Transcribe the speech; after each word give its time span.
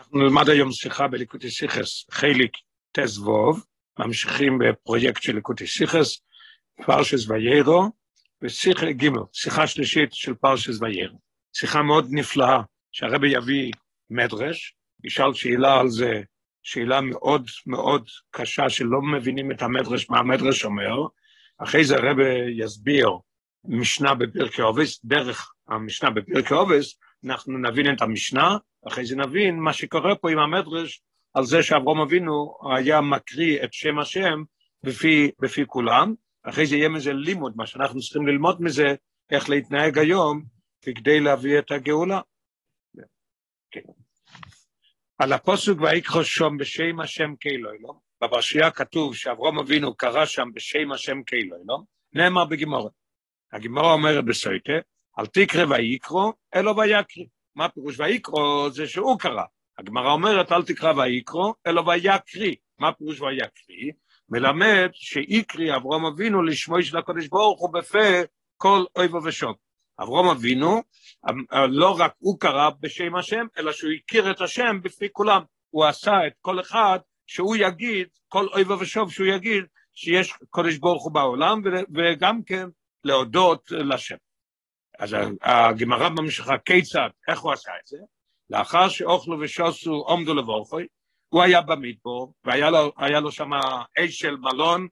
אנחנו 0.00 0.18
נלמד 0.18 0.48
היום 0.48 0.72
שיחה 0.72 1.08
בליקוטי 1.08 1.50
סיכס, 1.50 2.06
חיליק 2.10 2.52
תזבוב, 2.92 3.64
ממשיכים 3.98 4.58
בפרויקט 4.58 5.22
של 5.22 5.34
ליקוטי 5.34 5.66
סיכס, 5.66 6.20
פרשס 6.86 7.28
ויירו, 7.28 7.90
ושיחה 8.42 8.92
ג', 8.92 9.08
שיחה 9.32 9.66
שלישית 9.66 10.12
של 10.12 10.34
פרשס 10.34 10.82
ויירו. 10.82 11.18
שיחה 11.52 11.82
מאוד 11.82 12.06
נפלאה, 12.10 12.60
שהרבי 12.92 13.28
יביא 13.28 13.72
מדרש, 14.10 14.74
ישאל 15.04 15.34
שאלה 15.34 15.80
על 15.80 15.88
זה, 15.88 16.22
שאלה 16.62 17.00
מאוד 17.00 17.46
מאוד 17.66 18.08
קשה, 18.30 18.70
שלא 18.70 19.02
מבינים 19.02 19.52
את 19.52 19.62
המדרש, 19.62 20.10
מה 20.10 20.18
המדרש 20.18 20.64
אומר, 20.64 21.06
אחרי 21.58 21.84
זה 21.84 21.96
הרבי 21.96 22.62
יסביר 22.64 23.08
משנה 23.64 24.14
בפרקי 24.14 24.62
עובס, 24.62 25.04
דרך 25.04 25.52
המשנה 25.68 26.10
בפרקי 26.10 26.54
עובס, 26.54 26.98
אנחנו 27.24 27.58
נבין 27.58 27.94
את 27.94 28.02
המשנה, 28.02 28.56
אחרי 28.88 29.06
זה 29.06 29.16
נבין 29.16 29.60
מה 29.60 29.72
שקורה 29.72 30.14
פה 30.14 30.30
עם 30.30 30.38
המדרש, 30.38 31.02
על 31.34 31.44
זה 31.44 31.62
שאברום 31.62 32.00
אבינו 32.00 32.54
היה 32.76 33.00
מקריא 33.00 33.64
את 33.64 33.72
שם 33.72 33.98
השם 33.98 34.42
בפי, 34.82 35.30
בפי 35.40 35.66
כולם, 35.66 36.14
אחרי 36.42 36.66
זה 36.66 36.76
יהיה 36.76 36.88
מזה 36.88 37.12
לימוד, 37.12 37.52
מה 37.56 37.66
שאנחנו 37.66 38.00
צריכים 38.00 38.26
ללמוד 38.26 38.62
מזה, 38.62 38.94
איך 39.30 39.50
להתנהג 39.50 39.98
היום, 39.98 40.42
כדי 40.82 41.20
להביא 41.20 41.58
את 41.58 41.70
הגאולה. 41.70 42.20
כן. 43.70 43.80
על 45.18 45.32
הפוסק 45.32 45.72
ויקחו 45.80 46.24
שום 46.24 46.56
בשם 46.58 47.00
השם 47.00 47.34
כאלוהי, 47.40 47.78
לא? 47.80 47.92
בפרשייה 48.22 48.70
כתוב 48.70 49.16
שאברום 49.16 49.58
אבינו 49.58 49.94
קרא 49.94 50.26
שם 50.26 50.48
בשם 50.54 50.92
השם 50.92 51.22
כאלוהי, 51.26 51.62
לא? 51.66 51.78
נאמר 52.12 52.44
בגימורת. 52.44 52.92
הגימורה 53.52 53.92
אומרת 53.92 54.24
בסויטה, 54.24 54.72
אל 55.18 55.26
תקרא 55.26 55.64
ויקרו, 55.68 56.32
אלו 56.54 56.76
ויקרי. 56.76 57.26
מה 57.54 57.68
פירוש 57.68 58.00
ויקרו? 58.00 58.70
זה 58.70 58.86
שהוא 58.86 59.18
קרא. 59.18 59.44
הגמרא 59.78 60.12
אומרת, 60.12 60.52
אל 60.52 60.62
תקרא 60.62 60.92
ויקרו, 60.96 61.54
אלו 61.66 61.86
ויקרי. 61.86 62.54
מה 62.78 62.92
פירוש 62.92 63.20
ויקרי? 63.20 63.90
מלמד 64.28 64.88
שאיקרי 64.92 65.76
אברום 65.76 66.06
אבינו 66.06 66.42
לשמוי 66.42 66.82
של 66.82 66.96
הקודש 66.96 67.28
ברוך 67.28 67.60
הוא 67.60 67.72
בפה 67.72 68.22
כל 68.56 68.84
אויבו 68.96 69.18
ושוב. 69.24 69.56
אברום 70.02 70.28
אבינו, 70.28 70.82
לא 71.68 71.96
רק 72.00 72.12
הוא 72.18 72.40
קרא 72.40 72.70
בשם 72.80 73.16
השם, 73.16 73.46
אלא 73.58 73.72
שהוא 73.72 73.90
הכיר 73.92 74.30
את 74.30 74.40
השם 74.40 74.80
בפי 74.82 75.08
כולם. 75.12 75.42
הוא 75.70 75.84
עשה 75.84 76.26
את 76.26 76.32
כל 76.40 76.60
אחד 76.60 76.98
שהוא 77.26 77.56
יגיד, 77.56 78.08
כל 78.28 78.46
אויבו 78.46 78.78
ושוב 78.78 79.12
שהוא 79.12 79.26
יגיד, 79.26 79.64
שיש 79.94 80.34
קודש 80.50 80.76
ברוך 80.76 81.04
הוא 81.04 81.12
בעולם, 81.12 81.62
וגם 81.94 82.42
כן 82.42 82.68
להודות 83.04 83.70
לשם. 83.70 84.16
אז 85.00 85.16
הגמרא 85.42 86.08
ממשיכה 86.08 86.58
כיצד, 86.58 87.08
איך 87.28 87.40
הוא 87.40 87.52
עשה 87.52 87.70
את 87.82 87.86
זה? 87.86 87.96
לאחר 88.50 88.88
שאוכלו 88.88 89.40
ושוסו 89.40 89.94
עומדו 89.94 90.34
לבורכוי, 90.34 90.86
הוא 91.28 91.42
היה 91.42 91.60
במדבור, 91.60 92.34
והיה 92.44 92.70
לו, 92.70 92.92
לו 93.22 93.32
שם 93.32 93.50
אש 93.98 94.18
של 94.18 94.36
מלון, 94.36 94.88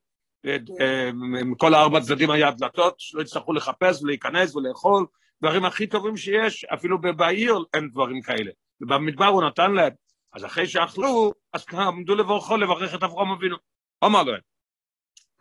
מכל 1.45 1.75
הארבע 1.75 2.01
צדדים 2.01 2.31
היה 2.31 2.51
דלתות, 2.51 2.95
שלא 2.99 3.23
יצטרכו 3.23 3.53
לחפש 3.53 4.03
ולהיכנס 4.03 4.57
ולאכול, 4.57 5.07
דברים 5.43 5.65
הכי 5.65 5.87
טובים 5.87 6.17
שיש, 6.17 6.65
אפילו 6.65 7.01
בעיר 7.01 7.59
אין 7.75 7.89
דברים 7.89 8.23
כאלה. 8.23 8.51
ובמדבר 8.81 9.27
הוא 9.27 9.43
נתן 9.43 9.73
להם. 9.73 9.93
אז 10.33 10.45
אחרי 10.45 10.67
שאכלו, 10.67 11.33
אז 11.53 11.65
עמדו 11.73 12.15
לבורכו 12.15 12.57
לברך 12.57 12.95
את 12.95 13.03
אברהם 13.03 13.31
אבינו. 13.31 13.57
אמר 14.05 14.23
להם. 14.23 14.41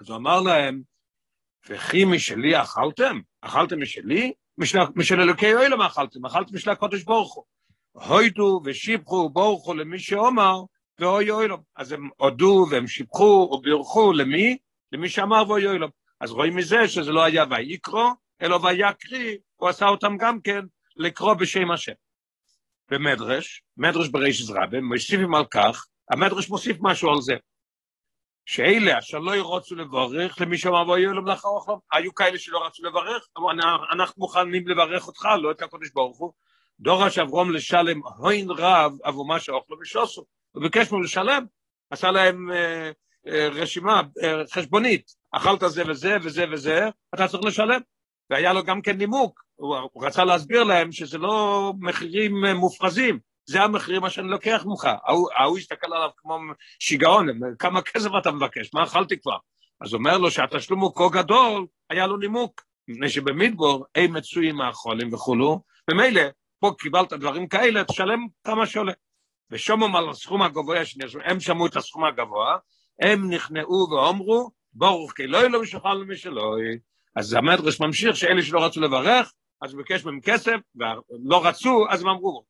אז 0.01 0.09
הוא 0.09 0.17
אמר 0.17 0.41
להם, 0.41 0.81
וכי 1.69 2.05
משלי 2.05 2.61
אכלתם? 2.61 3.19
אכלתם 3.41 3.81
משלי? 3.81 4.33
משל 4.95 5.21
אלוקי 5.21 5.53
אוהלם 5.53 5.81
אכלתם, 5.81 6.25
אכלתם 6.25 6.55
משל 6.55 6.69
הקודש 6.69 7.03
ברוך 7.03 7.35
הוא. 7.35 7.43
הוידו 7.91 8.61
ושיבחו 8.65 9.29
בורכו 9.29 9.73
למי 9.73 9.99
שאומר, 9.99 10.61
ואוי 10.99 11.31
אוהלם. 11.31 11.57
אז 11.75 11.91
הם 11.91 12.09
הודו 12.17 12.65
והם 12.71 12.87
שיבחו 12.87 13.49
ובירכו 13.51 14.13
למי? 14.13 14.57
למי 14.91 15.09
שאמר 15.09 15.43
ואוי 15.47 15.67
אוהלם. 15.67 15.89
אז 16.19 16.31
רואים 16.31 16.55
מזה 16.55 16.87
שזה 16.87 17.11
לא 17.11 17.23
היה 17.23 17.45
ויקרו, 17.49 18.11
אלא 18.41 18.59
ויקרי, 18.63 19.37
הוא 19.55 19.69
עשה 19.69 19.87
אותם 19.87 20.17
גם 20.17 20.41
כן 20.41 20.59
לקרוא 20.95 21.33
בשם 21.33 21.71
השם. 21.71 21.93
במדרש, 22.91 23.63
מדרש 23.77 24.07
בריש 24.07 24.49
רבה, 24.49 24.81
מוסיפים 24.81 25.35
על 25.35 25.45
כך, 25.45 25.85
המדרש 26.11 26.49
מוסיף 26.49 26.77
משהו 26.81 27.09
על 27.09 27.21
זה. 27.21 27.35
שאלה 28.49 28.99
אשר 28.99 29.19
לא 29.19 29.35
ירוצו 29.35 29.75
לברך 29.75 30.41
למי 30.41 30.57
שאמר 30.57 30.89
ויהיו 30.89 31.13
להם 31.13 31.27
לאחר 31.27 31.47
אוכלם, 31.47 31.75
היו 31.91 32.15
כאלה 32.15 32.39
שלא 32.39 32.65
רצו 32.65 32.83
לברך, 32.83 33.27
אמרו 33.37 33.51
אנחנו 33.93 34.13
מוכנים 34.17 34.67
לברך 34.67 35.07
אותך, 35.07 35.25
לא 35.41 35.51
את 35.51 35.61
הקודש 35.61 35.89
ברוך 35.93 36.17
הוא, 36.17 36.33
דורש 36.79 37.17
אברום 37.19 37.51
לשלם 37.51 38.01
הוין 38.17 38.51
רב 38.51 38.91
עבור 39.03 39.27
מה 39.27 39.39
שאוכלו 39.39 39.77
ושוסו, 39.81 40.25
הוא 40.51 40.63
ביקש 40.63 40.91
ממנו 40.91 41.03
לשלם, 41.03 41.45
עשה 41.89 42.11
להם 42.11 42.51
אה, 42.51 42.91
אה, 43.27 43.47
רשימה, 43.47 44.01
אה, 44.23 44.41
חשבונית, 44.53 45.11
אכלת 45.31 45.63
זה 45.67 45.83
וזה 45.87 46.17
וזה 46.23 46.45
וזה, 46.51 46.89
אתה 47.15 47.27
צריך 47.27 47.43
לשלם, 47.43 47.81
והיה 48.29 48.53
לו 48.53 48.63
גם 48.63 48.81
כן 48.81 48.97
נימוק, 48.97 49.43
הוא, 49.55 49.77
הוא 49.93 50.05
רצה 50.05 50.23
להסביר 50.23 50.63
להם 50.63 50.91
שזה 50.91 51.17
לא 51.17 51.73
מחירים 51.79 52.45
אה, 52.45 52.53
מופרזים, 52.53 53.19
זה 53.47 53.63
המחירים 53.63 54.01
מה 54.01 54.09
שאני 54.09 54.27
לוקח 54.27 54.63
ממך. 54.65 54.89
ההוא 55.35 55.57
הסתכל 55.57 55.93
עליו 55.93 56.09
כמו 56.17 56.39
שיגעון, 56.79 57.27
כמה 57.59 57.81
כסף 57.81 58.09
אתה 58.21 58.31
מבקש, 58.31 58.73
מה 58.73 58.83
אכלתי 58.83 59.19
כבר? 59.19 59.37
אז 59.81 59.93
אומר 59.93 60.17
לו 60.17 60.31
שהתשלום 60.31 60.79
הוא 60.79 60.95
כה 60.95 61.09
גדול, 61.11 61.65
היה 61.89 62.07
לו 62.07 62.17
נימוק, 62.17 62.61
מפני 62.87 63.09
שבמדבור 63.09 63.85
הם 63.95 64.13
מצויים 64.13 64.55
מהחולים 64.55 65.13
וכולו, 65.13 65.61
ומילא, 65.89 66.21
פה 66.59 66.71
קיבלת 66.79 67.13
דברים 67.13 67.47
כאלה, 67.47 67.83
תשלם 67.83 68.27
כמה 68.43 68.65
שעולה. 68.65 68.93
ושומם 69.51 69.95
על 69.95 70.09
הסכום 70.09 70.41
הגבוה, 70.41 70.79
הם 71.25 71.39
שמעו 71.39 71.65
את 71.65 71.75
הסכום 71.75 72.03
הגבוה, 72.03 72.57
הם 73.01 73.29
נכנעו 73.29 73.87
ואומרו, 73.91 74.51
ברוך 74.73 75.13
כי 75.13 75.27
לא 75.27 75.45
ילום 75.45 75.65
שכל 75.65 75.93
למי 75.93 76.15
שלא 76.15 76.55
אז 77.15 77.33
המדרש 77.33 77.79
ממשיך 77.79 78.15
שאלה 78.15 78.41
שלא 78.41 78.65
רצו 78.65 78.81
לברך, 78.81 79.33
אז 79.61 79.73
הוא 79.73 79.77
ביקש 79.77 80.05
מהם 80.05 80.19
כסף, 80.21 80.55
ולא 80.75 81.45
רצו, 81.45 81.85
אז 81.89 82.01
הם 82.01 82.07
אמרו, 82.07 82.43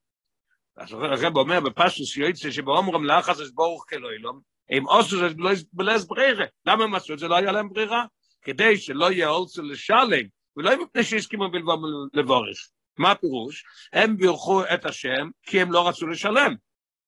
אז 0.78 0.92
הרב 0.92 1.36
אומר 1.36 1.60
בפשטוס 1.60 2.16
יועצה 2.16 2.52
שבאומרם 2.52 3.04
לאחס 3.04 3.40
אז 3.40 3.54
ברוך 3.54 3.84
כלוילום, 3.88 4.40
אם 4.70 4.84
עשו 4.88 5.18
זה 5.18 5.28
בלס 5.72 6.04
ברירה, 6.04 6.44
למה 6.66 6.84
הם 6.84 6.94
עשו 6.94 7.14
את 7.14 7.18
זה? 7.18 7.28
לא 7.28 7.36
היה 7.36 7.52
להם 7.52 7.68
ברירה? 7.68 8.04
כדי 8.42 8.76
שלא 8.76 9.12
יהיה 9.12 9.28
אולצו 9.28 9.62
לשלם, 9.62 10.26
ולא 10.56 10.82
מפני 10.82 11.04
שהסכימו 11.04 11.50
בלבום 11.50 11.82
לבורך. 12.14 12.68
מה 12.98 13.10
הפירוש? 13.10 13.64
הם 13.92 14.16
בירכו 14.16 14.62
את 14.74 14.86
השם 14.86 15.30
כי 15.42 15.60
הם 15.60 15.72
לא 15.72 15.88
רצו 15.88 16.06
לשלם. 16.06 16.54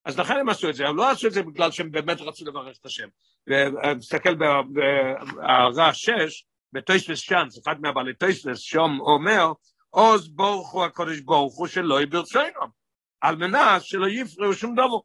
אז 0.04 0.18
לכן 0.18 0.36
הם 0.36 0.48
עשו 0.48 0.68
את 0.70 0.74
זה, 0.74 0.88
הם 0.88 0.96
לא 0.96 1.10
עשו 1.10 1.26
את 1.26 1.32
זה 1.32 1.42
בגלל 1.42 1.70
שהם 1.70 1.90
באמת 1.90 2.20
רצו 2.20 2.44
לברך 2.44 2.76
את 2.80 2.86
השם. 2.86 3.08
ותסתכל 3.46 4.34
בהערה 4.34 5.94
שש, 5.94 6.44
בטויספס 6.72 7.26
צ'אנס, 7.26 7.58
אחד 7.58 7.80
מהבעלי 7.80 8.14
טויספס, 8.14 8.60
שום 8.60 9.00
אומר, 9.00 9.52
עוז 9.90 10.28
בורכו 10.28 10.84
הקודש 10.84 11.20
בורכו 11.20 11.68
שלא 11.68 12.02
יברצוינם. 12.02 12.79
על 13.20 13.36
מנת 13.36 13.82
שלא 13.82 14.06
יפריעו 14.08 14.54
שום 14.54 14.74
דבר. 14.74 14.98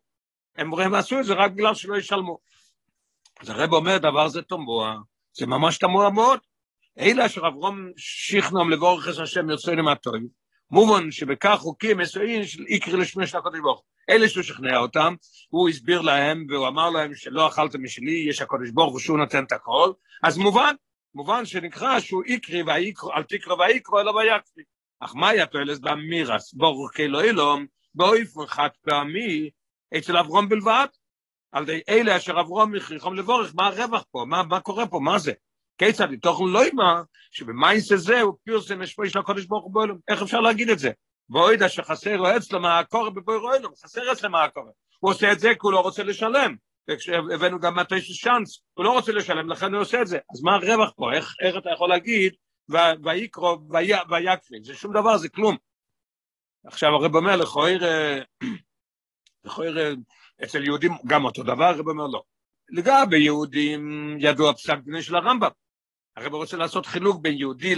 הם, 0.58 0.74
הם 0.74 0.94
עשו 0.94 1.20
את 1.20 1.26
זה 1.26 1.34
רק 1.34 1.52
בגלל 1.52 1.76
שלא 1.76 1.98
ישלמו. 1.98 2.38
אז 3.42 3.50
הרב 3.50 3.74
אומר 3.74 3.98
דבר 3.98 4.28
זה 4.28 4.42
תמוה, 4.42 4.96
זה 5.34 5.46
ממש 5.46 5.78
תמוה 5.78 6.10
מאוד. 6.10 6.40
אלה 7.00 7.26
אשר 7.26 7.48
אברום 7.48 7.90
שכנום 7.98 8.72
לבורך 8.72 9.10
את 9.10 9.20
השם 9.24 9.50
יוצא 9.50 9.72
למטוי, 9.72 10.20
מובן 10.72 11.12
שבכך 11.12 11.56
חוקים 11.60 11.98
מסוים 11.98 12.44
של 12.44 12.64
איקרי 12.68 12.98
לשמי 12.98 13.28
של 13.28 13.38
הקודש 13.38 13.60
ברוך 13.60 13.84
אלה 14.10 14.30
שהוא 14.30 14.44
שכנע 14.44 14.78
אותם, 14.78 15.16
הוא 15.50 15.70
הסביר 15.70 16.02
להם 16.02 16.46
והוא 16.50 16.68
אמר 16.68 16.90
להם 16.90 17.16
שלא 17.16 17.48
אכלתם 17.48 17.84
משלי, 17.84 18.26
יש 18.30 18.42
הקודש 18.42 18.70
ברוך 18.70 18.92
הוא 18.92 19.00
שהוא 19.00 19.18
נותן 19.18 19.44
את 19.44 19.52
הכל, 19.52 19.92
אז 20.24 20.38
מובן, 20.38 20.76
מובן 21.16 21.46
שנקרא 21.46 22.00
שהוא 22.00 22.24
ויקרו, 22.66 23.14
אל 23.14 23.24
תקרא 23.24 23.54
ויקרו 23.54 24.00
אלא 24.00 24.12
ויקרי. 24.12 24.64
אך 25.00 25.16
מה 25.16 25.30
היה 25.30 25.46
תועלת 25.46 25.82
באמירס, 25.82 26.54
ברוך 26.54 26.92
כאלוהי 26.94 27.28
אילום, 27.28 27.66
באופן 27.96 28.48
חד 28.48 28.70
פעמי 28.82 29.50
אצל 29.98 30.18
אברום 30.18 30.50
בלבד, 30.50 30.88
על 31.52 31.64
ידי 31.64 31.82
אלה 31.90 32.18
אשר 32.18 32.40
אברום 32.40 32.76
הכריחם 32.76 33.14
לבורך, 33.14 33.52
מה 33.56 33.68
הרווח 33.68 34.04
פה, 34.12 34.26
מה, 34.28 34.44
מה 34.44 34.60
קורה 34.60 34.88
פה, 34.88 35.00
מה 35.00 35.20
זה? 35.20 35.32
כיצד? 35.78 36.12
לתוך 36.12 36.42
לא 36.54 36.64
אימה, 36.64 37.02
שבמייס 37.32 37.92
הזה 37.92 38.22
הוא 38.22 38.34
פירסם 38.44 38.82
השפוי 38.82 39.10
של 39.10 39.20
הקודש 39.20 39.46
ברוך 39.46 39.64
הוא 39.64 39.74
באלום, 39.74 39.98
איך 40.08 40.22
אפשר 40.22 40.40
להגיד 40.40 40.70
את 40.70 40.80
זה? 40.80 40.92
ואוידע 41.30 41.70
שחסר 41.70 42.18
לו 42.18 42.38
אצלו 42.38 42.60
מה 42.60 42.80
הקורא 42.80 43.10
בבויר 43.10 43.54
אילום, 43.54 43.74
חסר 43.84 44.12
אצלו 44.12 44.30
מה 44.30 44.44
הקורא, 44.44 44.72
הוא 45.00 45.12
עושה 45.12 45.32
את 45.32 45.40
זה 45.40 45.50
כי 45.50 45.60
הוא 45.62 45.72
לא 45.72 45.80
רוצה 45.80 46.04
לשלם, 46.04 46.56
וכשהבאנו 46.90 47.60
גם 47.60 47.76
מתי 47.76 47.96
צ'אנס, 48.24 48.62
הוא 48.74 48.86
לא 48.86 48.92
רוצה 48.92 49.12
לשלם, 49.12 49.50
לכן 49.50 49.74
הוא 49.74 49.82
עושה 49.82 50.02
את 50.02 50.08
זה, 50.08 50.20
אז 50.34 50.42
מה 50.44 50.56
הרווח 50.56 50.92
פה, 50.96 51.14
איך, 51.14 51.36
איך 51.42 51.56
אתה 51.58 51.70
יכול 51.74 51.90
להגיד, 51.90 52.34
ויקרוב, 53.04 53.72
ויקפי, 54.10 54.56
זה 54.64 54.76
שום 54.76 54.94
דבר, 54.94 55.18
זה 55.18 55.30
כלום, 55.30 55.58
עכשיו 56.66 56.90
הרב 56.90 57.16
אומר 57.16 57.36
לכויר, 57.36 57.84
לכויר 59.46 59.96
אצל 60.44 60.64
יהודים 60.64 60.92
גם 61.06 61.26
אותו 61.26 61.44
דבר, 61.44 61.66
הרב 61.66 61.88
אומר 61.88 62.08
לא. 62.08 62.24
לגבי 62.70 63.20
יהודים 63.20 64.16
ידוע 64.20 64.54
פסק 64.54 64.78
דיני 64.84 65.02
של 65.02 65.16
הרמב"ם. 65.16 65.50
הרב 66.18 66.34
רוצה 66.34 66.58
לעשות 66.58 66.86
חילוק 66.86 67.22
בין 67.22 67.34
יהודי 67.38 67.76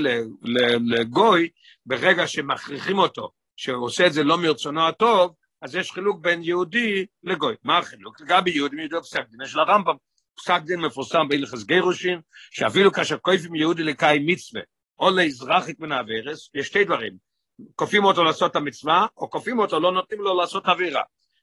לגוי, 0.90 1.50
ברגע 1.86 2.28
שמכריחים 2.28 2.98
אותו, 2.98 3.32
שהוא 3.56 3.86
עושה 3.86 4.08
את 4.08 4.14
זה 4.14 4.24
לא 4.24 4.38
מרצונו 4.38 4.88
הטוב, 4.88 5.36
אז 5.62 5.76
יש 5.76 5.92
חילוק 5.92 6.20
בין 6.22 6.44
יהודי 6.44 7.06
לגוי. 7.24 7.56
מה 7.64 7.78
החילוק? 7.78 8.22
לגבי 8.22 8.52
יהודים 8.52 8.80
ידעו 8.80 9.04
פסק 9.04 9.24
דין 9.30 9.48
של 9.48 9.60
הרמב"ם. 9.60 9.96
פסק 10.36 10.62
דין 10.66 10.80
מפורסם 10.80 11.28
בהלכס 11.30 11.64
גירושין, 11.64 12.22
שאפילו 12.52 12.92
כאשר 12.92 13.18
כופים 13.18 13.56
יהודי 13.56 13.84
לקיים 13.84 14.26
מצווה, 14.26 14.62
או 15.00 15.10
לאזרחיק 15.10 15.80
מן 15.80 15.92
האווירס, 15.92 16.50
יש 16.54 16.68
שתי 16.68 16.84
דברים, 16.84 17.27
כופים 17.76 18.04
אותו 18.04 18.24
לעשות 18.24 18.52
את 18.52 18.56
המצווה, 18.56 19.06
או 19.18 19.30
כופים 19.30 19.60
אותו, 19.60 19.80
לא 19.80 19.92
נותנים 19.92 20.22
לו 20.22 20.38
לעשות 20.38 20.66
אווירה. 20.66 21.02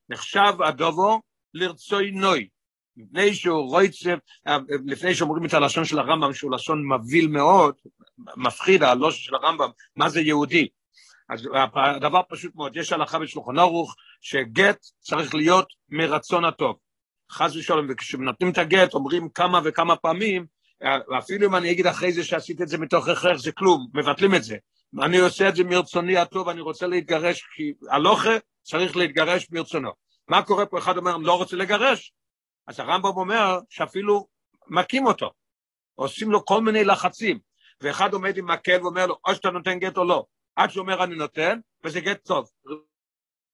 נחשב 0.08 0.62
הדובו 0.64 1.20
לרצוי 1.54 2.10
נוי, 2.10 2.48
לפני 2.96 3.34
שהוא 3.34 3.70
רויצב, 3.70 4.16
לפני 4.86 5.14
שאומרים 5.14 5.46
את 5.46 5.54
הלשון 5.54 5.84
של 5.84 5.98
הרמב"ם, 5.98 6.34
שהוא 6.34 6.52
לשון 6.52 6.92
מבהיל 6.92 7.28
מאוד, 7.28 7.74
מפחיד, 8.36 8.82
הלושן 8.82 9.18
של 9.18 9.34
הרמב"ם, 9.34 9.70
מה 9.96 10.08
זה 10.08 10.20
יהודי? 10.20 10.68
אז 11.28 11.48
הדבר 11.74 12.20
פשוט 12.28 12.54
מאוד, 12.54 12.76
יש 12.76 12.92
הלכה 12.92 13.18
בשולחן 13.18 13.58
ערוך, 13.58 13.94
שגט 14.20 14.86
צריך 15.00 15.34
להיות 15.34 15.66
מרצון 15.88 16.44
הטוב. 16.44 16.76
חס 17.30 17.56
ושלום, 17.56 17.86
וכשנותנים 17.88 18.50
את 18.50 18.58
הגט, 18.58 18.94
אומרים 18.94 19.28
כמה 19.28 19.60
וכמה 19.64 19.96
פעמים, 19.96 20.46
ואפילו 21.10 21.46
אם 21.46 21.54
אני 21.54 21.70
אגיד 21.70 21.86
אחרי 21.86 22.12
זה 22.12 22.24
שעשית 22.24 22.62
את 22.62 22.68
זה 22.68 22.78
מתוך 22.78 23.08
הכרח, 23.08 23.36
זה 23.36 23.52
כלום, 23.52 23.86
מבטלים 23.94 24.34
את 24.34 24.44
זה. 24.44 24.56
אני 25.02 25.18
עושה 25.18 25.48
את 25.48 25.56
זה 25.56 25.64
מרצוני 25.64 26.16
הטוב, 26.16 26.48
אני 26.48 26.60
רוצה 26.60 26.86
להתגרש, 26.86 27.42
כי 27.56 27.72
הלוכה 27.90 28.30
צריך 28.62 28.96
להתגרש 28.96 29.50
מרצונו. 29.50 29.90
מה 30.28 30.42
קורה 30.42 30.66
פה? 30.66 30.78
אחד 30.78 30.96
אומר, 30.96 31.16
לא 31.16 31.38
רוצה 31.38 31.56
לגרש. 31.56 32.12
אז 32.66 32.80
הרמב"ם 32.80 33.16
אומר 33.16 33.58
שאפילו 33.68 34.26
מכים 34.66 35.06
אותו, 35.06 35.30
עושים 35.94 36.30
לו 36.30 36.44
כל 36.44 36.60
מיני 36.60 36.84
לחצים, 36.84 37.38
ואחד 37.80 38.12
עומד 38.12 38.36
עם 38.36 38.50
מקל 38.50 38.78
ואומר 38.82 39.06
לו, 39.06 39.18
או 39.26 39.34
שאתה 39.34 39.50
נותן 39.50 39.78
גט 39.78 39.96
או 39.96 40.04
לא. 40.04 40.24
עד 40.56 40.70
שהוא 40.70 40.82
אומר 40.82 41.04
אני 41.04 41.16
נותן, 41.16 41.58
וזה 41.84 42.00
גט 42.00 42.24
טוב. 42.24 42.50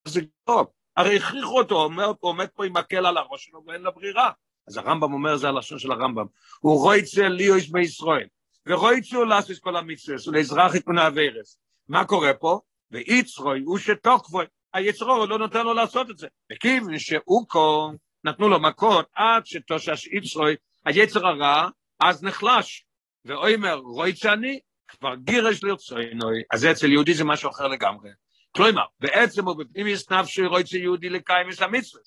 זה 0.04 0.20
טוב. 0.44 0.66
הרי 0.96 1.16
הכריחו 1.16 1.58
אותו, 1.58 1.82
אומר, 1.82 2.12
עומד 2.20 2.48
פה 2.54 2.66
עם 2.66 2.76
מקל 2.76 3.06
על 3.06 3.16
הראש 3.16 3.44
שלו 3.44 3.62
ואין 3.66 3.82
לו 3.82 3.94
ברירה. 3.94 4.30
אז 4.68 4.76
הרמב"ם 4.76 5.12
אומר, 5.12 5.36
זה 5.36 5.48
הלשון 5.48 5.78
של 5.78 5.92
הרמב"ם, 5.92 6.26
הוא 6.60 6.82
רויצה 6.82 7.28
ליאויס 7.28 7.68
בישראל, 7.68 8.26
ורויצה 8.66 9.16
הוא 9.16 9.24
לעשות 9.24 9.58
כל 9.58 9.76
המצווה, 9.76 10.16
ולאזרח 10.26 10.72
פני 10.84 11.02
הווירס. 11.02 11.58
מה 11.88 12.04
קורה 12.04 12.34
פה? 12.34 12.60
ויצרוי 12.90 13.60
הוא 13.64 13.78
שתוקבוי, 13.78 14.44
היצרו 14.74 15.26
לא 15.26 15.38
נותן 15.38 15.64
לו 15.64 15.74
לעשות 15.74 16.10
את 16.10 16.18
זה. 16.18 16.26
וכיוון 16.52 16.98
שהוא 16.98 17.46
כה, 17.48 17.88
נתנו 18.24 18.48
לו 18.48 18.60
מכות 18.60 19.06
עד 19.14 19.46
שתושש 19.46 20.06
יצרוי, 20.06 20.56
היצר 20.84 21.26
הרע, 21.26 21.68
אז 22.00 22.24
נחלש. 22.24 22.84
ואוימר 23.24 23.74
רויצה 23.74 24.32
אני, 24.32 24.58
כבר 24.88 25.14
גירש 25.14 25.64
לרצוינוי, 25.64 26.42
אז 26.52 26.66
אצל 26.66 26.92
יהודי 26.92 27.14
זה 27.14 27.24
משהו 27.24 27.50
אחר 27.50 27.68
לגמרי. 27.68 28.10
כלומר, 28.50 28.84
בעצם 29.00 29.44
הוא 29.44 29.56
בפנים 29.56 29.86
יש 29.86 30.10
נפשי 30.10 30.46
רויצה 30.46 30.78
יהודי 30.78 31.08
לקיים 31.08 31.50
את 31.50 31.62
המצווה. 31.62 32.02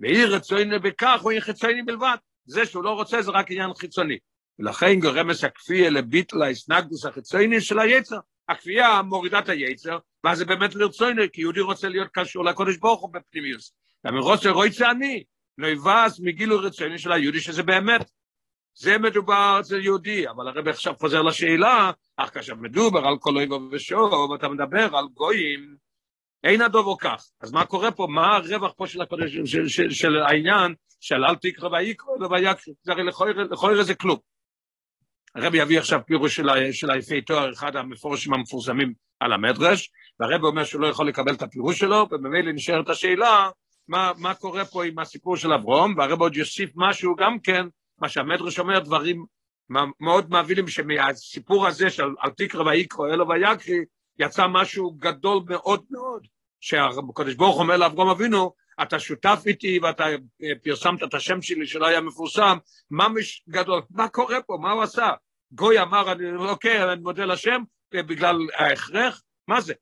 ואי 0.00 0.24
רצויני 0.24 0.78
בכך 0.78 1.20
הוא 1.22 1.32
יהיה 1.32 1.40
חיצוני 1.40 1.82
בלבד. 1.82 2.16
זה 2.44 2.66
שהוא 2.66 2.84
לא 2.84 2.90
רוצה 2.90 3.22
זה 3.22 3.30
רק 3.30 3.50
עניין 3.50 3.74
חיצוני. 3.74 4.18
ולכן 4.58 5.00
גורמס 5.00 5.44
הכפייה 5.44 5.90
לביטל 5.90 6.42
ההסנגדוס 6.42 7.06
החיצוני 7.06 7.60
של 7.60 7.78
היצר. 7.78 8.18
הכפייה 8.48 9.02
מורידה 9.02 9.38
את 9.38 9.48
היצר, 9.48 9.98
ואז 10.24 10.38
זה 10.38 10.44
באמת 10.44 10.74
לרצויני, 10.74 11.22
כי 11.32 11.40
יהודי 11.40 11.60
רוצה 11.60 11.88
להיות 11.88 12.08
קשור 12.12 12.44
לקודש 12.44 12.76
ברוך 12.76 13.00
הוא 13.00 13.12
בפנימיוס. 13.12 13.72
רוצה 14.04 14.50
רויצה 14.50 14.90
אני, 14.90 15.24
יבאס 15.68 16.20
מגילו 16.20 16.58
רצוני 16.58 16.98
של 16.98 17.12
היהודי 17.12 17.40
שזה 17.40 17.62
באמת. 17.62 18.10
זה 18.74 18.98
מדובר 18.98 19.56
אצל 19.60 19.80
יהודי, 19.80 20.28
אבל 20.28 20.48
הרב 20.48 20.68
עכשיו 20.68 20.94
חוזר 21.00 21.22
לשאלה, 21.22 21.90
אך 22.16 22.34
כאשר 22.34 22.54
מדובר 22.54 23.06
על 23.08 23.18
כל 23.20 23.36
אויבו 23.36 23.60
ושוב, 23.72 24.34
אתה 24.34 24.48
מדבר 24.48 24.96
על 24.96 25.04
גויים, 25.14 25.76
אין 26.44 26.62
הדובו 26.62 26.98
כך. 26.98 27.24
אז 27.40 27.52
מה 27.52 27.66
קורה 27.66 27.90
פה? 27.90 28.06
מה 28.10 28.36
הרווח 28.36 28.72
פה 28.76 28.86
של, 28.86 29.00
הקודש, 29.00 29.32
של, 29.34 29.46
של, 29.46 29.68
של, 29.68 29.90
של 29.90 30.16
העניין 30.16 30.74
של 31.00 31.24
אל 31.24 31.34
תקרא 31.34 31.68
ויקרא 31.68 32.26
ויקרא? 32.30 32.74
זה 32.82 32.92
הרי 32.92 33.04
לכל 33.50 33.82
זה 33.82 33.94
כלום. 33.94 34.18
הרב 35.34 35.54
יביא 35.54 35.78
עכשיו 35.78 36.00
פירוש 36.06 36.36
של, 36.36 36.72
של 36.72 36.90
היפי 36.90 37.20
תואר, 37.20 37.52
אחד 37.52 37.76
המפורשים 37.76 38.34
המפורסמים 38.34 38.92
על 39.20 39.32
המדרש, 39.32 39.90
והרב 40.20 40.44
אומר 40.44 40.64
שהוא 40.64 40.82
לא 40.82 40.86
יכול 40.86 41.08
לקבל 41.08 41.34
את 41.34 41.42
הפירוש 41.42 41.78
שלו, 41.78 42.06
וממילא 42.10 42.52
נשארת 42.52 42.88
השאלה, 42.88 43.50
מה, 43.88 44.12
מה 44.18 44.34
קורה 44.34 44.64
פה 44.64 44.84
עם 44.84 44.98
הסיפור 44.98 45.36
של 45.36 45.52
אברום, 45.52 45.94
והרב 45.98 46.20
עוד 46.20 46.36
יוסיף 46.36 46.70
משהו 46.74 47.16
גם 47.16 47.38
כן, 47.38 47.66
מה 47.98 48.08
שהמדרש 48.08 48.58
אומר, 48.58 48.78
דברים 48.78 49.24
מאוד 50.00 50.34
מבהילים 50.34 50.68
שמהסיפור 50.68 51.66
הזה 51.66 51.90
של 51.90 52.08
אל 52.24 52.30
תקרא 52.30 52.62
ויקרא 52.62 53.06
אלו 53.06 53.28
ויקרי, 53.28 53.84
יצא 54.18 54.46
משהו 54.46 54.90
גדול 54.90 55.42
מאוד 55.48 55.84
מאוד, 55.90 56.26
שהקדוש 56.60 57.34
ברוך 57.34 57.58
אומר 57.58 57.76
לאברום 57.76 58.08
אבינו, 58.08 58.52
אתה 58.82 58.98
שותף 58.98 59.42
איתי 59.46 59.78
ואתה 59.82 60.04
פרסמת 60.62 61.02
את 61.02 61.14
השם 61.14 61.42
שלי 61.42 61.66
שלא 61.66 61.86
היה 61.86 62.00
מפורסם, 62.00 62.58
ממש 62.90 63.44
גדול, 63.48 63.82
מה 63.90 64.08
קורה 64.08 64.42
פה, 64.42 64.58
מה 64.60 64.72
הוא 64.72 64.82
עשה? 64.82 65.10
גוי 65.52 65.80
אמר, 65.82 66.12
אני, 66.12 66.36
אוקיי, 66.36 66.92
אני 66.92 67.00
מודה 67.00 67.24
לשם, 67.24 67.62
בגלל 67.94 68.36
ההכרח, 68.54 69.22
מה 69.48 69.60
זה? 69.60 69.74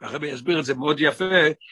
הרבי 0.00 0.28
יסביר 0.28 0.60
את 0.60 0.64
זה 0.64 0.74
מאוד 0.74 1.00
יפה, 1.00 1.24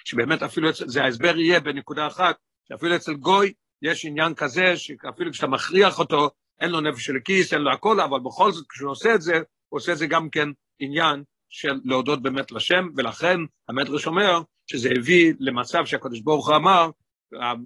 שבאמת 0.05 0.43
אפילו, 0.43 0.69
זה 0.73 1.05
ההסבר 1.05 1.39
יהיה 1.39 1.61
בנקודה 1.61 2.07
אחת, 2.07 2.37
שאפילו 2.69 2.97
אצל 2.97 3.15
גוי 3.15 3.53
יש 3.83 4.05
עניין 4.05 4.35
כזה, 4.35 4.77
שאפילו 4.77 5.33
כשאתה 5.33 5.47
מכריח 5.47 5.99
אותו, 5.99 6.31
אין 6.61 6.71
לו 6.71 6.81
נפש 6.81 7.05
של 7.05 7.19
כיס, 7.25 7.53
אין 7.53 7.63
לו 7.63 7.73
הכל, 7.73 8.01
אבל 8.01 8.21
בכל 8.21 8.53
זאת 8.53 8.67
כשהוא 8.69 8.91
עושה 8.91 9.15
את 9.15 9.23
זה, 9.23 9.35
הוא 9.69 9.79
עושה 9.79 9.93
את 9.93 9.99
זה 9.99 10.07
גם 10.07 10.31
כן 10.31 10.49
עניין 10.79 11.23
של 11.49 11.81
להודות 11.85 12.23
באמת 12.23 12.53
לשם, 12.53 12.89
ולכן 12.97 13.41
המדרש 13.69 14.07
אומר 14.07 14.41
שזה 14.71 14.89
הביא 14.97 15.33
למצב 15.41 15.85
שהקדוש 15.85 16.21
ברוך 16.21 16.49
הוא 16.49 16.57
אמר, 16.57 16.91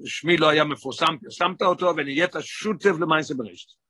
שמי 0.04 0.36
לא 0.36 0.48
היה 0.48 0.64
מפורסם, 0.64 1.18
פרסמת 1.22 1.62
אותו 1.62 1.92
ונהיית 1.96 2.30
שותף 2.40 2.92
למעשה 3.00 3.34
בראשית. 3.34 3.82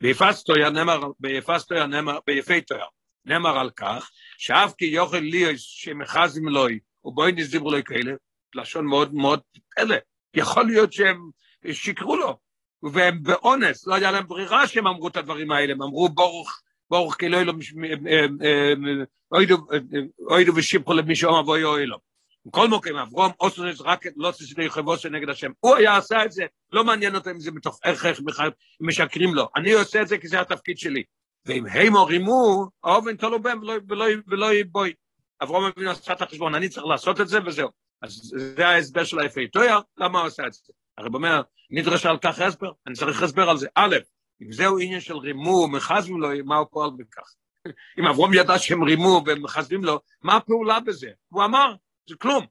ביפסטויה 0.00 0.70
נאמר, 0.70 1.00
ביפסטויה 1.20 1.86
נאמר, 1.86 2.18
ביפי 2.26 2.60
תויה, 2.60 2.84
נאמר 3.24 3.58
על 3.58 3.70
כך, 3.70 4.10
שאף 4.38 4.74
כי 4.78 4.84
יוכל 4.84 5.16
לי 5.16 5.44
שמחזים 5.56 6.48
לוי, 6.48 6.78
ובואי 7.04 7.32
נסדיברו 7.32 7.70
לו 7.70 7.84
כאלה, 7.84 8.12
לשון 8.54 8.86
מאוד 8.86 9.14
מאוד 9.14 9.40
פלא, 9.74 9.96
יכול 10.34 10.66
להיות 10.66 10.92
שהם 10.92 11.30
שיקרו 11.72 12.16
לו, 12.16 12.38
והם 12.82 13.22
באונס, 13.22 13.86
לא 13.86 13.94
היה 13.94 14.10
להם 14.10 14.26
ברירה 14.26 14.66
שהם 14.66 14.86
אמרו 14.86 15.08
את 15.08 15.16
הדברים 15.16 15.52
האלה, 15.52 15.72
הם 15.72 15.82
אמרו 15.82 16.08
ברוך, 16.08 16.60
ברוך 16.90 17.14
כי 17.14 17.28
לא 17.28 17.36
יהיה 17.36 17.44
לו, 17.44 17.52
אוידו 20.30 20.56
ושיפחו 20.56 20.94
למי 20.94 21.16
שאומר 21.16 21.48
ואוי 21.48 21.64
אוי. 21.64 21.86
בכל 22.46 22.68
מקום, 22.68 22.96
אברום 22.96 23.32
אוסנס 23.40 23.80
רק 23.80 24.04
לא 24.16 24.30
תסידי 24.30 24.70
חבוסה 24.70 25.08
נגד 25.08 25.28
השם. 25.28 25.50
הוא 25.60 25.76
היה 25.76 25.96
עשה 25.96 26.24
את 26.24 26.32
זה, 26.32 26.44
לא 26.72 26.84
מעניין 26.84 27.14
אותו 27.14 27.30
אם 27.30 27.40
זה 27.40 27.50
מתוך 27.50 27.78
ערך, 27.84 28.04
אם 28.06 28.26
משקרים 28.80 29.34
לו. 29.34 29.48
אני 29.56 29.72
עושה 29.72 30.02
את 30.02 30.08
זה 30.08 30.18
כי 30.18 30.28
זה 30.28 30.40
התפקיד 30.40 30.78
שלי. 30.78 31.02
ואם 31.46 31.66
הם 31.66 31.96
רימו, 31.96 32.68
האובן 32.84 33.16
תלו 33.16 33.42
בהם 33.42 33.60
ולא 34.28 34.54
יבואי. 34.54 34.92
אברום 35.42 35.64
אבינו 35.64 35.90
עשה 35.90 36.12
את 36.12 36.22
החשבון, 36.22 36.54
אני 36.54 36.68
צריך 36.68 36.86
לעשות 36.86 37.20
את 37.20 37.28
זה 37.28 37.38
וזהו. 37.46 37.68
אז 38.02 38.32
זה 38.56 38.68
ההסבר 38.68 39.04
של 39.04 39.18
היפה 39.18 39.40
טויה, 39.52 39.78
למה 39.98 40.18
הוא 40.18 40.26
עשה 40.26 40.46
את 40.46 40.52
זה? 40.52 40.72
הרב 40.98 41.14
אומר, 41.14 41.42
נדרש 41.70 42.06
על 42.06 42.18
כך 42.18 42.40
הסבר, 42.40 42.72
אני 42.86 42.94
צריך 42.94 43.22
הסבר 43.22 43.50
על 43.50 43.56
זה. 43.56 43.68
א', 43.74 43.96
אם 44.42 44.52
זהו 44.52 44.78
עניין 44.78 45.00
של 45.00 45.16
רימו, 45.16 45.68
מחזים 45.68 46.20
לו, 46.20 46.28
מה 46.44 46.56
הוא 46.56 46.66
פועל 46.70 46.90
בכך? 46.96 47.34
אם 47.98 48.06
אברום 48.06 48.34
ידע 48.34 48.58
שהם 48.58 48.82
רימו 48.82 49.22
ומחזים 49.26 49.84
לו, 49.84 50.00
מה 50.22 50.36
הפעולה 50.36 50.80
בזה? 50.80 51.10
הוא 51.28 51.44
אמר, 51.44 51.72
זה 51.72 51.78
כלום. 52.16 52.46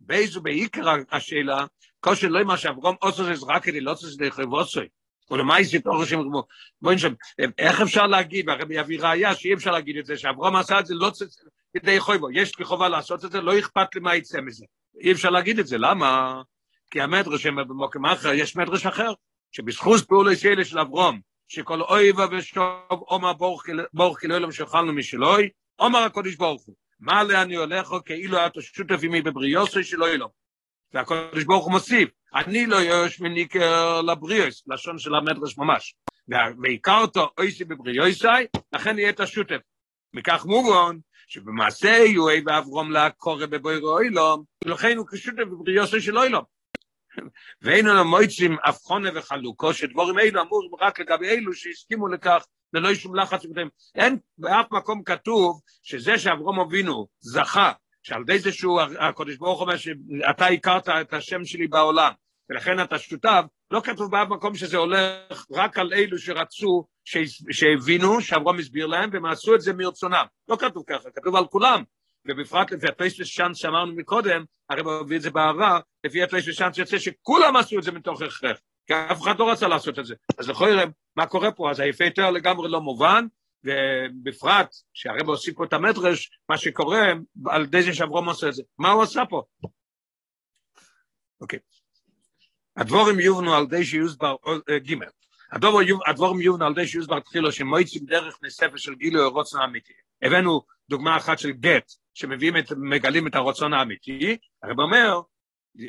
באיזו 0.00 0.40
בעיקר 0.40 0.94
השאלה, 1.10 1.64
כושר 2.00 2.28
לא 2.28 2.44
מה 2.44 2.56
שאברום 2.56 2.96
עושה 3.00 3.22
זה 3.22 3.46
רק 3.48 3.64
כדי 3.64 3.80
לא 3.80 3.92
עושה 3.92 4.06
זה 4.06 4.30
חברוסוי. 4.30 4.88
ולמה 5.30 5.56
את 5.60 5.86
אורך 5.86 6.08
שם 6.08 6.20
רימו? 6.20 6.42
בואי 6.82 6.94
נשאר, 6.94 7.10
איך 7.58 7.80
אפשר 7.80 8.06
להגיד, 8.06 8.48
והרבי 8.48 8.74
יביא 8.74 9.00
ראייה 9.00 9.34
שאי 9.34 9.54
אפשר 9.54 9.70
להגיד 9.70 9.96
את 9.96 10.06
זה, 10.06 10.16
שאברום 10.16 10.56
עשה 10.56 10.80
את 10.80 10.86
זה 10.86 10.94
לא 10.94 11.10
כדי 11.76 12.00
חויבו, 12.00 12.30
יש 12.30 12.58
לי 12.58 12.64
חובה 12.64 12.88
לעשות 12.88 13.24
את 13.24 13.32
זה, 13.32 13.40
לא 13.40 13.58
אכפת 13.58 13.94
לי 13.94 14.00
מה 14.00 14.16
יצא 14.16 14.40
מזה. 14.40 14.64
אי 15.00 15.12
אפשר 15.12 15.30
להגיד 15.30 15.58
את 15.58 15.66
זה, 15.66 15.78
למה? 15.78 16.42
כי 16.90 17.00
המדרש 17.00 17.46
במוקם 17.46 18.06
אחר, 18.06 18.32
יש 18.32 18.56
מדרש 18.56 18.86
אחר, 18.86 19.12
שבזכות 19.52 20.04
פעולי 20.08 20.36
שאלה 20.36 20.64
של 20.64 20.78
אברום, 20.78 21.20
שכל 21.48 21.82
אויבה 21.82 22.26
ושוב 22.32 22.64
אומר 22.90 23.32
ברוך 23.92 24.18
כאילו 24.18 24.36
אלוהים 24.36 24.52
שאוכלנו 24.52 24.92
משלוי, 24.92 25.48
אומר 25.78 25.98
הקודש 25.98 26.34
ברוך 26.34 26.62
הוא, 26.66 26.74
מה 27.00 27.24
לאן 27.24 27.52
הולך 27.52 27.94
כאילו 28.04 28.46
אתה 28.46 28.62
שותף 28.62 28.98
עמי 29.02 29.22
בבריאוסי 29.22 29.84
שלא 29.84 30.08
אלוהים. 30.08 30.40
והקודש 30.94 31.44
ברוך 31.44 31.64
הוא 31.64 31.72
מוסיף, 31.72 32.08
אני 32.34 32.66
לא 32.66 32.76
יוש 32.76 33.20
מניקר 33.20 34.00
לבריאוס, 34.00 34.62
לשון 34.66 34.98
של 34.98 35.14
המדרש 35.14 35.58
ממש. 35.58 35.94
ועיקר 36.62 36.98
אותו 37.00 37.30
אויסי 37.38 37.64
בבריאוסי, 37.64 38.26
לכן 38.72 38.98
יהיה 38.98 39.10
את 39.10 39.20
השותף. 39.20 39.60
מכך 40.14 40.44
מובן, 40.44 40.96
שבמעשה 41.26 41.88
יהיו 41.88 42.24
ואברום 42.46 42.92
להקורא 42.92 43.46
בבוירו 43.46 43.88
אוילום, 43.88 44.44
ולכן 44.64 44.96
הוא 44.96 45.06
כשותף 45.12 45.44
בבריאוסי 45.50 46.00
של 46.00 46.18
אוילום. 46.18 46.44
ואין 47.62 47.86
לנו 47.86 48.04
מויצים 48.04 48.56
אבחונה 48.64 49.10
וחלוקו, 49.14 49.74
שדבורים 49.74 50.18
אלו 50.18 50.42
אמורים 50.42 50.70
רק 50.80 51.00
לגבי 51.00 51.28
אלו 51.28 51.54
שהסכימו 51.54 52.08
לכך 52.08 52.46
ללא 52.74 52.94
שום 52.94 53.16
לחץ. 53.16 53.42
אין 53.94 54.18
באף 54.38 54.66
מקום 54.72 55.02
כתוב 55.02 55.60
שזה 55.82 56.18
שאברום 56.18 56.60
אבינו 56.60 57.06
זכה 57.20 57.72
שעל 58.02 58.22
ידי 58.22 58.38
זה 58.38 58.52
שהוא, 58.52 58.80
הקדוש 59.00 59.36
ברוך 59.36 59.58
הוא 59.58 59.66
אומר 59.66 59.76
שאתה 59.76 60.46
הכרת 60.46 60.88
את 60.88 61.12
השם 61.12 61.44
שלי 61.44 61.66
בעולם, 61.66 62.12
ולכן 62.50 62.82
אתה 62.82 62.98
שותף, 62.98 63.44
לא 63.70 63.80
כתוב 63.80 64.10
באף 64.10 64.28
מקום 64.28 64.54
שזה 64.54 64.76
הולך 64.76 65.46
רק 65.50 65.78
על 65.78 65.92
אלו 65.94 66.18
שרצו, 66.18 66.84
שהבינו, 67.50 68.20
שאברום 68.20 68.58
הסביר 68.58 68.86
להם, 68.86 69.10
והם 69.12 69.26
עשו 69.26 69.54
את 69.54 69.60
זה 69.60 69.72
מרצונם. 69.72 70.24
לא 70.48 70.56
כתוב 70.56 70.84
ככה, 70.86 71.10
כתוב 71.16 71.36
על 71.36 71.46
כולם. 71.46 71.82
ובפרט 72.28 72.72
לפי 72.72 72.86
הטויס 72.88 73.20
ושאנס 73.20 73.56
שאמרנו 73.56 73.92
מקודם, 73.96 74.44
הרי 74.70 74.80
הוא 74.80 74.92
הביא 74.92 75.16
את 75.16 75.22
זה 75.22 75.30
בעבר, 75.30 75.78
לפי 76.04 76.22
הטויס 76.22 76.48
ושאנס 76.48 76.78
יוצא 76.78 76.98
שכולם 76.98 77.56
עשו 77.56 77.78
את 77.78 77.82
זה 77.82 77.92
מתוך 77.92 78.22
הכרח, 78.22 78.58
כי 78.86 78.94
אף 78.94 79.22
אחד 79.22 79.38
לא 79.38 79.50
רצה 79.50 79.68
לעשות 79.68 79.98
את 79.98 80.06
זה. 80.06 80.14
אז 80.38 80.48
לכוי 80.48 80.70
מה 81.20 81.26
קורה 81.26 81.52
פה? 81.52 81.70
אז 81.70 81.80
היפה 81.80 82.04
יותר 82.04 82.30
לגמרי 82.30 82.70
לא 82.70 82.80
מובן, 82.80 83.26
ובפרט, 83.64 84.74
שהרב 84.92 85.28
הוסיף 85.28 85.56
פה 85.56 85.64
את 85.64 85.72
המדרש, 85.72 86.30
מה 86.48 86.58
שקורה 86.58 87.12
על 87.46 87.62
ידי 87.62 87.82
זה 87.82 87.94
שאברום 87.94 88.28
עושה 88.28 88.48
את 88.48 88.54
זה. 88.54 88.62
מה 88.78 88.90
הוא 88.90 89.02
עשה 89.02 89.22
פה? 89.28 89.42
אוקיי. 91.40 91.58
הדבורים 92.76 93.20
יובנו 93.20 93.54
על 93.54 93.62
ידי 93.62 93.84
שיוסבר 93.84 94.36
ג' 94.70 94.94
הדבורים 96.06 96.40
יובנו 96.40 96.66
על 96.66 96.72
ידי 96.72 96.86
שיוסבר 96.86 97.20
תחילו 97.20 97.52
שמויצים 97.52 98.04
דרך 98.04 98.38
נספר 98.42 98.76
של 98.76 98.94
גילוי 98.94 99.22
הרוצן 99.22 99.58
האמיתי. 99.58 99.92
הבאנו 100.22 100.62
דוגמה 100.90 101.16
אחת 101.16 101.38
של 101.38 101.50
גט, 101.50 101.92
שמביאים 102.14 102.56
את, 102.56 102.72
מגלים 102.76 103.26
את 103.26 103.34
הרצון 103.34 103.72
האמיתי, 103.72 104.36
הרב 104.62 104.80
אומר, 104.80 105.20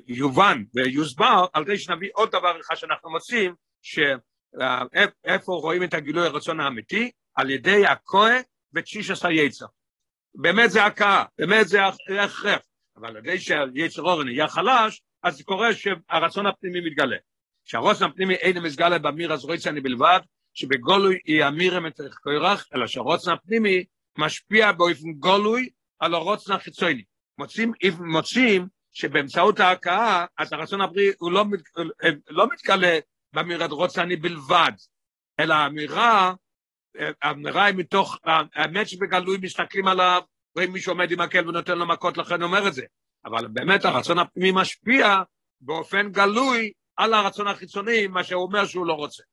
יובן 0.08 0.64
ויוסבר 0.74 1.46
על 1.54 1.64
ידי 1.64 1.78
שנביא 1.78 2.10
עוד 2.14 2.30
דבר 2.30 2.60
אחד 2.62 2.76
שאנחנו 2.76 3.12
מוצאים, 3.12 3.56
שאיפה 4.60 5.52
רואים 5.52 5.84
את 5.84 5.94
הגילוי 5.94 6.26
הרצון 6.26 6.60
האמיתי? 6.60 7.12
על 7.36 7.50
ידי 7.50 7.86
הכוה 7.86 8.38
ותשיש 8.74 9.12
עשה 9.12 9.32
יצר. 9.32 9.66
באמת 10.36 10.72
זה 10.72 10.86
הכאה, 10.86 11.24
באמת 11.38 11.68
זה 11.68 11.80
הכרח, 11.88 12.46
אבל 12.98 13.10
על 13.10 13.18
ידי 13.18 13.40
שהיצר 13.40 14.02
אורן 14.02 14.28
יהיה 14.28 14.48
חלש, 14.48 15.02
אז 15.24 15.42
קורה 15.42 15.74
שהרצון 15.74 16.48
הפנימי 16.48 16.82
מתגלה. 16.82 17.18
שהרצון 17.66 18.10
הפנימי 18.10 18.34
אין 18.34 18.64
מסגלה 18.64 19.00
במיר 19.00 19.34
אז 19.34 19.46
רויצני 19.46 19.82
בלבד, 19.82 20.20
שבגולוי 20.54 21.20
היא 21.26 21.48
אמירם 21.48 21.88
את 21.88 22.00
כוירח, 22.24 22.68
אלא 22.76 22.88
שהרצון 22.88 23.34
הפנימי 23.34 23.84
משפיע 24.18 24.72
באופן 24.72 25.12
גולוי 25.12 25.70
על 26.00 26.14
הרצון 26.14 26.56
החיצוני. 26.56 27.04
מוצאים, 27.38 27.72
מוצאים 28.00 28.68
שבאמצעות 28.92 29.60
ההכאה, 29.60 30.26
אז 30.38 30.54
הרצון 30.54 30.82
הבריא 30.82 31.12
הוא 31.18 31.32
לא, 31.32 31.46
מת, 31.46 31.60
לא 32.30 32.48
מתגלה 32.54 33.00
באמירת 33.34 33.72
רוצני 33.72 34.16
בלבד, 34.16 34.72
אלא 35.40 35.54
האמירה, 35.54 36.34
האמירה 37.22 37.66
היא 37.66 37.76
מתוך, 37.76 38.18
האמת 38.24 38.90
שבגלוי 38.90 39.38
מסתכלים 39.42 39.88
עליו, 39.88 40.22
רואים 40.56 40.74
מישהו 40.74 40.92
עומד 40.92 41.12
עם 41.12 41.22
מקל 41.22 41.50
ונותן 41.50 41.78
לו 41.78 41.88
מכות, 41.88 42.18
לכן 42.18 42.42
אומר 42.42 42.68
את 42.68 42.74
זה. 42.74 42.84
אבל 43.26 43.48
באמת 43.48 43.86
הרצון 43.86 44.20
הפנימי 44.20 44.52
משפיע 44.62 45.22
באופן 45.62 46.12
גלוי 46.12 46.72
על 46.98 47.14
הרצון 47.14 47.48
החיצוני, 47.48 48.08
מה 48.08 48.24
שהוא 48.24 48.44
אומר 48.44 48.66
שהוא 48.66 48.86
לא 48.86 48.94
רוצה. 48.94 49.24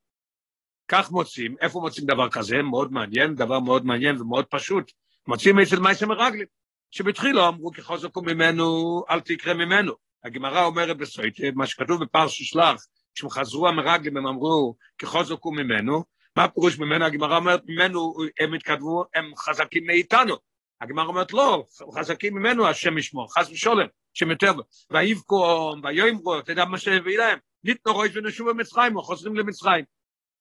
כך 0.89 1.11
מוצאים, 1.11 1.57
איפה 1.61 1.81
מוצאים 1.81 2.07
דבר 2.07 2.29
כזה? 2.29 2.63
מאוד 2.63 2.93
מעניין, 2.93 3.35
דבר 3.35 3.61
מאוד 3.61 3.85
מעניין 3.87 4.21
ומאוד 4.21 4.45
פשוט. 4.45 4.93
מוצאים 5.27 5.59
אצל 5.59 5.81
מייסר 5.81 6.07
מרגלים, 6.07 6.47
שבתחילו 6.91 7.49
אמרו 7.49 7.73
כחוזקו 7.73 8.23
ממנו, 8.23 9.03
אל 9.11 9.21
תקרא 9.21 9.55
ממנו. 9.55 9.93
הגמרא 10.25 10.65
אומרת 10.65 10.97
בסויטה, 10.97 11.43
מה 11.55 11.67
שכתוב 11.67 12.05
בפרש 12.05 12.43
שלח, 12.43 12.87
כשהם 13.15 13.31
חזרו 13.31 13.69
המרגלים 13.69 14.17
הם 14.17 14.27
אמרו 14.27 14.75
כחוזקו 14.99 15.53
ממנו, 15.53 16.05
מה 16.37 16.45
הפירוש 16.45 16.79
ממנו? 16.79 17.05
הגמרא 17.05 17.37
אומרת 17.37 17.63
ממנו, 17.69 18.15
הם 18.41 18.55
התכתבו, 18.55 19.05
הם 19.15 19.33
חזקים 19.37 19.87
מאיתנו. 19.87 20.35
הגמרא 20.81 21.05
אומרת 21.05 21.33
לא, 21.33 21.65
חזקים 21.95 22.35
ממנו 22.35 22.67
השם 22.67 22.99
ישמור, 22.99 23.35
חס 23.35 23.51
ושולם, 23.51 23.87
שם 24.15 24.31
יותר, 24.31 24.53
ויבכו, 24.91 25.75
ויאמרו, 25.83 26.39
אתה 26.39 26.53
יודע 26.53 26.65
מה 26.65 26.79
שהביא 26.79 27.19
להם? 27.19 27.39
ניתנו 27.65 27.93
רויש 27.93 28.17
ונשוב 28.17 28.51
במצרים, 28.51 28.97
או 28.97 29.03
חוזרים 29.03 29.37
למצרים. 29.37 29.85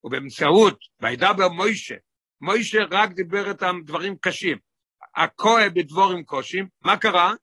ובאמצעות, 0.03 0.79
וידבר 1.01 1.49
מוישה, 1.49 1.95
מוישה 2.41 2.83
רק 2.91 3.11
דיבר 3.11 3.49
איתם 3.49 3.79
דברים 3.85 4.15
קשים. 4.21 4.57
הכוה 5.15 5.69
בדבורים 5.69 6.23
קושים, 6.23 6.67
מה 6.81 6.97
קרה? 6.97 7.33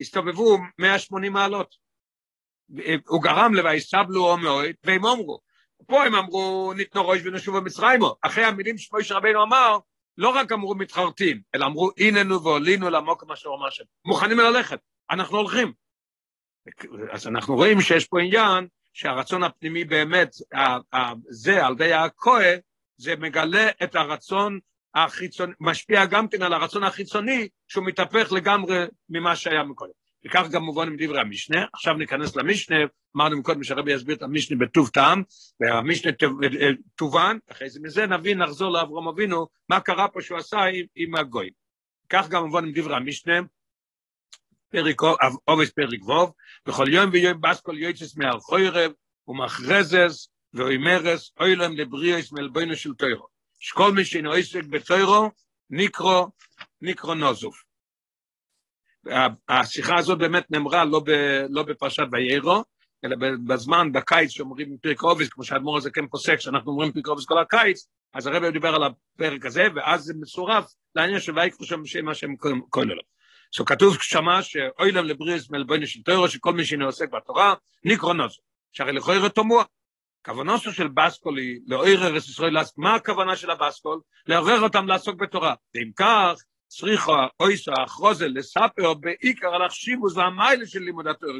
הסתובבו 0.00 0.58
180 0.78 1.32
מעלות. 1.32 1.74
הוא 3.06 3.22
גרם 3.22 3.54
ל"ויסבלו 3.54 4.36
מאוד", 4.36 4.64
והם 4.84 5.06
אמרו, 5.06 5.40
פה 5.86 6.04
הם 6.04 6.14
אמרו, 6.14 6.72
ניתנו 6.76 7.08
ראש 7.08 7.20
ונשוב 7.24 7.56
במצרימו. 7.56 8.16
אחרי 8.22 8.44
המילים 8.44 8.78
שמוישה 8.78 9.14
רבינו 9.14 9.42
אמר, 9.42 9.78
לא 10.18 10.28
רק 10.28 10.52
אמרו 10.52 10.74
מתחרטים, 10.74 11.40
אלא 11.54 11.66
אמרו, 11.66 11.90
הננו 11.98 12.42
ועולינו 12.42 12.90
לעמוק 12.90 13.24
מה 13.24 13.36
שהוא 13.36 13.56
אמר 13.56 13.70
שם. 13.70 13.84
מוכנים 14.04 14.38
ללכת, 14.38 14.80
אנחנו 15.10 15.38
הולכים. 15.38 15.72
אז 17.10 17.26
אנחנו 17.26 17.54
רואים 17.54 17.80
שיש 17.80 18.06
פה 18.06 18.20
עניין 18.20 18.66
שהרצון 18.92 19.42
הפנימי 19.42 19.84
באמת, 19.84 20.30
זה 21.28 21.66
על 21.66 21.72
ידי 21.72 21.92
הכוה, 21.92 22.54
זה 22.96 23.16
מגלה 23.16 23.68
את 23.82 23.94
הרצון 23.94 24.58
החיצוני, 24.94 25.52
משפיע 25.60 26.06
גם 26.06 26.28
כן 26.28 26.42
על 26.42 26.52
הרצון 26.52 26.84
החיצוני, 26.84 27.48
שהוא 27.68 27.86
מתהפך 27.86 28.32
לגמרי 28.32 28.84
ממה 29.08 29.36
שהיה 29.36 29.62
מקודם. 29.62 29.92
וכך 30.26 30.48
גם 30.50 30.62
מובן 30.62 30.86
עם 30.88 30.96
דברי 30.98 31.20
המשנה, 31.20 31.64
עכשיו 31.72 31.94
ניכנס 31.94 32.36
למשנה, 32.36 32.76
אמרנו 33.16 33.38
מקודם 33.38 33.64
שהרבי 33.64 33.92
יסביר 33.92 34.16
את 34.16 34.22
המשנה 34.22 34.58
בטוב 34.58 34.88
טעם, 34.88 35.22
והמשנה 35.60 36.12
תובן, 36.96 37.38
אחרי 37.50 37.70
זה 37.70 37.80
מזה 37.82 38.06
נבין, 38.06 38.42
נחזור 38.42 38.72
לאברום 38.72 39.08
אבינו, 39.08 39.46
מה 39.68 39.80
קרה 39.80 40.08
פה 40.08 40.22
שהוא 40.22 40.38
עשה 40.38 40.58
עם, 40.96 41.14
הגויים. 41.14 41.52
כך 42.08 42.28
גם 42.28 42.44
מובן 42.44 42.64
עם 42.64 42.72
דברי 42.74 42.96
המשנה, 42.96 43.40
פרק 44.70 45.02
אובס 45.48 45.70
פרק 45.70 46.02
ווב, 46.02 46.32
בכל 46.66 46.86
יום 46.88 47.10
ויום 47.12 47.40
בסקול 47.40 47.78
יוצס 47.78 48.16
מהרחוירב 48.16 48.92
ומחרזס 49.28 50.28
ואוימרס 50.54 51.32
אוילם 51.40 51.76
לבריאס 51.76 52.32
מלבוינו 52.32 52.76
של 52.76 52.94
טוירו. 52.94 53.26
שכל 53.60 53.92
מי 53.92 54.04
שאינו 54.04 54.32
עסק 54.32 54.64
בטוירו 54.64 55.30
נקרו, 55.70 56.26
נקרו 56.82 57.14
נוזוף. 57.14 57.67
השיחה 59.48 59.96
הזאת 59.98 60.18
באמת 60.18 60.50
נאמרה 60.50 60.84
לא, 60.84 61.00
ב, 61.00 61.10
לא 61.48 61.62
בפרשת 61.62 62.06
ויירו, 62.12 62.64
אלא 63.04 63.16
בזמן, 63.46 63.92
בקיץ, 63.92 64.30
שאומרים 64.30 64.76
פרק 64.82 65.02
אובס, 65.02 65.28
כמו 65.28 65.44
שהאדמו"ר 65.44 65.76
הזה 65.76 65.90
כן 65.90 66.06
פוסק, 66.06 66.40
שאנחנו 66.40 66.72
אומרים 66.72 66.92
פרק 66.92 67.08
אובס 67.08 67.24
כל 67.24 67.38
הקיץ, 67.38 67.88
אז 68.14 68.26
הרב 68.26 68.46
דיבר 68.46 68.74
על 68.74 68.82
הפרק 68.82 69.46
הזה, 69.46 69.66
ואז 69.74 70.02
זה 70.02 70.14
מצורף 70.20 70.72
לעניין 70.94 71.20
של 71.20 71.38
ויקחו 71.38 71.64
שם 71.64 71.86
שם 71.86 72.08
השם 72.08 72.36
כוללו. 72.70 73.02
so 73.56 73.64
כתוב 73.64 73.96
שמה 74.00 74.42
שאוילם 74.42 75.04
לבריס 75.04 75.50
מלבוינו 75.50 75.86
של 75.86 76.02
תוירו 76.02 76.28
שכל 76.28 76.52
מי 76.52 76.64
שעוסק 76.64 77.10
בתורה 77.10 77.54
נקרא 77.84 78.12
נוסו 78.12 78.40
שהרי 78.72 78.92
לכויר 78.92 79.28
תומוע 79.28 79.64
כוונוסו 80.24 80.72
של 80.72 80.88
בסקולי 80.88 81.58
לאויר 81.66 82.06
ארץ 82.06 82.28
ישראל 82.28 82.56
מה 82.76 82.94
הכוונה 82.94 83.36
של 83.36 83.50
הבסקול? 83.50 84.00
לעורר 84.26 84.60
אותם 84.60 84.88
לעסוק 84.88 85.20
בתורה 85.20 85.54
ואם 85.74 85.90
כך 85.96 86.42
צריכה 86.68 87.26
אויסה 87.40 87.72
אחרוזה 87.86 88.28
לספר 88.28 88.94
בעיקר 88.94 89.54
על 89.54 89.62
החשיבוס 89.62 90.16
והמיילה 90.16 90.66
של 90.66 90.80
לימוד 90.80 91.06
התורה 91.06 91.32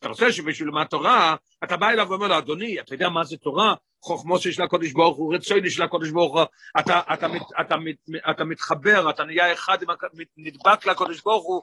אתה 0.00 0.08
רוצה 0.08 0.32
שבשביל 0.32 0.68
ללמד 0.68 0.84
תורה, 0.84 1.36
אתה 1.64 1.76
בא 1.76 1.88
אליו 1.88 2.06
ואומר 2.10 2.28
לו, 2.28 2.38
אדוני, 2.38 2.80
אתה 2.80 2.94
יודע 2.94 3.08
מה 3.08 3.24
זה 3.24 3.36
תורה? 3.36 3.74
חוכמו 4.02 4.38
שיש 4.38 4.60
לקודש 4.60 4.92
ברוך 4.92 5.16
הוא, 5.16 5.34
רצוני 5.34 5.70
של 5.70 5.82
הקודש 5.82 6.10
ברוך 6.10 6.32
הוא, 6.32 6.42
אתה, 6.80 7.00
אתה, 7.00 7.14
אתה, 7.14 7.26
אתה, 7.60 7.74
אתה 8.30 8.44
מתחבר, 8.44 9.10
אתה 9.10 9.24
נהיה 9.24 9.52
אחד, 9.52 9.78
נדבק 10.36 10.86
לקודש 10.86 11.20
ברוך 11.20 11.44
הוא, 11.44 11.62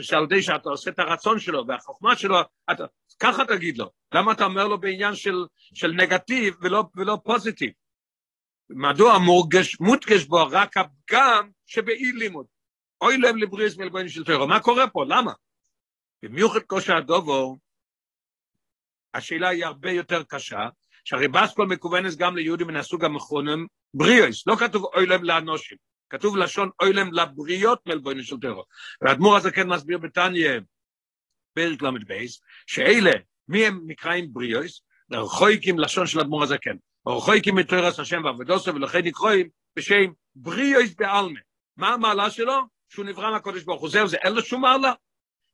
כשעל 0.00 0.24
ידי 0.24 0.42
שאתה 0.42 0.68
עושה 0.68 0.90
את 0.90 0.98
הרצון 0.98 1.38
שלו 1.38 1.66
והחוכמה 1.66 2.16
שלו, 2.16 2.36
אתה, 2.72 2.84
ככה 3.18 3.44
תגיד 3.44 3.78
לו. 3.78 3.90
למה 4.14 4.32
אתה 4.32 4.44
אומר 4.44 4.68
לו 4.68 4.80
בעניין 4.80 5.14
של, 5.14 5.46
של 5.74 5.92
נגטיב 5.92 6.54
ולא, 6.60 6.84
ולא 6.96 7.18
פוזיטיב? 7.24 7.70
מדוע 8.70 9.18
מורגש, 9.18 9.80
מודגש 9.80 10.24
בו 10.24 10.46
רק 10.50 10.76
הפגם 10.76 11.48
שבאי 11.66 12.12
לימוד? 12.12 12.46
אוי 13.00 13.18
לב 13.18 13.36
לבריס 13.36 13.76
מלבוין 13.76 14.08
של 14.08 14.24
תוירו, 14.24 14.46
מה 14.46 14.60
קורה 14.60 14.88
פה? 14.90 15.04
למה? 15.08 15.32
במיוחד 16.22 16.60
כושר 16.60 16.96
הדובו, 16.96 17.58
השאלה 19.14 19.48
היא 19.48 19.64
הרבה 19.64 19.90
יותר 19.90 20.22
קשה, 20.22 20.68
שהרי 21.04 21.28
בסקול 21.28 21.66
מכוונת 21.66 22.16
גם 22.16 22.36
ליהודים 22.36 22.66
מן 22.66 22.76
הסוג 22.76 23.04
המכונן 23.04 23.64
בריאוס, 23.94 24.46
לא 24.46 24.56
כתוב 24.56 24.84
אוילם 24.84 25.24
לאנושים, 25.24 25.78
כתוב 26.10 26.36
לשון 26.36 26.70
אוילם 26.82 27.12
לבריות 27.12 27.86
מלבוינו 27.86 28.22
של 28.22 28.36
טרור. 28.40 28.64
והאדמו"ר 29.02 29.36
הזה 29.36 29.50
כן 29.50 29.68
מסביר 29.68 29.98
בתניא, 29.98 30.50
פרק 31.54 31.82
ל"ב, 31.82 32.14
שאלה, 32.66 33.12
מי 33.48 33.66
הם 33.66 33.80
נקראים 33.86 34.32
בריאוס? 34.32 34.82
רחויקים 35.12 35.78
לשון 35.78 36.06
של 36.06 36.20
אדמו"ר 36.20 36.42
הזה 36.42 36.58
כן. 36.58 36.76
רחויקים 37.08 37.54
מתוירס 37.54 38.00
השם 38.00 38.24
ועבודוסו 38.24 38.74
ולכן 38.74 38.98
נקרואים 39.04 39.48
בשם 39.76 40.12
בריאוס 40.34 40.94
בעלמה. 40.98 41.40
מה 41.76 41.88
המעלה 41.88 42.30
שלו? 42.30 42.60
שהוא 42.88 43.04
נברא 43.04 43.30
מהקודש 43.30 43.62
ברוך 43.62 43.80
הוא. 43.80 43.90
זהו, 43.90 44.08
זה 44.08 44.16
אין 44.16 44.32
לו 44.32 44.42
שום 44.42 44.60
מעלה. 44.62 44.92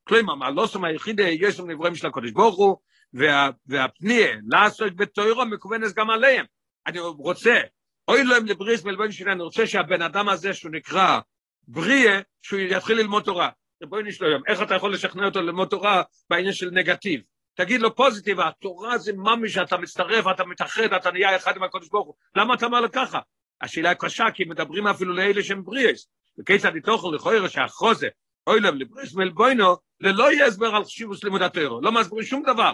כלומר, 0.04 0.34
מעלוסם 0.34 0.84
היחידי, 0.84 1.36
יש 1.40 1.58
לנו 1.58 1.68
נבראים 1.68 1.94
של 1.94 2.06
הקודש 2.06 2.30
ברוך 2.30 2.56
הוא, 2.56 2.76
וה, 3.14 3.50
והפניה, 3.66 4.28
לעסוק 4.48 4.88
בתוירו, 4.96 5.46
מכוונת 5.46 5.94
גם 5.94 6.10
עליהם. 6.10 6.44
אני 6.86 6.98
רוצה, 7.00 7.60
אוי 8.08 8.24
להם 8.24 8.46
לבריס 8.46 8.84
מלבן 8.84 9.12
שלי, 9.12 9.32
אני 9.32 9.42
רוצה 9.42 9.66
שהבן 9.66 10.02
אדם 10.02 10.28
הזה 10.28 10.54
שהוא 10.54 10.72
נקרא 10.72 11.20
בריה, 11.68 12.20
שהוא 12.42 12.60
יתחיל 12.60 12.96
ללמוד 12.96 13.22
תורה. 13.22 13.48
בואי 13.88 14.02
נשלו 14.02 14.28
היום, 14.28 14.42
איך 14.46 14.62
אתה 14.62 14.74
יכול 14.74 14.92
לשכנע 14.92 15.26
אותו 15.26 15.42
ללמוד 15.42 15.68
תורה 15.68 16.02
בעניין 16.30 16.52
של 16.52 16.70
נגטיב? 16.72 17.20
תגיד 17.54 17.80
לו 17.80 17.96
פוזיטיב, 17.96 18.40
התורה 18.40 18.98
זה 18.98 19.12
ממי 19.12 19.48
שאתה 19.48 19.76
מצטרף, 19.76 20.24
אתה 20.34 20.44
מתאחד, 20.44 20.92
אתה 20.92 21.10
נהיה 21.10 21.36
אחד 21.36 21.56
עם 21.56 21.62
הקודש 21.62 21.88
ברוך 21.88 22.06
הוא. 22.06 22.14
למה 22.36 22.54
אתה 22.54 22.66
אומר 22.66 22.80
לו 22.80 22.92
ככה? 22.92 23.18
השאלה 23.62 23.94
קשה, 23.94 24.24
כי 24.34 24.44
מדברים 24.44 24.86
אפילו 24.86 25.14
לאלה 25.14 25.42
שהם 25.42 25.64
בריאס. 25.64 26.08
וכיצד 26.38 26.76
יתוכו 26.76 27.12
לכוירה 27.12 27.48
שהחוזה, 27.48 28.08
אוי 28.46 28.60
לב 28.60 28.74
לבריס 28.74 29.14
מלבוינו, 29.14 29.76
ללא 30.00 30.32
יהיה 30.32 30.46
הסבר 30.46 30.74
על 30.74 30.84
חשיבוס 30.84 31.24
לימוד 31.24 31.42
התוירו, 31.42 31.80
לא 31.80 31.92
מסבירים 31.92 32.26
שום 32.26 32.42
דבר. 32.42 32.72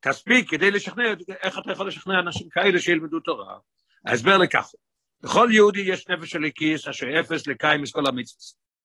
תספיק 0.00 0.50
כדי 0.50 0.70
לשכנע, 0.70 1.04
איך 1.42 1.58
אתה 1.58 1.72
יכול 1.72 1.88
לשכנע 1.88 2.20
אנשים 2.20 2.48
כאלה 2.48 2.78
שילמדו 2.78 3.20
תורה? 3.20 3.58
ההסבר 4.06 4.38
לכך, 4.38 4.70
בכל 5.20 5.48
יהודי 5.52 5.80
יש 5.80 6.08
נפש 6.08 6.30
של 6.30 6.44
הכיס, 6.44 6.88
אשר 6.88 7.20
אפס 7.20 7.46
לקיים 7.46 7.84
את 7.84 7.88
כל 7.92 8.06
המצווה. 8.06 8.40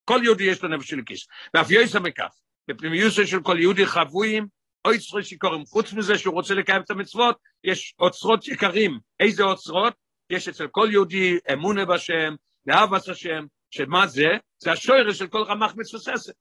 כל 0.06 0.20
יהודי 0.24 0.44
יש 0.44 0.63
לו 0.63 0.70
נפש 0.70 0.89
של 0.89 1.00
הכיס. 1.00 1.27
ואף 1.53 1.68
יסע 1.72 2.00
מכך, 2.00 2.30
בפנימיוסו 2.68 3.27
של 3.27 3.41
כל 3.41 3.60
יהודי 3.60 3.86
חבויים, 3.86 4.48
אוי 4.86 5.00
צרי 5.00 5.24
שיקורים. 5.24 5.65
חוץ 5.65 5.94
מזה 5.94 6.18
שהוא 6.18 6.34
רוצה 6.34 6.53
לקיים 6.53 6.82
את 6.82 6.91
המצוות, 6.91 7.38
יש 7.63 7.96
אוצרות 8.00 8.48
יקרים. 8.48 9.00
איזה 9.20 9.44
אוצרות? 9.44 9.94
יש 10.31 10.47
אצל 10.47 10.67
כל 10.67 10.88
יהודי 10.91 11.38
אמונה 11.53 11.85
בשם, 11.85 12.35
לאהבת 12.65 13.07
השם, 13.07 13.45
שמה 13.71 14.07
זה? 14.07 14.29
זה 14.57 14.71
השורש 14.71 15.17
של 15.17 15.27
כל 15.27 15.43
רמ"ח 15.43 15.73
מצווססת. 15.75 16.33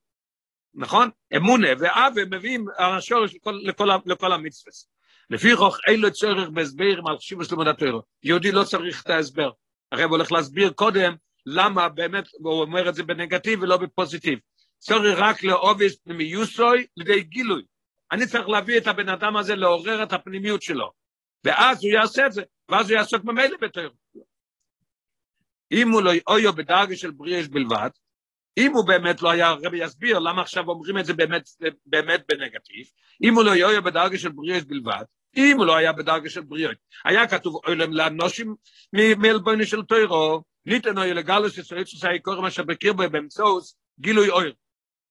נכון? 0.74 1.10
אמונה 1.36 1.68
ואהבה 1.78 2.24
מביאים 2.24 2.64
השורש 2.78 3.34
לכל, 3.34 3.58
לכל, 3.62 3.88
לכל 4.06 4.32
המצווה. 4.32 4.72
לפי 5.30 5.56
כוח 5.56 5.78
אין 5.86 6.00
לו 6.00 6.12
צורך 6.12 6.48
בהסבר 6.48 7.00
על 7.06 7.18
חשיבוס 7.18 7.50
לימוד 7.50 7.68
התורה. 7.68 8.00
יהודי 8.22 8.52
לא 8.52 8.64
צריך 8.64 9.02
את 9.02 9.10
ההסבר. 9.10 9.50
הרב 9.92 10.10
הולך 10.10 10.32
להסביר 10.32 10.70
קודם 10.70 11.14
למה 11.46 11.88
באמת 11.88 12.24
הוא 12.32 12.60
אומר 12.60 12.88
את 12.88 12.94
זה 12.94 13.02
בנגטיב 13.02 13.62
ולא 13.62 13.76
בפוזיטיב. 13.76 14.38
צריך 14.78 15.18
רק 15.18 15.44
לאובס 15.44 15.96
פנימיוסוי 15.96 16.86
לידי 16.96 17.22
גילוי. 17.22 17.62
אני 18.12 18.26
צריך 18.26 18.48
להביא 18.48 18.78
את 18.78 18.86
הבן 18.86 19.08
אדם 19.08 19.36
הזה 19.36 19.56
לעורר 19.56 20.02
את 20.02 20.12
הפנימיות 20.12 20.62
שלו. 20.62 20.99
ואז 21.44 21.84
הוא 21.84 21.92
יעשה 21.92 22.26
את 22.26 22.32
זה, 22.32 22.42
ואז 22.68 22.90
הוא 22.90 22.98
יעסוק 22.98 23.24
ממילא 23.24 23.56
בתור. 23.60 23.88
אם 25.72 25.90
הוא 25.90 26.02
לא 26.02 26.10
יהיו 26.10 26.52
בדרגה 26.52 26.96
של 26.96 27.10
בריאש 27.10 27.48
בלבד, 27.48 27.90
אם 28.56 28.72
הוא 28.72 28.86
באמת 28.86 29.22
לא 29.22 29.30
היה, 29.30 29.48
הרבי 29.48 29.84
יסביר 29.84 30.18
למה 30.18 30.42
עכשיו 30.42 30.68
אומרים 30.68 30.98
את 30.98 31.04
זה 31.04 31.14
באמת, 31.14 31.42
באמת 31.86 32.24
בנגטיב, 32.28 32.86
אם 33.22 33.34
הוא 33.34 33.44
לא 33.44 33.50
יהיה 33.50 33.80
בדרגה 33.80 34.18
של 34.18 34.28
בריאות 34.28 34.64
בלבד, 34.64 35.04
אם 35.36 35.56
הוא 35.56 35.66
לא 35.66 35.76
היה 35.76 35.92
בדרגה 35.92 36.30
של 36.30 36.40
בריאות, 36.40 36.76
היה 37.04 37.28
כתוב 37.28 37.60
אוילם 37.66 37.92
לאנושים 37.92 38.54
מלבוני 38.92 39.66
של 39.66 39.82
טוירו, 39.82 40.42
ניתן 40.66 40.98
אוי 40.98 41.14
לגלוס 41.14 41.58
ישראל 41.58 41.84
שעשה 41.84 42.12
יקורם 42.12 42.44
אשר 42.44 42.62
בקיר 42.62 42.92
בו 42.92 43.10
באמצעות 43.10 43.64
גילוי 44.00 44.30
אויר. 44.30 44.54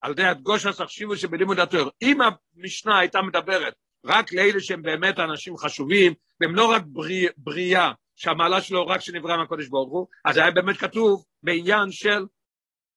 על 0.01 0.13
די 0.13 0.24
הדגוש 0.24 0.65
הסחשיבו 0.65 1.17
שבלימוד 1.17 1.59
התואר. 1.59 1.89
אם 2.01 2.17
המשנה 2.21 3.00
הייתה 3.00 3.21
מדברת 3.21 3.74
רק 4.06 4.34
לאלה 4.34 4.60
שהם 4.60 4.82
באמת 4.82 5.20
אנשים 5.20 5.58
חשובים, 5.58 6.13
והם 6.41 6.56
לא 6.56 6.72
רק 6.72 6.82
בריא, 6.86 7.29
בריאה, 7.38 7.91
שהמעלה 8.15 8.62
שלו 8.62 8.88
רק 8.88 9.01
שנברא 9.01 9.38
מהקודש 9.38 9.68
ברוך 9.68 9.91
הוא, 9.91 10.08
אז 10.25 10.38
היה 10.38 10.51
באמת 10.51 10.77
כתוב 10.77 11.25
בעניין 11.44 11.91
של 11.91 12.25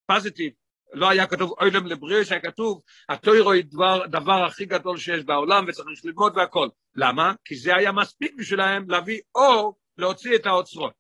פוזיטיב, 0.06 0.52
לא 0.92 1.09
היה 1.09 1.26
כתוב 1.26 1.54
אוילם 1.61 1.87
לבריאס, 1.87 2.32
היה 2.32 2.40
כתוב, 2.40 2.82
התוירו 3.09 3.52
היא 3.52 3.64
דבר, 3.64 4.06
דבר 4.06 4.44
הכי 4.44 4.64
גדול 4.64 4.99
שיש 4.99 5.25
בעולם 5.25 5.64
וצריך 5.68 6.04
ללמוד 6.04 6.37
והכל. 6.37 6.68
למה? 6.97 7.35
כי 7.44 7.56
זה 7.56 7.76
היה 7.76 7.92
מספיק 7.92 8.35
בשבילהם 8.38 8.90
להביא 8.90 9.21
אור, 9.35 9.75
להוציא 9.99 10.35
את 10.35 10.47
האוצרות. 10.47 10.92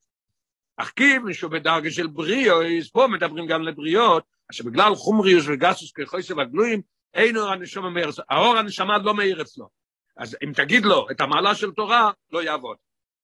אך 0.76 0.92
כי 0.96 1.18
מישהו 1.18 1.50
בדרגה 1.50 1.90
של 1.90 2.06
בריאוס, 2.06 2.90
פה 2.90 3.06
מדברים 3.06 3.46
גם 3.46 3.62
לבריאות, 3.62 4.24
אשר 4.50 4.64
בגלל 4.64 4.94
חומריוס 4.94 5.44
וגסוס 5.48 5.92
כחויסב 5.92 6.38
הגלויים, 6.38 6.82
אין 7.14 7.36
אור 7.36 7.48
הנשמה 7.48 8.08
אצלו. 8.08 8.24
האור 8.30 8.56
הנשמה 8.56 8.98
לא 8.98 9.14
מאיר 9.14 9.42
אצלו. 9.42 9.81
אז 10.16 10.36
אם 10.44 10.52
תגיד 10.52 10.84
לו 10.84 11.10
את 11.10 11.20
המעלה 11.20 11.54
של 11.54 11.70
תורה, 11.70 12.10
לא 12.32 12.42
יעבוד. 12.42 12.76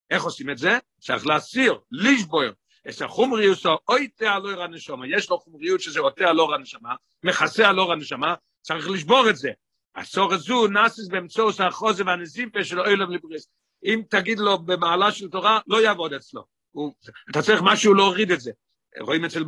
איך 0.09 0.23
עושים 0.23 0.49
את 0.49 0.57
זה? 0.57 0.77
צריך 1.01 1.27
להסיר, 1.27 1.79
לישבויר, 1.91 2.53
את 2.89 3.01
החומריוס 3.01 3.65
או 3.65 3.77
אויטה 3.89 4.33
על 4.33 4.45
אור 4.45 4.63
הנשמה. 4.63 5.07
יש 5.07 5.29
לו 5.29 5.39
חומריות 5.39 5.81
שזה 5.81 5.99
עוטה 5.99 6.25
על 6.25 6.39
אור 6.39 6.55
הנשמה, 6.55 6.95
מכסה 7.23 7.69
על 7.69 7.79
אור 7.79 7.93
הנשמה, 7.93 8.35
צריך 8.61 8.89
לשבור 8.89 9.29
את 9.29 9.35
זה. 9.35 9.49
הסור 9.95 10.33
הזו 10.33 10.67
נאסיס 10.67 11.07
באמצעות 11.07 11.59
החוזה 11.59 12.03
והנזיפה 12.05 12.63
של 12.63 12.79
אוילם 12.79 13.11
לבריס. 13.11 13.49
אם 13.85 14.01
תגיד 14.09 14.39
לו 14.39 14.59
במעלה 14.59 15.11
של 15.11 15.29
תורה, 15.29 15.59
לא 15.67 15.81
יעבוד 15.81 16.13
אצלו. 16.13 16.45
הוא, 16.71 16.93
אתה 17.31 17.41
צריך 17.41 17.61
משהו 17.63 17.93
להוריד 17.93 18.31
את 18.31 18.41
זה. 18.41 18.51
רואים 18.99 19.25
אצל, 19.25 19.43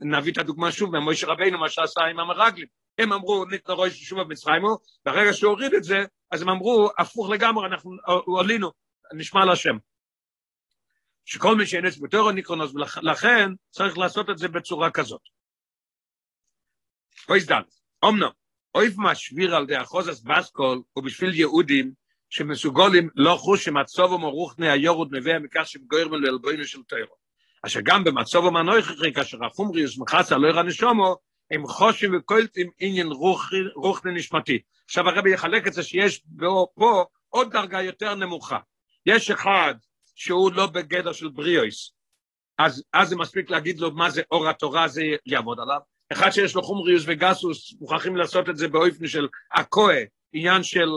נביא 0.00 0.32
את 0.32 0.38
הדוגמה 0.38 0.72
שוב, 0.72 0.96
במוישה 0.96 1.26
רבינו, 1.26 1.58
מה 1.58 1.68
שעשה 1.68 2.00
עם 2.00 2.20
המרגלים. 2.20 2.66
הם 2.98 3.12
אמרו, 3.12 3.44
ניתנו 3.44 3.74
רואה 3.74 3.90
שוב 3.90 4.20
במצרימו, 4.20 4.78
ברגע 5.04 5.32
שהוא 5.32 5.50
הוריד 5.50 5.74
את 5.74 5.84
זה, 5.84 6.04
אז 6.30 6.42
הם 6.42 6.48
אמרו, 6.48 6.90
הפוך 6.98 7.30
לגמרי, 7.30 7.66
אנחנו 7.66 7.96
עלינו, 8.40 8.70
נשמע 9.14 9.44
להשם. 9.44 9.76
שכל 11.24 11.56
מי 11.56 11.66
שאין 11.66 11.86
אצבו 11.86 12.06
תורו 12.06 12.30
ניקרונוס, 12.30 12.72
ולכן 12.74 13.50
צריך 13.70 13.98
לעשות 13.98 14.30
את 14.30 14.38
זה 14.38 14.48
בצורה 14.48 14.90
כזאת. 14.90 15.20
פויס 17.26 17.46
דל, 17.46 17.62
אמנם, 18.04 18.30
אויב 18.74 18.94
משביר 18.98 19.56
על 19.56 19.66
די 19.66 19.80
אחוזס 19.82 20.20
בסקול, 20.20 20.82
ובשביל 20.96 21.34
יהודים, 21.34 21.92
שמסוגולים 22.30 23.08
לא 23.14 23.36
חוש 23.40 23.64
שמצובו 23.64 24.18
מרוחני 24.18 24.70
היורד 24.70 25.14
נביא 25.14 25.38
מכך 25.38 25.62
שמגויר 25.66 26.08
מלו 26.08 26.28
אלבוינו 26.28 26.64
של 26.64 26.82
תוירו. 26.82 27.14
אשר 27.66 27.80
גם 27.84 28.04
במצובו 28.04 28.50
מנויכי, 28.50 29.12
כאשר 29.14 29.44
החומריוס 29.44 29.98
מחסה 29.98 30.36
לא 30.38 30.48
יראה 30.48 30.62
נשומו, 30.62 31.16
הם 31.50 31.66
חושים 31.66 32.16
וקולטים 32.16 32.70
עניין 32.78 33.06
רוחני 33.74 34.12
נשמתי. 34.14 34.58
עכשיו 34.90 35.08
הרבי 35.08 35.32
יחלק 35.32 35.66
את 35.66 35.72
זה 35.72 35.82
שיש 35.82 36.22
פה 36.74 37.04
עוד 37.28 37.52
דרגה 37.52 37.82
יותר 37.82 38.14
נמוכה. 38.14 38.58
יש 39.06 39.30
אחד 39.30 39.74
שהוא 40.14 40.52
לא 40.52 40.66
בגדר 40.66 41.12
של 41.12 41.28
בריאויס, 41.28 41.92
אז, 42.58 42.84
אז 42.92 43.08
זה 43.08 43.16
מספיק 43.16 43.50
להגיד 43.50 43.78
לו 43.78 43.90
מה 43.90 44.10
זה 44.10 44.22
אור 44.30 44.48
התורה, 44.48 44.88
זה 44.88 45.02
יעבוד 45.26 45.60
עליו. 45.60 45.78
אחד 46.12 46.30
שיש 46.30 46.54
לו 46.54 46.62
חומריוס 46.62 47.02
וגסוס, 47.06 47.74
מוכרחים 47.80 48.16
לעשות 48.16 48.48
את 48.48 48.56
זה 48.56 48.68
באופן 48.68 49.06
של 49.06 49.28
הכוה, 49.54 49.96
עניין 50.32 50.62
של, 50.62 50.88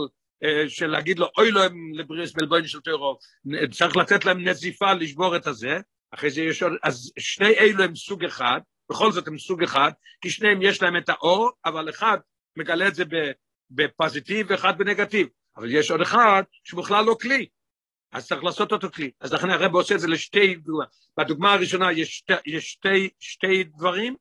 אה, 0.44 0.70
של 0.70 0.88
להגיד 0.88 1.20
לו, 1.20 1.28
אוי 1.38 1.52
לו 1.52 1.64
הם 1.64 1.94
לבריאוס 1.94 2.32
בלבוין 2.32 2.68
של 2.68 2.80
טרור, 2.80 3.20
צריך 3.72 3.98
לתת 3.98 4.26
להם 4.26 4.48
נזיפה 4.48 4.94
לשבור 4.94 5.36
את 5.36 5.48
הזה, 5.48 5.80
אחרי 6.12 6.30
זה 6.30 6.42
יש 6.42 6.64
עוד, 6.64 6.74
אז 6.84 7.12
שני 7.20 7.54
אלו 7.60 7.84
הם 7.84 7.96
סוג 7.96 8.26
אחד, 8.26 8.60
בכל 8.92 9.12
זאת 9.12 9.28
הם 9.28 9.38
סוג 9.38 9.64
אחד, 9.64 9.92
כי 10.22 10.30
שניהם 10.30 10.62
יש 10.62 10.82
להם 10.82 10.98
את 10.98 11.10
האור, 11.10 11.52
אבל 11.66 11.90
אחד 11.90 12.18
מגלה 12.58 12.88
את 12.88 12.96
זה 12.96 13.04
בפוזיטיב 13.72 14.48
ואחד 14.50 14.78
בנגטיב. 14.78 15.28
אבל 15.58 15.72
יש 15.72 15.92
עוד 15.92 16.02
אחד 16.02 16.44
שבכלל 16.64 17.06
לא 17.06 17.16
כלי, 17.22 17.46
אז 18.12 18.28
צריך 18.28 18.44
לעשות 18.44 18.72
אותו 18.72 18.92
כלי. 18.92 19.12
אז 19.20 19.34
לכן 19.34 19.50
הרב 19.50 19.76
עושה 19.76 19.96
את 19.96 20.00
זה 20.00 20.08
לשתי. 20.08 20.58
בדוגמה 21.18 21.54
הראשונה 21.54 21.92
יש, 21.92 22.18
שתי, 22.18 22.34
יש 22.46 22.72
שתי, 22.72 23.10
שתי 23.20 23.64
דברים, 23.64 24.16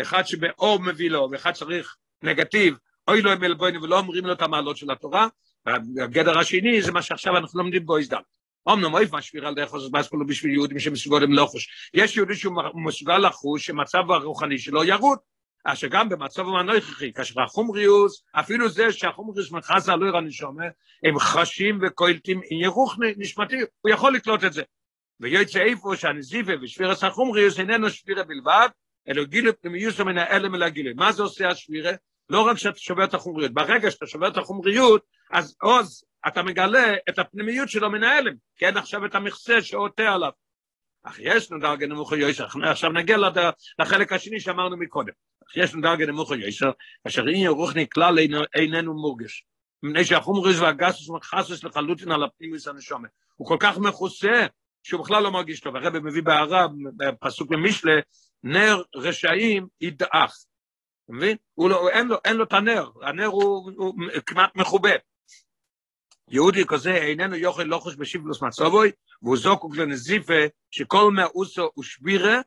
אחד 0.00 0.26
שבאור 0.26 0.80
מביא 0.80 1.10
לו, 1.10 1.28
ואחד 1.32 1.52
צריך 1.52 1.96
נגטיב, 2.22 2.74
אוי 3.08 3.22
לו 3.22 3.30
הם 3.30 3.44
אלבוינו 3.44 3.82
ולא 3.82 3.98
אומרים 3.98 4.26
לו 4.26 4.32
את 4.32 4.42
המעלות 4.42 4.76
של 4.76 4.90
התורה, 4.90 5.28
והגדר 5.66 6.38
השני 6.38 6.82
זה 6.82 6.92
מה 6.92 7.02
שעכשיו 7.02 7.36
אנחנו 7.36 7.58
לומדים 7.58 7.86
בו 7.86 7.98
הזדל. 7.98 8.20
אמנם 8.68 8.94
אוי 8.94 9.06
משביר 9.12 9.46
על 9.46 9.54
דרך 9.54 9.68
חוסס 9.68 9.88
באסקולו 9.88 10.26
בשביל 10.26 10.52
יהודים 10.52 10.78
שמסוגלים 10.78 11.32
לחוש. 11.32 11.90
יש 11.94 12.16
יהודי 12.16 12.34
שהוא 12.34 12.54
מסוגל 12.74 13.18
לחוש 13.18 13.66
שמצב 13.66 14.10
הרוחני 14.10 14.58
שלו 14.58 14.84
ירוד. 14.84 15.18
אז 15.64 15.78
שגם 15.78 16.08
במצב 16.08 16.42
המנויכי, 16.42 17.12
כאשר 17.12 17.42
החומריוס, 17.42 18.22
אפילו 18.32 18.68
זה 18.68 18.92
שהחומריוס 18.92 19.52
מחס 19.52 19.88
על 19.88 20.02
עיר 20.02 20.16
הנשומה, 20.16 20.64
הם 21.02 21.18
חשים 21.18 21.78
וקולטים 21.82 22.40
ירוך 22.50 22.96
נשמתי, 23.16 23.56
הוא 23.80 23.92
יכול 23.92 24.14
לקלוט 24.14 24.44
את 24.44 24.52
זה. 24.52 24.62
ויוצא 25.20 25.60
איפה 25.60 25.96
שהנזיפה 25.96 26.52
ושבירת 26.62 27.02
החומריוס 27.02 27.58
איננו 27.58 27.90
שבירה 27.90 28.24
בלבד, 28.24 28.68
אלא 29.08 29.24
גילה 29.24 29.52
פנימיוס 29.52 30.00
מן 30.00 30.18
האלם 30.18 30.54
אל 30.54 30.62
הגילה. 30.62 30.90
מה 30.96 31.12
זה 31.12 31.22
עושה 31.22 31.48
השבירה? 31.48 31.92
לא 32.30 32.40
רק 32.40 32.58
שאתה 32.58 32.78
שובר 32.78 33.04
את 33.04 33.14
החומריות, 33.14 33.52
ברגע 33.52 33.90
שאתה 33.90 34.06
שובר 34.06 34.28
את 34.28 34.36
החומריות, 34.36 35.02
אז 35.30 35.56
עוז, 35.62 36.04
אתה 36.28 36.42
מגלה 36.42 36.94
את 37.08 37.18
הפנימיות 37.18 37.68
שלו 37.68 37.90
מן 37.90 38.02
האלם, 38.02 38.34
כי 38.56 38.66
אין 38.66 38.76
עכשיו 38.76 39.06
את 39.06 39.14
המכסה 39.14 39.62
שעוטה 39.62 40.12
עליו. 40.12 40.30
אך 41.02 41.18
יש 41.18 41.52
לנו 41.52 41.60
דרגה 41.60 41.86
נמוכה 41.86 42.16
יויסר, 42.16 42.46
עכשיו 42.62 42.90
נגיע 42.90 43.16
לחלק 43.78 44.12
השני 44.12 44.40
שאמרנו 44.40 44.76
מקודם. 44.76 45.12
אך 45.52 45.56
יש 45.56 45.72
לנו 45.72 45.82
דרגה 45.82 46.06
נמוכה 46.06 46.34
יויסר, 46.34 46.70
אשר 47.06 47.28
אין 47.28 47.36
ירוחני 47.36 47.88
כלל 47.88 48.18
איננו 48.54 48.94
מורגש. 48.94 49.44
מפני 49.82 50.04
שהחומרוס 50.04 50.58
והגסוס 50.58 51.10
מחסוס 51.10 51.64
לחלוטין 51.64 52.12
על 52.12 52.22
הפנימיוס 52.24 52.68
הנשומה. 52.68 53.08
הוא 53.36 53.48
כל 53.48 53.56
כך 53.60 53.78
מכוסה, 53.78 54.46
שהוא 54.82 55.04
בכלל 55.04 55.22
לא 55.22 55.30
מרגיש 55.30 55.60
טוב. 55.60 55.76
הרב 55.76 55.98
מביא 55.98 56.22
בהערה, 56.22 56.66
בפסוק 56.96 57.50
במשלה, 57.50 58.00
נר 58.42 58.82
רשעים 58.94 59.66
ידעך. 59.80 60.44
אתה 61.04 61.12
מבין? 61.12 61.36
לא, 61.58 61.88
אין, 61.88 62.08
לו, 62.08 62.16
אין 62.24 62.36
לו 62.36 62.44
את 62.44 62.52
הנר, 62.52 62.90
הנר 63.02 63.26
הוא, 63.26 63.70
הוא 63.76 63.94
כמעט 64.26 64.56
מכובה. 64.56 64.92
יהודי 66.30 66.64
כזה 66.66 66.94
איננו 66.94 67.36
יוכל 67.36 67.62
לוחש 67.62 67.94
בשיבלוס 67.94 68.42
מצובוי, 68.42 68.90
והוא 69.22 69.36
זוקוק 69.36 69.76
לנזיפה 69.76 70.42
שכל 70.70 71.10
מאוסו 71.12 71.70
ושבירה 71.78 72.40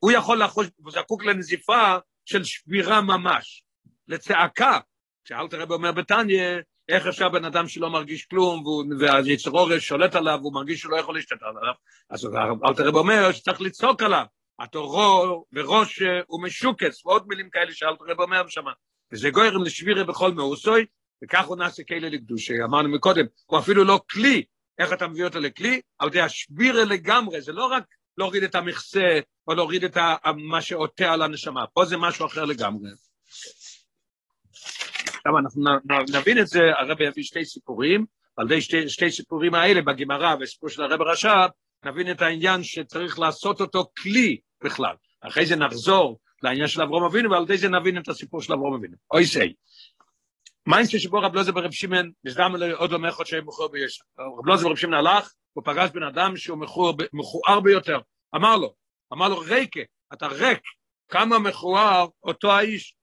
הוא 0.00 0.12
יכול 0.12 0.42
לחוש, 0.42 0.66
הוא 0.76 0.92
זקוק 0.92 1.24
לנזיפה 1.24 1.96
של 2.24 2.44
שבירה 2.44 3.00
ממש, 3.00 3.64
לצעקה. 4.08 4.78
שאלת 5.24 5.52
הרב 5.52 5.72
אומר 5.72 5.92
בתניא, 5.92 6.42
איך 6.88 7.06
אפשר 7.06 7.28
בן 7.28 7.44
אדם 7.44 7.68
שלא 7.68 7.90
מרגיש 7.90 8.24
כלום, 8.24 8.64
והיצרורש 8.98 9.88
שולט 9.88 10.14
עליו, 10.14 10.38
והוא 10.40 10.54
מרגיש 10.54 10.80
שהוא 10.80 10.92
לא 10.92 10.96
יכול 10.96 11.14
להשתתף 11.14 11.42
עליו, 11.42 11.74
אז 12.10 12.28
אלתר 12.68 12.88
רב 12.88 12.94
אומר 12.94 13.32
שצריך 13.32 13.60
לצעוק 13.60 14.02
עליו, 14.02 14.24
התורו 14.58 15.44
וראש 15.52 16.02
הוא 16.26 16.42
משוקץ, 16.42 17.06
ועוד 17.06 17.24
מילים 17.28 17.50
כאלה 17.50 17.72
שאלתר 17.72 18.04
רב 18.04 18.20
אומר 18.20 18.48
שם, 18.48 18.64
וזה 19.12 19.30
גוירם 19.30 19.62
לשבירה 19.62 20.04
בכל 20.04 20.32
מאוסוי, 20.32 20.86
וכך 21.24 21.46
הוא 21.46 21.56
נעשה 21.56 21.82
כאלה 21.82 22.08
לקדושי, 22.08 22.62
אמרנו 22.64 22.88
מקודם, 22.88 23.24
הוא 23.46 23.58
אפילו 23.58 23.84
לא 23.84 24.00
כלי, 24.10 24.44
איך 24.80 24.92
אתה 24.92 25.08
מביא 25.08 25.24
אותו 25.24 25.40
לכלי? 25.40 25.80
על 25.98 26.08
ידי 26.08 26.20
השבירה 26.20 26.84
לגמרי, 26.84 27.40
זה 27.40 27.52
לא 27.52 27.64
רק 27.64 27.84
להוריד 28.18 28.42
את 28.42 28.54
המכסה, 28.54 29.20
או 29.46 29.54
להוריד 29.54 29.84
את 29.84 29.96
מה 30.36 30.62
שעוטה 30.62 31.12
על 31.12 31.22
הנשמה, 31.22 31.66
פה 31.66 31.84
זה 31.84 31.96
משהו 31.96 32.26
אחר 32.26 32.44
לגמרי. 32.44 32.90
עכשיו 35.04 35.38
אנחנו 35.38 35.62
נבין 36.12 36.38
את 36.38 36.46
זה, 36.46 36.60
הרב 36.78 37.00
יביא 37.00 37.22
שתי 37.22 37.44
סיפורים, 37.44 38.06
על 38.36 38.46
ידי 38.46 38.60
שתי, 38.60 38.88
שתי 38.88 39.10
סיפורים 39.10 39.54
האלה 39.54 39.82
בגמרא 39.82 40.34
וסיפור 40.40 40.68
של 40.68 40.82
הרב 40.82 41.02
רש"ב, 41.02 41.48
נבין 41.84 42.10
את 42.10 42.22
העניין 42.22 42.62
שצריך 42.62 43.18
לעשות 43.18 43.60
אותו 43.60 43.90
כלי 44.02 44.38
בכלל. 44.64 44.94
אחרי 45.20 45.46
זה 45.46 45.56
נחזור 45.56 46.18
לעניין 46.42 46.68
של 46.68 46.82
אברום 46.82 47.04
אבינו, 47.04 47.30
ועל 47.30 47.42
ידי 47.42 47.56
זה 47.56 47.68
נבין 47.68 47.98
את 47.98 48.08
הסיפור 48.08 48.42
של 48.42 48.52
אברום 48.52 48.74
אבינו. 48.74 48.96
אוי 49.10 49.26
סי. 49.26 49.54
מיינס 50.70 50.88
שבו 50.88 51.20
רב 51.20 51.34
לוזר 51.34 51.52
ברב 51.52 51.72
שמעון, 51.72 52.10
נזדם 52.24 52.54
עוד 52.76 52.90
לא 52.90 52.98
מלכות 52.98 53.26
שהם 53.26 53.46
מכוער 53.46 53.68
בישע. 53.68 54.04
רב 54.18 54.46
לוזר 54.46 54.68
ברב 54.68 54.76
שמעון 54.76 55.06
הלך, 55.06 55.32
הוא 55.52 55.64
פגש 55.64 55.90
בן 55.90 56.02
אדם 56.02 56.36
שהוא 56.36 56.58
מכוער 57.12 57.60
ביותר. 57.60 57.98
אמר 58.34 58.56
לו, 58.56 58.74
אמר 59.12 59.28
לו, 59.28 59.38
ריקה, 59.38 59.80
אתה 60.12 60.26
ריק, 60.26 60.60
כמה 61.08 61.38
מכוער 61.38 62.06
אותו 62.22 62.52
האיש. 62.52 62.94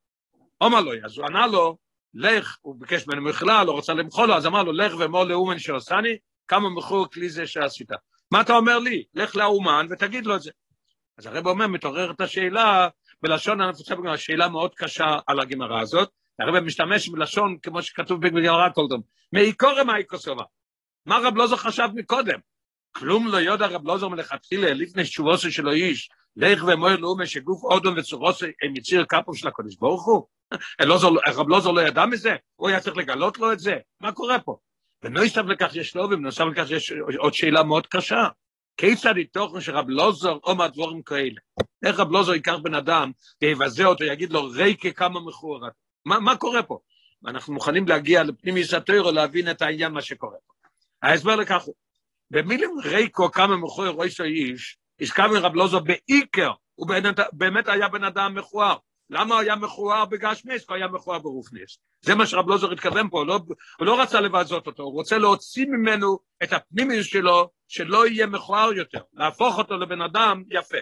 אומר 0.61 0.81
לו, 0.81 0.91
אז 1.05 1.17
הוא 1.17 1.25
ענה 1.25 1.47
לו, 1.47 1.77
לך, 2.13 2.57
הוא 2.61 2.75
ביקש 2.79 3.07
ממנו 3.07 3.21
מחילה, 3.21 3.63
לא 3.63 3.71
רוצה 3.71 3.93
למחול 3.93 4.27
לו, 4.27 4.33
אז 4.33 4.45
אמר 4.45 4.63
לו, 4.63 4.71
לך 4.71 4.93
ואמור 4.99 5.23
לאומן 5.23 5.59
שעושני, 5.59 6.17
כמה 6.47 6.69
מכוער 6.69 7.07
כלי 7.07 7.29
זה 7.29 7.47
שעשית. 7.47 7.89
מה 8.31 8.41
אתה 8.41 8.53
אומר 8.53 8.79
לי? 8.79 9.03
לך 9.13 9.35
לאומן 9.35 9.87
ותגיד 9.89 10.25
לו 10.25 10.35
את 10.35 10.41
זה. 10.41 10.51
אז 11.17 11.25
הרב 11.25 11.47
אומר, 11.47 11.67
מתעוררת 11.67 12.21
השאלה, 12.21 12.87
בלשון 13.21 13.61
הנפוצה 13.61 13.95
בגמרא, 13.95 14.17
שאלה 14.17 14.49
מאוד 14.49 14.75
קשה 14.75 15.19
על 15.27 15.39
הגמרא 15.39 15.81
הזאת, 15.81 16.09
הרב 16.39 16.59
משתמש 16.59 17.09
בלשון 17.09 17.57
כמו 17.61 17.81
שכתוב 17.81 18.21
בגמרא 18.21 18.69
קולדום, 18.69 19.01
מעיקורא 19.33 19.83
מאיקוסובה. 19.83 20.43
מה 21.05 21.17
רב 21.23 21.35
לוזר 21.35 21.55
חשב 21.55 21.89
מקודם? 21.93 22.39
כלום 22.91 23.27
לא 23.27 23.37
יודע 23.37 23.65
רב 23.67 23.87
לוזר 23.87 24.07
מלכתחילה, 24.07 24.73
לפני 24.73 25.05
שובוסו 25.05 25.51
שלו 25.51 25.71
איש, 25.71 26.09
לך 26.35 26.63
ומוער 26.67 26.95
לאומה 26.95 27.25
שגוף 27.25 27.63
אודום 27.63 27.95
וצורוסו 27.97 28.45
הם 28.45 28.75
יציר 28.75 29.05
כפו 29.05 29.35
של 29.35 29.47
הקודש 29.47 29.75
ברוך 29.75 30.05
הוא? 30.05 30.27
רב 31.37 31.49
לוזר 31.49 31.71
לא 31.71 31.81
ידע 31.81 32.05
מזה? 32.05 32.35
הוא 32.55 32.69
היה 32.69 32.79
צריך 32.79 32.97
לגלות 32.97 33.37
לו 33.37 33.51
את 33.51 33.59
זה? 33.59 33.77
מה 34.01 34.11
קורה 34.11 34.39
פה? 34.39 34.57
ונוסף 35.03 35.41
לכך 35.47 35.75
יש 35.75 35.95
לו, 35.95 36.03
ובנוסף 36.03 36.43
לכך 36.51 36.71
יש 36.71 36.91
עוד 37.17 37.33
שאלה 37.33 37.63
מאוד 37.63 37.87
קשה. 37.87 38.27
כיצד 38.77 39.17
יתוכן 39.17 39.61
שרב 39.61 39.89
לוזר 39.89 40.37
אומר 40.43 40.67
דבורים 40.67 41.01
כאלה? 41.01 41.39
איך 41.85 41.99
רב 41.99 42.11
לוזר 42.11 42.33
ייקח 42.33 42.55
בן 42.63 42.73
אדם 42.73 43.11
ויבזה 43.41 43.85
אותו, 43.85 44.03
יגיד 44.03 44.33
לו 44.33 44.45
ריקה 44.45 44.91
כמה 44.91 45.19
מכוערת? 45.19 45.86
מה, 46.07 46.19
מה 46.19 46.37
קורה 46.37 46.63
פה? 46.63 46.79
ואנחנו 47.23 47.53
מוכנים 47.53 47.87
להגיע 47.87 48.23
לפנים 48.23 48.57
יסתירו 48.57 49.11
להבין 49.11 49.51
את 49.51 49.61
העניין 49.61 49.91
מה 49.91 50.01
שקורה 50.01 50.37
פה. 50.47 50.53
ההסבר 51.01 51.35
לכך 51.35 51.61
הוא, 51.61 51.75
במילים 52.31 52.71
ריקו 52.83 53.31
כמה 53.31 53.57
מכוער 53.57 53.91
ראש 53.91 54.19
האיש, 54.19 54.77
הזכרנו 55.01 55.33
רב 55.41 55.55
לוזר 55.55 55.79
בעיקר, 55.79 56.51
הוא 56.75 56.87
באמת 57.31 57.67
היה 57.67 57.87
בן 57.87 58.03
אדם 58.03 58.35
מכוער. 58.35 58.77
למה 59.09 59.35
הוא 59.35 59.41
היה 59.41 59.55
מכוער 59.55 60.05
בגשמיס? 60.05 60.65
הוא 60.69 60.75
היה 60.75 60.87
מכוער 60.87 61.19
ברוכניס. 61.19 61.77
זה 62.01 62.15
מה 62.15 62.25
שרב 62.25 62.47
לוזר 62.47 62.71
התכוון 62.71 63.09
פה, 63.09 63.25
לא, 63.25 63.39
הוא 63.79 63.85
לא 63.85 64.01
רצה 64.01 64.21
לבזות 64.21 64.67
אותו, 64.67 64.83
הוא 64.83 64.93
רוצה 64.93 65.17
להוציא 65.17 65.65
ממנו 65.65 66.19
את 66.43 66.53
הפנימיות 66.53 67.05
שלו, 67.05 67.49
שלא 67.67 68.07
יהיה 68.07 68.27
מכוער 68.27 68.73
יותר, 68.73 69.01
להפוך 69.13 69.57
אותו 69.57 69.77
לבן 69.77 70.01
אדם 70.01 70.43
יפה. 70.49 70.77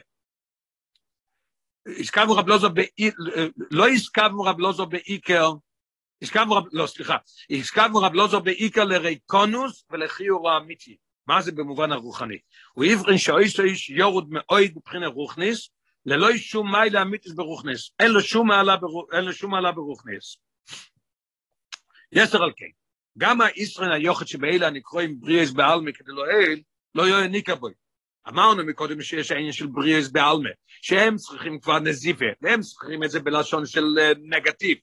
הזכרנו 1.88 2.34
רב 2.34 2.48
לוזר, 2.48 2.68
לא 3.72 3.90
הזכרנו 3.90 4.42
רב 4.42 4.60
לוזר 4.60 4.86
בעיקר, 4.86 5.52
הזכרנו 6.22 6.54
רב, 6.54 6.64
לא 6.72 6.88
סליחה, 6.88 7.18
הזכרנו 7.50 8.02
רב 8.02 8.14
לוזר 8.14 8.40
בעיקר 8.40 8.84
לריקונוס 8.84 9.86
ולחיור 9.90 10.52
האמיתי. 10.52 10.98
מה 11.28 11.42
זה 11.42 11.52
במובן 11.52 11.92
הרוחני? 11.92 12.38
הוא 12.74 12.86
עברין 12.86 13.18
שאויסו 13.18 13.64
איש 13.64 13.90
יורד 13.90 14.26
מאויד 14.30 14.78
מבחינת 14.78 15.12
רוחניס, 15.14 15.70
ללא 16.06 16.38
שום 16.38 16.72
מיילה 16.72 17.02
אמיתיס 17.02 17.32
ברוכניס, 17.34 17.92
אין 18.00 18.12
לו 18.12 18.22
שום 18.22 18.48
מעלה, 19.52 19.72
ברוכניס. 19.72 20.38
יסר 22.12 22.44
על 22.44 22.52
כן, 22.56 22.66
גם 23.18 23.42
הישרן 23.42 23.92
היוחד 23.92 24.28
שבאלה 24.28 24.70
נקרואים 24.70 25.20
בריאס 25.20 25.52
בעלמי 25.52 25.94
כדי 25.94 26.12
לא 26.12 26.26
אל, 26.26 26.62
לא 26.96 27.08
יהיה 27.08 27.28
ניקה 27.28 27.56
בוי. 27.56 27.74
אמרנו 28.30 28.66
מקודם 28.66 29.02
שיש 29.02 29.32
העניין 29.32 29.52
של 29.52 29.68
בריאס 29.68 30.10
בעלמי, 30.10 30.50
שהם 30.82 31.16
צריכים 31.16 31.60
כבר 31.60 31.80
נזיפה, 31.80 32.26
והם 32.42 32.62
צריכים 32.62 33.04
את 33.04 33.12
זה 33.12 33.20
בלשון 33.20 33.66
של 33.66 33.86
נגטיב. 34.24 34.78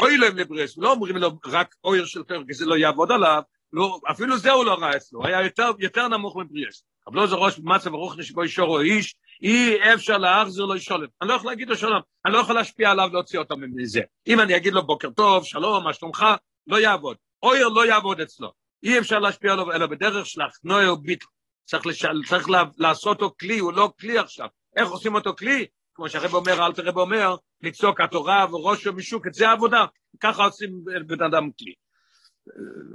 אוי 0.00 0.16
להם 0.16 0.36
לבריאס, 0.36 0.78
לא 0.78 0.92
אומרים 0.92 1.16
לו 1.16 1.30
רק 1.46 1.74
אויר 1.84 2.04
של 2.04 2.22
פרק, 2.22 2.52
זה 2.52 2.66
לא 2.66 2.76
יעבוד 2.76 3.12
עליו, 3.12 3.42
לא, 3.72 4.00
אפילו 4.10 4.38
זה 4.38 4.50
הוא 4.52 4.64
לא 4.64 4.74
ראה 4.74 4.96
אצלו, 4.96 5.26
היה 5.26 5.42
יותר, 5.42 5.70
יותר 5.78 6.08
נמוך 6.08 6.36
מבריאס. 6.36 6.84
אבל 7.06 7.16
לא 7.16 7.26
זה 7.26 7.34
ראש 7.34 7.58
במצב 7.58 7.90
נשבו 8.18 8.42
אישורו 8.42 8.80
איש, 8.80 9.14
אי 9.42 9.94
אפשר 9.94 10.18
להחזיר 10.18 10.64
לו 10.64 10.78
שולם. 10.78 11.06
אני 11.22 11.28
לא 11.28 11.34
יכול 11.34 11.50
להגיד 11.50 11.68
לו 11.68 11.76
שלום, 11.76 12.00
אני 12.26 12.32
לא 12.32 12.38
יכול 12.38 12.54
להשפיע 12.54 12.90
עליו 12.90 13.08
להוציא 13.12 13.38
אותו 13.38 13.56
מזה. 13.56 14.00
אם 14.26 14.40
אני 14.40 14.56
אגיד 14.56 14.72
לו 14.72 14.86
בוקר 14.86 15.10
טוב, 15.10 15.44
שלום, 15.44 15.84
מה 15.84 15.92
שלומך, 15.92 16.26
לא 16.66 16.80
יעבוד. 16.80 17.16
אויר 17.42 17.68
לא 17.68 17.86
יעבוד 17.86 18.20
אצלו. 18.20 18.52
אי 18.82 18.98
אפשר 18.98 19.18
להשפיע 19.18 19.52
עליו, 19.52 19.72
אלא 19.72 19.86
בדרך 19.86 20.26
שלך, 20.26 20.52
נויר 20.64 20.94
ביטל. 20.94 21.26
צריך, 21.70 21.86
לש... 21.86 22.06
צריך 22.28 22.48
לעשות 22.78 23.22
אותו 23.22 23.34
כלי, 23.40 23.58
הוא 23.58 23.72
לא 23.72 23.92
כלי 24.00 24.18
עכשיו. 24.18 24.48
איך 24.76 24.88
עושים 24.88 25.14
אותו 25.14 25.36
כלי? 25.36 25.66
כמו 25.94 26.08
שהרב 26.08 26.34
אומר, 26.34 26.66
אל 26.66 26.72
תרב 26.72 26.96
אומר, 26.96 27.36
לצעוק 27.62 28.00
התורה 28.00 28.46
וראשו 28.50 28.92
משוק, 28.92 29.26
את 29.26 29.34
זה 29.34 29.48
העבודה. 29.48 29.84
ככה 30.20 30.44
עושים 30.44 30.84
בן 31.06 31.22
אדם 31.22 31.50
כלי. 31.58 31.74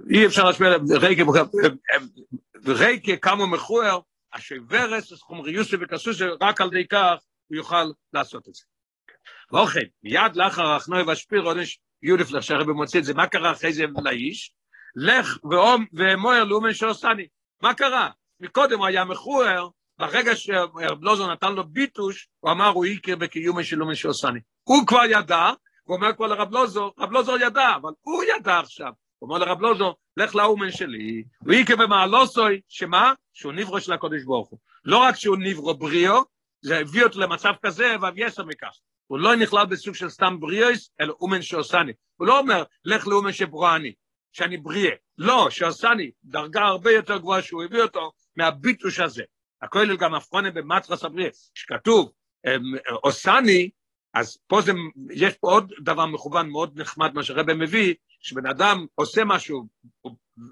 אי 0.10 0.26
אפשר 0.26 0.44
להשפיע, 0.44 0.70
רייקה, 2.68 3.18
כמה 3.18 3.48
מכוער, 3.48 4.00
השוורס, 4.34 5.14
חומריוסי 5.14 5.76
וקסוסי, 5.82 6.24
רק 6.42 6.62
על 6.62 6.68
ידי 6.68 6.88
כך 6.88 7.16
הוא 7.48 7.58
יוכל 7.58 7.92
לעשות 8.14 8.48
את 8.48 8.54
זה. 8.54 8.64
ואוכן, 9.52 9.86
מיד 10.04 10.36
לאחר 10.36 10.72
הכנוי 10.72 11.04
והשפיר 11.04 11.44
יודף 12.04 12.32
לך 12.32 12.44
שהרבי 12.44 12.72
מוציא 12.72 13.00
את 13.00 13.06
זה, 13.06 13.14
מה 13.14 13.28
קרה 13.28 13.52
אחרי 13.52 13.74
זה 13.74 13.84
לאיש? 14.04 14.54
לך 14.96 15.38
ואמור 15.94 16.34
לאומן 16.34 16.74
שעושני. 16.74 17.28
מה 17.62 17.74
קרה? 17.74 18.10
מקודם 18.39 18.78
הוא 18.80 18.86
היה 18.86 19.06
מכוער, 19.06 19.69
ברגע 20.00 20.36
שרב 20.36 21.04
לוזון 21.04 21.32
נתן 21.32 21.54
לו 21.54 21.63
ביטוש, 21.63 22.28
הוא 22.39 22.52
אמר, 22.52 22.67
הוא 22.67 22.86
יקר 22.86 23.15
בקיומי 23.15 23.63
של 23.63 23.82
אומן 23.82 23.95
שעושני. 23.95 24.39
הוא 24.63 24.88
כבר 24.88 25.02
ידע, 25.10 25.50
הוא 25.84 25.95
אומר 25.95 26.13
כבר 26.15 26.28
לרב 26.28 26.52
לוזור, 26.52 26.93
רב 27.00 27.12
לוזור 27.12 27.38
ידע, 27.38 27.76
אבל 27.76 27.91
הוא 28.02 28.24
ידע 28.24 28.60
עכשיו. 28.60 28.91
הוא 29.19 29.30
אומר 29.30 29.45
לרב 29.45 29.62
לוזור, 29.62 29.95
לך 30.17 30.36
לאומן 30.36 30.71
שלי, 30.71 31.24
הוא 31.45 31.54
יקר 31.54 31.76
במעלוסוי, 31.76 32.62
שמה? 32.67 33.13
שהוא 33.34 33.54
נברו 33.54 33.82
של 33.82 33.93
הקודש 33.93 34.24
ברוך 34.24 34.50
הוא. 34.50 34.60
לא 34.86 34.98
רק 34.98 35.15
שהוא 35.15 35.38
נברו 35.39 35.74
בריאו, 35.74 36.21
זה 36.62 36.80
הביא 36.80 37.04
אותו 37.04 37.19
למצב 37.19 37.54
כזה, 37.62 37.95
ואף 38.02 38.13
יסר 38.15 38.45
מכך. 38.45 38.78
הוא 39.08 39.19
לא 39.19 39.36
נכלל 39.36 39.65
בסוג 39.65 39.95
של 39.95 40.10
סתם 40.10 40.39
בריאוס, 40.39 40.89
אלא 41.02 41.15
אומן 41.21 41.41
שעושני. 41.41 41.91
הוא 42.15 42.28
לא 42.28 42.39
אומר, 42.39 42.63
לך 42.86 43.08
לאומן 43.08 43.32
שברואני, 43.32 43.93
שאני 44.32 44.58
בריאה. 44.58 44.95
לא, 45.17 45.50
שעושני, 45.50 46.12
דרגה 46.24 46.62
הרבה 46.62 46.91
יותר 46.91 47.17
גבוהה 47.17 47.41
שהוא 47.41 47.63
הביא 47.63 47.82
אותו 47.82 48.12
מהביטוש 48.38 49.00
הזה. 49.00 49.24
הכולל 49.62 49.98
גם 49.98 50.13
הפרונה 50.13 50.52
במטרס 50.52 51.04
הבריאה, 51.04 51.30
שכתוב, 51.54 52.12
עושני, 53.02 53.69
אז 54.13 54.38
פה 54.48 54.62
זה, 54.62 54.71
יש 55.12 55.34
פה 55.34 55.52
עוד 55.52 55.74
דבר 55.84 56.06
מכוון 56.06 56.50
מאוד 56.50 56.82
נחמד, 56.82 57.13
מה 57.13 57.24
שרבא 57.24 57.54
מביא, 57.54 57.93
שבן 58.19 58.45
אדם 58.45 58.86
עושה 58.95 59.26
משהו, 59.26 59.67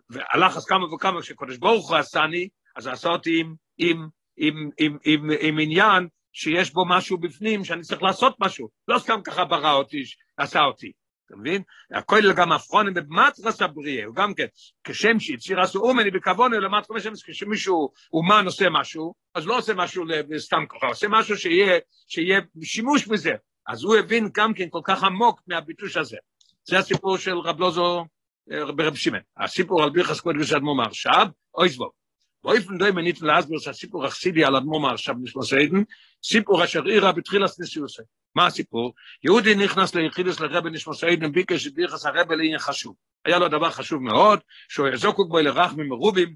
והלך 0.09 0.57
אז 0.57 0.65
כמה 0.65 0.93
וכמה, 0.93 1.21
כשקודש 1.21 1.57
ברוך 1.57 1.89
הוא 1.89 1.97
עשני, 1.97 2.49
אז 2.75 2.87
עשה 2.87 3.09
אותי 3.09 3.39
עם, 3.39 3.55
עם, 3.77 4.09
עם, 4.37 4.69
עם, 4.77 4.97
עם, 5.05 5.29
עם 5.39 5.59
עניין 5.59 6.07
שיש 6.33 6.73
בו 6.73 6.85
משהו 6.89 7.17
בפנים, 7.17 7.65
שאני 7.65 7.81
צריך 7.81 8.03
לעשות 8.03 8.35
משהו, 8.39 8.69
לא 8.87 8.99
סתם 8.99 9.19
ככה 9.23 9.45
ברא 9.45 9.73
אותי, 9.73 10.03
עשה 10.37 10.63
אותי. 10.63 10.91
אתה 11.33 11.41
מבין? 11.41 11.61
הכל 11.91 12.33
גם 12.33 12.53
אפרונים 12.53 12.93
במטרס 12.93 13.61
הבריאה, 13.61 14.05
הוא 14.05 14.15
גם 14.15 14.33
כן, 14.33 14.45
כשם 14.83 15.19
שיציר 15.19 15.61
עשו 15.61 15.79
אומני 15.79 16.11
בכבונו 16.11 16.59
למטרס 16.59 16.97
השם, 16.97 17.13
כשמישהו 17.25 17.91
אומן 18.13 18.45
עושה 18.45 18.69
משהו, 18.69 19.13
אז 19.35 19.47
לא 19.47 19.57
עושה 19.57 19.73
משהו 19.73 20.05
סתם 20.37 20.63
ככה, 20.69 20.87
עושה 20.87 21.07
משהו 21.09 21.37
שיהיה, 21.37 21.79
שיהיה 22.07 22.39
שימוש 22.63 23.07
בזה. 23.07 23.31
אז 23.67 23.83
הוא 23.83 23.95
הבין 23.95 24.29
גם 24.33 24.53
כן 24.53 24.69
כל 24.69 24.81
כך 24.83 25.03
עמוק 25.03 25.41
מהביטוש 25.47 25.97
הזה. 25.97 26.17
זה 26.63 26.79
הסיפור 26.79 27.17
של 27.17 27.37
רב 27.37 27.59
לוזו 27.59 28.05
ברב 28.47 28.95
שמעון. 28.95 29.21
הסיפור 29.37 29.83
על 29.83 29.89
ביחס 29.89 30.19
קודש 30.19 30.53
אדמו 30.53 30.75
מרשב, 30.75 31.25
אוי 31.55 31.69
זבוב. 31.69 32.02
ואיפן 32.43 32.77
דוי 32.77 32.91
מנית 32.91 33.21
להסביר 33.21 33.59
שהסיפור 33.59 34.05
החסידי 34.05 34.43
על 34.43 34.55
אדמו"ר 34.55 34.79
מעכשיו 34.79 35.15
נשמסיידן, 35.21 35.83
סיפור 36.23 36.63
אשר 36.63 36.81
אירה 36.89 37.11
בתחילת 37.11 37.51
נשיאוסי. 37.59 38.01
מה 38.35 38.45
הסיפור? 38.45 38.93
יהודי 39.23 39.55
נכנס 39.55 39.95
ליחידס 39.95 40.39
לרבי 40.39 40.69
נשמסיידן 40.69 41.31
ביקש 41.31 41.63
שביחס 41.63 42.05
הרבי 42.05 42.35
לעניין 42.35 42.59
חשוב. 42.59 42.95
היה 43.25 43.39
לו 43.39 43.47
דבר 43.47 43.69
חשוב 43.69 44.03
מאוד, 44.03 44.39
שהוא 44.69 44.87
יזוקו 44.87 45.27
בו 45.27 45.39
לרחמים 45.39 45.89
מרובים, 45.89 46.35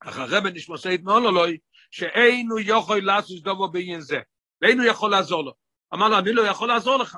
אך 0.00 0.18
הרבי 0.18 0.50
נשמסיידן 0.50 1.06
לא 1.06 1.32
לו 1.32 1.42
שאינו 1.90 2.58
יכול 2.58 3.04
לעשות 3.04 3.42
דובו 3.42 3.68
בעניין 3.68 4.00
זה, 4.00 4.18
ואינו 4.62 4.84
יכול 4.84 5.10
לעזור 5.10 5.44
לו. 5.44 5.52
אמר 5.94 6.08
לו, 6.08 6.18
אני 6.18 6.32
לא 6.32 6.42
יכול 6.42 6.68
לעזור 6.68 6.96
לך. 6.96 7.16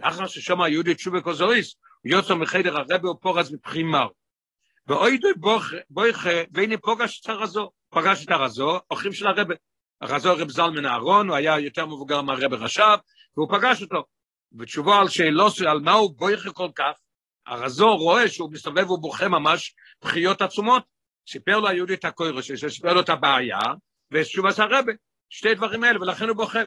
לאחר 0.00 0.26
ששמע 0.26 0.68
יהודי 0.68 0.94
תשובה 0.94 1.20
כוזוריס, 1.20 1.74
הוא 2.04 2.12
יוצא 2.12 2.34
מחדר 2.34 2.76
הרבי 2.76 3.08
ופורץ 3.08 3.50
מבחימר. 3.50 4.06
ואוידו 4.86 5.28
בויכה, 5.90 6.30
והנה 6.52 6.76
פוגש 6.78 7.20
את 7.20 7.28
הרזו, 7.28 7.70
פגש 7.90 8.24
את 8.24 8.30
הרזו, 8.30 8.80
אורחים 8.90 9.12
של 9.12 9.26
הרבי. 9.26 9.54
הרזו 10.00 10.34
רב 10.36 10.50
זלמן 10.50 10.86
אהרון, 10.86 11.28
הוא 11.28 11.36
היה 11.36 11.58
יותר 11.58 11.86
מבוגר 11.86 12.22
מהרבי 12.22 12.56
רש"ב, 12.56 12.98
והוא 13.36 13.48
פגש 13.48 13.82
אותו. 13.82 14.04
בתשובו 14.52 14.94
על 14.94 15.08
שאלות 15.08 15.52
על 15.60 15.80
מה 15.80 15.92
הוא 15.92 16.14
בויכה 16.16 16.52
כל 16.52 16.68
כך, 16.74 16.92
הרזו 17.46 17.96
רואה 17.96 18.28
שהוא 18.28 18.52
מסתובב 18.52 18.90
ובוכה 18.90 19.28
ממש 19.28 19.74
בחיות 20.04 20.42
עצומות. 20.42 20.84
סיפר 21.28 21.60
לו 21.60 21.68
היהודי 21.68 21.94
את 21.94 22.04
הקוירוש, 22.04 22.52
שסיפר 22.52 22.94
לו 22.94 23.00
את 23.00 23.08
הבעיה, 23.08 23.58
ושוב 24.10 24.46
עשה 24.46 24.64
רבי, 24.70 24.92
שתי 25.28 25.54
דברים 25.54 25.84
האלה, 25.84 26.00
ולכן 26.00 26.28
הוא 26.28 26.36
בוכה. 26.36 26.60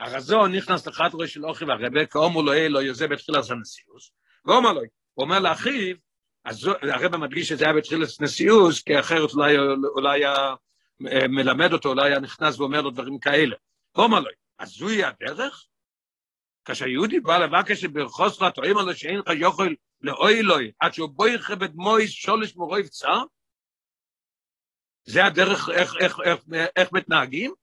הרזו 0.00 0.46
נכנס 0.46 0.86
לחת 0.86 1.10
ראש 1.14 1.34
של 1.34 1.46
אוכי 1.46 1.64
והרבי, 1.64 2.06
כאומו 2.06 2.42
לו 2.42 2.52
אלו 2.52 2.80
יוזה 2.80 3.08
בתחילת 3.08 3.50
הנשיאוס, 3.50 4.12
ואומר 4.44 4.72
לו, 4.72 4.80
הוא 5.14 5.24
אומר 5.24 5.38
לאחיו, 5.38 5.96
אז 6.44 6.70
הרב 6.82 7.16
מדגיש 7.16 7.48
שזה 7.48 7.64
היה 7.64 7.74
בתחילת 7.74 8.08
נשיאוס, 8.20 8.82
כי 8.82 9.00
אחרת 9.00 9.30
אולי, 9.34 9.56
אולי 9.94 10.18
היה 10.18 10.34
אה, 11.12 11.28
מלמד 11.28 11.72
אותו, 11.72 11.88
אולי 11.88 12.10
היה 12.10 12.20
נכנס 12.20 12.58
ואומר 12.58 12.80
לו 12.80 12.90
דברים 12.90 13.18
כאלה. 13.18 13.56
אומר 13.96 14.20
לו, 14.20 14.30
אז 14.58 14.68
זוהי 14.68 15.04
הדרך? 15.04 15.66
כשהיהודי 16.64 17.20
בא 17.20 17.38
לבקש 17.38 17.80
שבחוסרת 17.80 18.58
רואים 18.58 18.78
עליו 18.78 18.94
שאין 18.94 19.18
לך 19.18 19.26
יוכל 19.36 19.74
לאוי 20.00 20.40
אלוהי, 20.40 20.72
עד 20.80 20.94
שהוא 20.94 21.08
בואי 21.08 21.38
חבד 21.38 21.74
מויס 21.74 22.10
שולש 22.10 22.56
מורוי 22.56 22.88
צר? 22.88 23.22
זה 25.04 25.24
הדרך 25.24 25.68
איך, 25.68 25.94
איך, 26.00 26.16
איך, 26.24 26.38
איך 26.76 26.92
מתנהגים? 26.92 27.54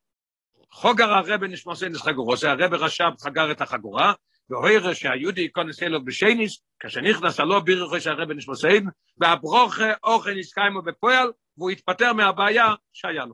חוגר 0.72 1.14
הרבי 1.14 1.48
נשמוסי 1.48 1.86
חגורו, 1.96 2.38
זה 2.38 2.52
הרבי 2.52 2.78
רשב 2.78 3.10
חגר 3.22 3.52
את 3.52 3.62
החגורה, 3.62 4.14
והוירה 4.50 4.96
שהיהודי 4.96 5.42
ייכנס 5.42 5.84
אלו 5.84 6.06
בשייניס, 6.06 6.64
כשנכנס 6.80 7.40
הלא 7.40 7.60
בירכו 7.60 8.00
של 8.00 8.10
הרבי 8.10 8.34
נשמוסי, 8.34 8.80
והברוכה 9.18 9.94
אוכל 10.04 10.34
נסקיימו 10.34 10.82
בפועל, 10.82 11.32
והוא 11.58 11.70
התפטר 11.70 12.14
מהבעיה 12.14 12.74
שהיה 12.94 13.26
לו. 13.26 13.34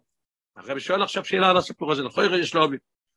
הרבי 0.58 0.80
שואל 0.80 1.04
עכשיו 1.04 1.26
שאלה 1.26 1.50
על 1.50 1.58
הסיפור 1.58 1.92
הזה, 1.92 2.04
לכוירה 2.04 2.40
יש 2.40 2.56
לו, 2.56 2.68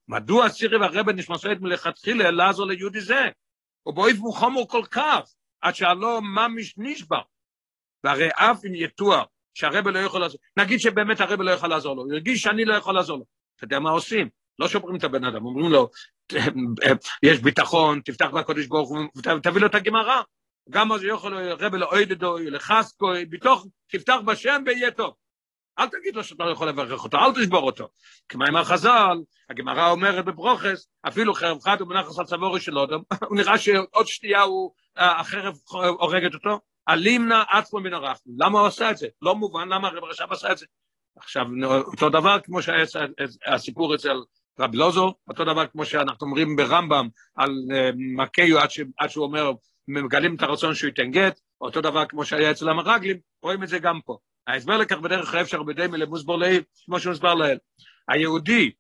מדוע 0.09 0.49
סירי 0.49 0.77
והרבי 0.77 1.13
נשמוסי 1.13 1.49
מלכתחילה 1.61 2.31
לעזור 2.31 2.67
ליהודי 2.67 3.01
זה? 3.01 3.29
הוא 3.83 3.95
באויב 3.95 4.19
מוחמור 4.19 4.69
כל 4.69 4.83
כך, 4.91 5.21
עד 5.61 5.75
שהלא 5.75 6.21
ממש 6.23 6.75
נשבר. 6.79 7.21
והרי 8.05 8.29
אף 8.29 8.65
אם 8.65 8.75
יתואר 8.75 9.25
שהרבי 9.55 9.93
לא 9.93 9.99
יכול 9.99 10.21
לעזור, 10.21 10.41
נגיד 10.57 10.81
שבאמת 10.81 11.21
הרבי 11.21 11.45
לא 11.45 11.51
יכול 11.51 11.69
לעזור 11.69 11.97
לו, 11.97 12.03
הוא 12.03 12.13
הרגיש 12.13 12.43
שאני 12.43 12.65
לא 12.65 12.75
יכול 12.75 12.95
לעזור 12.95 13.19
לו. 13.19 13.25
אתה 13.57 13.65
יודע 13.65 13.79
מה 13.79 13.91
עושים? 13.91 14.29
לא 14.59 14.69
שופרים 14.69 14.97
את 14.97 15.05
הבן 15.05 15.25
אדם, 15.25 15.45
אומרים 15.45 15.73
לו, 15.73 15.91
יש 17.23 17.39
ביטחון, 17.41 18.01
תפתח 18.05 18.27
בקודש 18.27 18.67
ברוך 18.67 18.89
הוא, 18.89 18.99
תביא 19.43 19.61
לו 19.61 19.67
את 19.67 19.75
הגמרא. 19.75 20.23
גם 20.71 20.93
אז 20.93 21.05
יכול 21.05 21.53
רבי 21.53 21.79
לאוידדו, 21.79 22.39
לחסקו, 22.39 23.07
בתוך, 23.31 23.67
תפתח 23.89 24.17
בשם 24.25 24.63
ויהיה 24.67 24.91
טוב. 24.91 25.15
אל 25.79 25.87
תגיד 25.89 26.17
לו 26.17 26.25
שאתה 26.25 26.45
לא 26.45 26.51
יכול 26.51 26.69
לברך 26.69 27.05
אותו, 27.05 27.19
אל 27.19 27.33
תשבור 27.35 27.63
אותו. 27.63 27.89
כמו 28.29 28.45
עם 28.45 28.57
החז"ל, 28.57 29.19
הגמרא 29.51 29.91
אומרת 29.91 30.25
בברוכס, 30.25 30.89
אפילו 31.09 31.35
חרב 31.35 31.61
חד 31.61 31.81
הוא 31.81 31.89
מנחס 31.89 32.19
על 32.19 32.25
צבורי 32.25 32.61
של 32.61 32.79
אודם, 32.79 33.01
הוא 33.29 33.37
נראה 33.37 33.59
שעוד 33.59 34.07
שנייה 34.07 34.43
הוא, 34.43 34.73
החרב 34.97 35.55
הורגת 35.73 36.35
אותו, 36.35 36.61
אלימנה 36.89 37.45
עצמו 37.49 37.81
מן 37.81 37.95
הרחמים. 37.95 38.37
למה 38.39 38.59
הוא 38.59 38.67
עשה 38.67 38.91
את 38.91 38.97
זה? 38.97 39.07
לא 39.23 39.35
מובן 39.35 39.69
למה 39.69 39.89
הרב 39.89 40.05
רש"ב 40.05 40.33
עשה 40.33 40.53
את 40.53 40.59
זה. 40.59 40.67
עכשיו, 41.17 41.47
אותו 41.65 42.09
דבר 42.09 42.39
כמו 42.45 42.63
שהיה 42.63 42.85
הסיפור 43.47 43.95
אצל 43.95 44.17
רב 44.61 44.75
לוזו, 44.75 45.15
אותו 45.29 45.45
דבר 45.45 45.67
כמו 45.67 45.85
שאנחנו 45.85 46.27
אומרים 46.27 46.57
ברמב"ם 46.57 47.09
על 47.37 47.51
מקיו 48.17 48.59
עד, 48.59 48.71
ש, 48.71 48.81
עד 48.99 49.11
שהוא 49.11 49.25
אומר, 49.25 49.53
מגלים 49.89 50.37
את 50.37 50.43
הרצון 50.43 50.75
שהוא 50.75 50.89
ייתן 50.89 51.11
גט, 51.11 51.41
אותו 51.61 51.81
דבר 51.81 52.07
כמו 52.07 52.25
שהיה 52.25 52.51
אצל 52.51 52.69
המרגלים, 52.69 53.17
רואים 53.43 53.63
את 53.63 53.69
זה 53.69 53.79
גם 53.79 54.01
פה. 54.05 54.19
ההסבר 54.47 54.77
לכך 54.77 54.99
בדרך 54.99 55.35
האפשר 55.35 55.63
בדי 55.63 55.87
מלמוסבור 55.87 56.39
לעיל, 56.39 56.63
כמו 56.85 57.01
שהוסבר 57.01 57.35
לעיל. 57.35 57.59
היהודי 58.09 58.71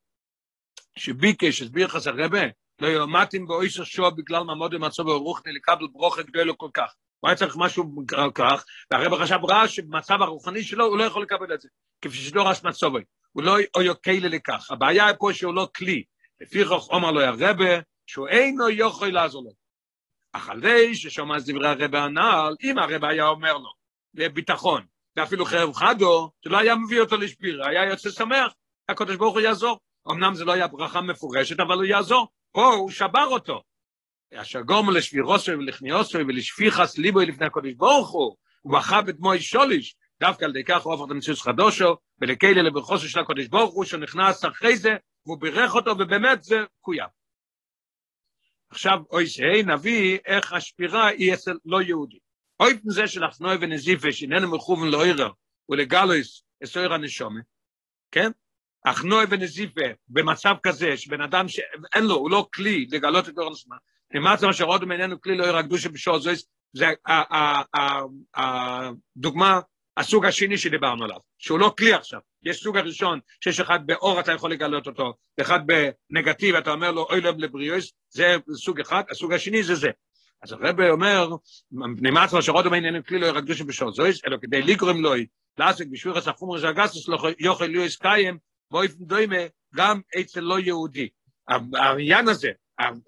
שביקש, 0.99 1.63
הסביר 1.63 1.89
חסר 1.89 2.15
רבה, 2.17 2.43
לא 2.81 2.87
יומתים 2.87 3.47
באויסר 3.47 3.85
שוע 3.85 4.11
בגלל 4.11 4.43
מעמוד 4.43 4.75
ומצוב 4.75 5.07
ורוחני 5.07 5.53
לקבל 5.53 5.87
ברוכה 5.93 6.23
גדולו 6.23 6.59
כל 6.59 6.69
כך. 6.75 6.95
הוא 7.21 7.29
היה 7.29 7.37
צריך 7.37 7.57
משהו 7.57 8.05
כך, 8.35 8.65
והרב 8.91 9.23
חשב 9.23 9.39
רע 9.49 9.69
שבמצב 9.69 10.23
הרוחני 10.23 10.63
שלו 10.63 10.87
הוא 10.87 10.99
לא 10.99 11.05
יכול 11.05 11.23
לקבל 11.23 11.55
את 11.55 11.61
זה, 11.61 11.69
כפי 12.03 12.17
שדורש 12.17 12.65
מצובוי, 12.65 13.03
הוא 13.37 13.45
לא 13.45 13.83
יוקל 13.83 14.19
לכך, 14.23 14.71
הבעיה 14.71 15.15
פה 15.15 15.33
שהוא 15.33 15.55
לא 15.55 15.69
כלי, 15.77 16.05
לפי 16.41 16.65
כך 16.65 16.89
אומר 16.89 17.11
לו 17.11 17.21
הרבה, 17.21 17.65
שהוא 18.07 18.29
אינו 18.29 18.71
יכול 18.71 19.09
לעזור 19.09 19.45
לו. 19.45 19.51
אך 20.33 20.49
על 20.49 20.61
זה 20.61 20.95
ששומע 20.95 21.37
דברי 21.39 21.69
הרבה 21.69 22.05
הנ"ל, 22.05 22.55
אם 22.63 22.79
הרבה 22.79 23.09
היה 23.09 23.29
אומר 23.29 23.53
לו, 23.53 23.71
לביטחון, 24.15 24.87
ואפילו 25.17 25.45
חרב 25.45 25.73
חדו, 25.73 26.31
זה 26.45 26.51
לא 26.51 26.59
היה 26.59 26.75
מביא 26.75 27.01
אותו 27.01 27.17
לשפיר, 27.17 27.67
היה 27.67 27.85
יוצא 27.85 28.11
שמח, 28.11 28.53
הקדוש 28.89 29.17
ברוך 29.17 29.35
הוא 29.35 29.41
יעזור. 29.41 29.79
אמנם 30.11 30.35
זה 30.35 30.45
לא 30.45 30.53
היה 30.53 30.67
ברכה 30.67 31.01
מפורשת, 31.01 31.61
אבל 31.61 31.77
הוא 31.77 31.85
יעזור. 31.85 32.29
פה 32.53 32.75
הוא 32.75 32.91
שבר 32.91 33.27
אותו, 33.27 33.63
אשר 34.35 34.61
גורמו 34.61 34.91
לשבירוסו 34.91 35.53
ולכניוסו 35.53 36.19
ולשפיחס 36.19 36.99
ליבוי 36.99 37.27
לפני 37.27 37.47
הקודש 37.47 37.73
ברוך 37.77 38.11
הוא, 38.11 38.37
הוא 38.63 38.73
בכה 38.73 39.03
בדמוי 39.03 39.41
שוליש, 39.41 39.97
דווקא 40.21 40.45
על 40.45 40.51
ידי 40.51 40.65
כך 40.65 40.83
הוא 40.83 40.95
הופך 40.95 41.11
למציאות 41.11 41.39
חדושו, 41.39 41.97
ולכאלה 42.21 42.63
לברכוסו 42.63 43.09
של 43.09 43.21
הקודש 43.21 43.47
ברוך 43.47 43.75
הוא, 43.75 43.85
שנכנס 43.85 44.45
אחרי 44.45 44.77
זה, 44.77 44.97
והוא 45.27 45.41
בירך 45.41 45.75
אותו, 45.75 45.91
ובאמת 45.91 46.45
זה 46.45 46.57
קוים. 46.81 47.09
עכשיו, 48.71 48.99
אוי 49.11 49.27
שהי 49.27 49.63
נביא 49.63 50.19
איך 50.27 50.53
השפירה 50.53 51.07
היא 51.07 51.35
אצל 51.35 51.57
לא 51.65 51.83
יהודי. 51.83 52.19
אוי 52.61 52.79
זה 52.85 53.07
של 53.07 53.25
אחנוי 53.25 53.57
ונזיפה, 53.61 54.13
שאיננו 54.13 54.57
מכוון 54.57 54.89
לאוירר 54.89 55.31
ולגלויס 55.69 56.43
אסויר 56.65 56.93
הנשומה, 56.93 57.41
כן? 58.11 58.31
אחנוי 58.85 59.25
ונזיפה, 59.31 59.81
במצב 60.09 60.55
כזה, 60.63 60.97
שבן 60.97 61.21
אדם 61.21 61.49
שאין 61.49 62.05
לו, 62.05 62.15
הוא 62.15 62.31
לא 62.31 62.49
כלי 62.55 62.87
לגלות 62.91 63.29
את 63.29 63.39
אור 63.39 63.49
הנשמה, 63.49 63.77
נמאס 64.15 64.45
מה 64.45 64.53
שרוד 64.53 64.85
ממנו 64.85 65.21
כלי 65.21 65.37
לא 65.37 65.45
ירקדו 65.45 65.79
שבשור 65.79 66.19
זויס, 66.19 66.47
זה 66.73 66.87
הדוגמה, 68.35 69.61
הסוג 69.97 70.27
השני 70.27 70.59
שדיברנו 70.59 71.05
עליו, 71.05 71.19
שהוא 71.39 71.59
לא 71.59 71.75
כלי 71.79 71.93
עכשיו. 71.93 72.21
יש 72.43 72.63
סוג 72.63 72.77
הראשון, 72.77 73.21
שיש 73.41 73.61
אחד 73.61 73.87
באור 73.87 74.21
אתה 74.21 74.33
יכול 74.33 74.51
לגלות 74.53 74.87
אותו, 74.87 75.15
ואחד 75.39 75.61
בנגטיב 75.67 76.55
אתה 76.55 76.71
אומר 76.71 76.93
לו 76.93 77.07
אוי 77.11 77.21
לב 77.21 77.39
לבריאוס, 77.39 77.93
זה 78.11 78.37
סוג 78.55 78.81
אחד, 78.81 79.03
הסוג 79.11 79.33
השני 79.33 79.63
זה 79.63 79.75
זה. 79.75 79.91
אז 80.43 80.53
הרב 80.53 80.81
אומר, 80.81 81.29
נמאס 81.73 82.33
מה 82.33 82.43
שרוד 82.43 82.69
ממנו 82.69 83.05
כלי 83.05 83.19
לא 83.19 83.27
ירקדו 83.27 83.55
שבשור 83.55 83.93
זויס, 83.93 84.25
אלא 84.27 84.37
כדי 84.43 84.63
לגרום 84.63 85.03
לו, 85.03 85.13
לעסק 85.59 85.87
בשביל 85.91 86.13
רזע 86.13 86.33
גסוס, 86.73 87.09
לא 87.09 87.19
יוכל 87.39 87.65
ליאוס 87.65 87.97
קיים, 87.97 88.39
באופן 88.71 89.05
דומה 89.05 89.37
גם 89.75 90.01
אצל 90.21 90.41
לא 90.41 90.59
יהודי. 90.59 91.09
העניין 91.75 92.29
הזה, 92.29 92.51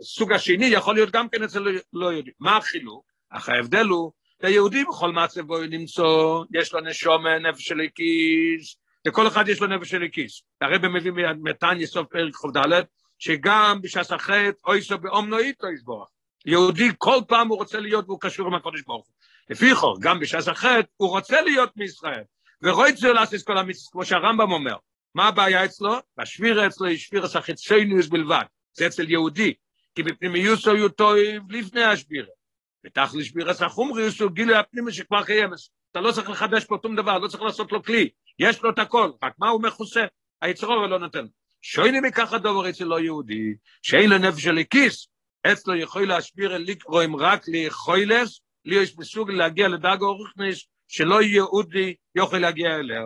הסוג 0.01 0.33
השני 0.33 0.66
יכול 0.66 0.94
להיות 0.94 1.11
גם 1.11 1.29
כן 1.29 1.42
אצל 1.42 1.64
לא 1.92 2.12
יהודי. 2.12 2.31
מה 2.40 2.57
החילוק? 2.57 3.05
אך 3.31 3.48
ההבדל 3.48 3.87
הוא, 3.87 4.12
ליהודי 4.42 4.85
בכל 4.85 5.12
מצב 5.12 5.40
בו 5.40 5.59
למצוא, 5.59 6.44
יש 6.55 6.72
לו 6.72 6.81
נשומה, 6.81 7.38
נפש 7.38 7.68
של 7.68 7.81
הכיס, 7.81 8.77
לכל 9.05 9.27
אחד 9.27 9.48
יש 9.48 9.61
לו 9.61 9.66
נפש 9.66 9.90
של 9.90 10.03
הכיס. 10.03 10.42
הרב 10.61 10.87
מביא 10.87 11.12
מתניה 11.42 11.87
סוף 11.87 12.07
פרק 12.11 12.35
ח"ד, 12.35 12.83
שגם 13.18 13.79
בשעת 13.83 14.11
החטא, 14.11 14.51
אוי 14.66 14.83
סו 14.83 14.98
באומנועית 14.98 15.57
לא 15.62 15.68
יסבורך. 15.68 16.09
יהודי 16.46 16.88
כל 16.98 17.18
פעם 17.29 17.48
הוא 17.48 17.59
רוצה 17.59 17.81
להיות 17.81 18.05
והוא 18.09 18.20
קשור 18.20 18.46
עם 18.46 18.55
הקודש 18.55 18.81
ברוך 18.83 19.07
הוא. 19.07 19.14
לפי 19.51 19.74
חור, 19.74 19.96
גם 20.01 20.20
בשעת 20.20 20.48
החטא, 20.48 20.83
הוא 20.96 21.09
רוצה 21.09 21.40
להיות 21.40 21.77
מישראל. 21.77 22.22
ורואי 22.62 22.92
צור 22.92 23.12
לעשות 23.12 23.42
כל 23.42 23.59
המצוות, 23.59 23.92
כמו 23.92 24.05
שהרמב"ם 24.05 24.53
אומר. 24.53 24.77
מה 25.14 25.29
הבעיה 25.29 25.64
אצלו? 25.64 25.94
השבירה 26.18 26.66
אצלו 26.66 26.87
היא 26.87 26.98
שבירה 26.98 27.29
סחיצוניוס 27.29 28.07
בלבד. 28.07 28.44
זה 28.72 28.87
אצל 28.87 29.11
יהודי, 29.11 29.55
כי 29.94 30.03
בפנימיוס 30.03 30.68
היו 30.68 30.88
טועים 30.88 31.42
לפני 31.51 31.85
השבירה. 31.85 32.38
ותכלי 32.87 33.25
שבירה 33.25 33.55
סחומריוס 33.55 34.21
הוא 34.21 34.31
גילוי 34.31 34.57
הפנימי 34.57 34.93
שכבר 34.93 35.25
קיימת. 35.25 35.59
אתה 35.93 36.01
לא 36.01 36.12
צריך 36.12 36.31
לחדש 36.31 36.64
פה 36.64 36.79
שום 36.83 36.97
דבר, 36.97 37.19
לא 37.19 37.29
צריך 37.29 37.43
לעשות 37.43 37.73
לו 37.73 37.83
כלי. 37.83 38.11
יש 38.38 38.62
לו 38.62 38.71
את 38.71 38.79
הכל, 38.79 39.11
רק 39.23 39.33
מה 39.38 39.49
הוא 39.49 39.62
מכוסה? 39.62 40.05
היצרור 40.43 40.87
לא 40.87 40.99
נותן. 40.99 41.27
שויני 41.62 42.01
מכך 42.01 42.33
הדובר 42.33 42.71
אצל 42.71 42.85
לא 42.85 43.01
יהודי, 43.01 43.55
שאין 43.83 44.11
לו 44.11 44.19
נפש 44.19 44.43
של 44.43 44.59
הכיס, 44.59 45.09
אצלו 45.53 45.75
יכול 45.75 46.09
להשביר 46.09 46.59
לקרוא 46.59 47.05
אם 47.05 47.17
רק 47.17 47.49
ליכולס, 47.49 48.41
לי 48.64 48.77
יש 48.77 48.99
מסוג 48.99 49.31
להגיע 49.31 49.69
לדאג 49.69 50.03
אורכניס, 50.03 50.67
שלא 50.88 51.23
יהודי 51.23 51.95
יוכל 52.14 52.38
להגיע 52.38 52.77
אליה, 52.77 53.03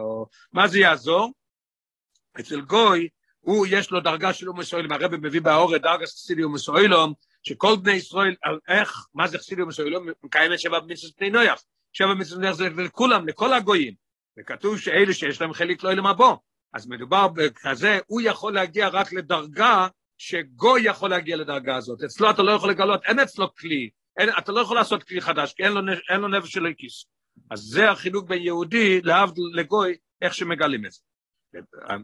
מה 0.53 0.69
זה 0.69 0.79
יעזור? 0.79 1.33
אצל 2.41 2.61
גוי, 2.61 3.09
הוא 3.41 3.67
יש 3.71 3.91
לו 3.91 4.01
דרגה 4.01 4.33
של 4.33 4.49
אומס 4.49 4.75
אוילום, 4.75 4.93
הרב 4.93 5.17
מביא 5.17 5.41
באורת 5.41 5.83
דרגה 5.83 6.07
חסידי 6.07 6.43
אומס 6.43 6.69
אוילום, 6.69 7.13
שכל 7.43 7.77
בני 7.83 7.93
ישראל, 7.93 8.35
על 8.43 8.59
איך, 8.69 9.07
מה 9.15 9.29
זה 9.29 9.39
חסידי 9.39 9.63
אומס 9.63 9.81
אוילום? 9.81 10.07
מקיימת 10.23 10.59
שבע 10.59 10.81
מצוות 10.89 11.13
בני 11.21 11.31
נויח, 11.31 11.63
שבע 11.93 12.15
מצוות 12.15 12.39
בני 12.39 12.47
נויח 12.47 12.57
זה 12.57 12.69
לכולם, 12.83 13.29
לכל 13.29 13.53
הגויים, 13.53 13.95
וכתוב 14.39 14.79
שאלה 14.79 15.13
שיש 15.13 15.41
להם 15.41 15.53
חלק 15.53 15.83
לא 15.83 15.93
ילם 15.93 16.07
הבוא, 16.07 16.37
אז 16.75 16.89
מדובר 16.89 17.29
בכזה, 17.29 17.99
הוא 18.07 18.21
יכול 18.21 18.55
להגיע 18.55 18.89
רק 18.89 19.13
לדרגה 19.13 19.89
שגוי 20.19 20.83
יכול 20.83 21.11
להגיע 21.11 21.37
לדרגה 21.37 21.77
הזאת, 21.77 22.03
אצלו 22.03 22.31
אתה 22.31 22.43
לא 22.43 22.51
יכול 22.53 22.71
לגלות, 22.71 23.05
אין 23.05 23.19
אצלו 23.19 23.55
כלי, 23.55 23.91
אין, 24.19 24.29
אתה 24.39 24.53
לא 24.53 24.61
יכול 24.61 24.77
לעשות 24.77 25.03
כלי 25.03 25.21
חדש, 25.21 25.53
כי 25.53 25.65
אין 25.65 25.73
לו, 25.73 25.81
אין 26.11 26.21
לו 26.21 26.29
נפש 26.29 26.53
של 26.53 26.67
הכיס. 26.67 27.05
אז 27.51 27.61
זה 27.61 27.91
החילוק 27.91 28.29
בין 28.29 28.43
יהודי 28.43 29.01
להבדיל 29.01 29.45
לגוי, 29.55 29.97
איך 30.23 30.35
שמגלים 30.35 30.87
את 30.87 30.93
זה. 30.93 31.01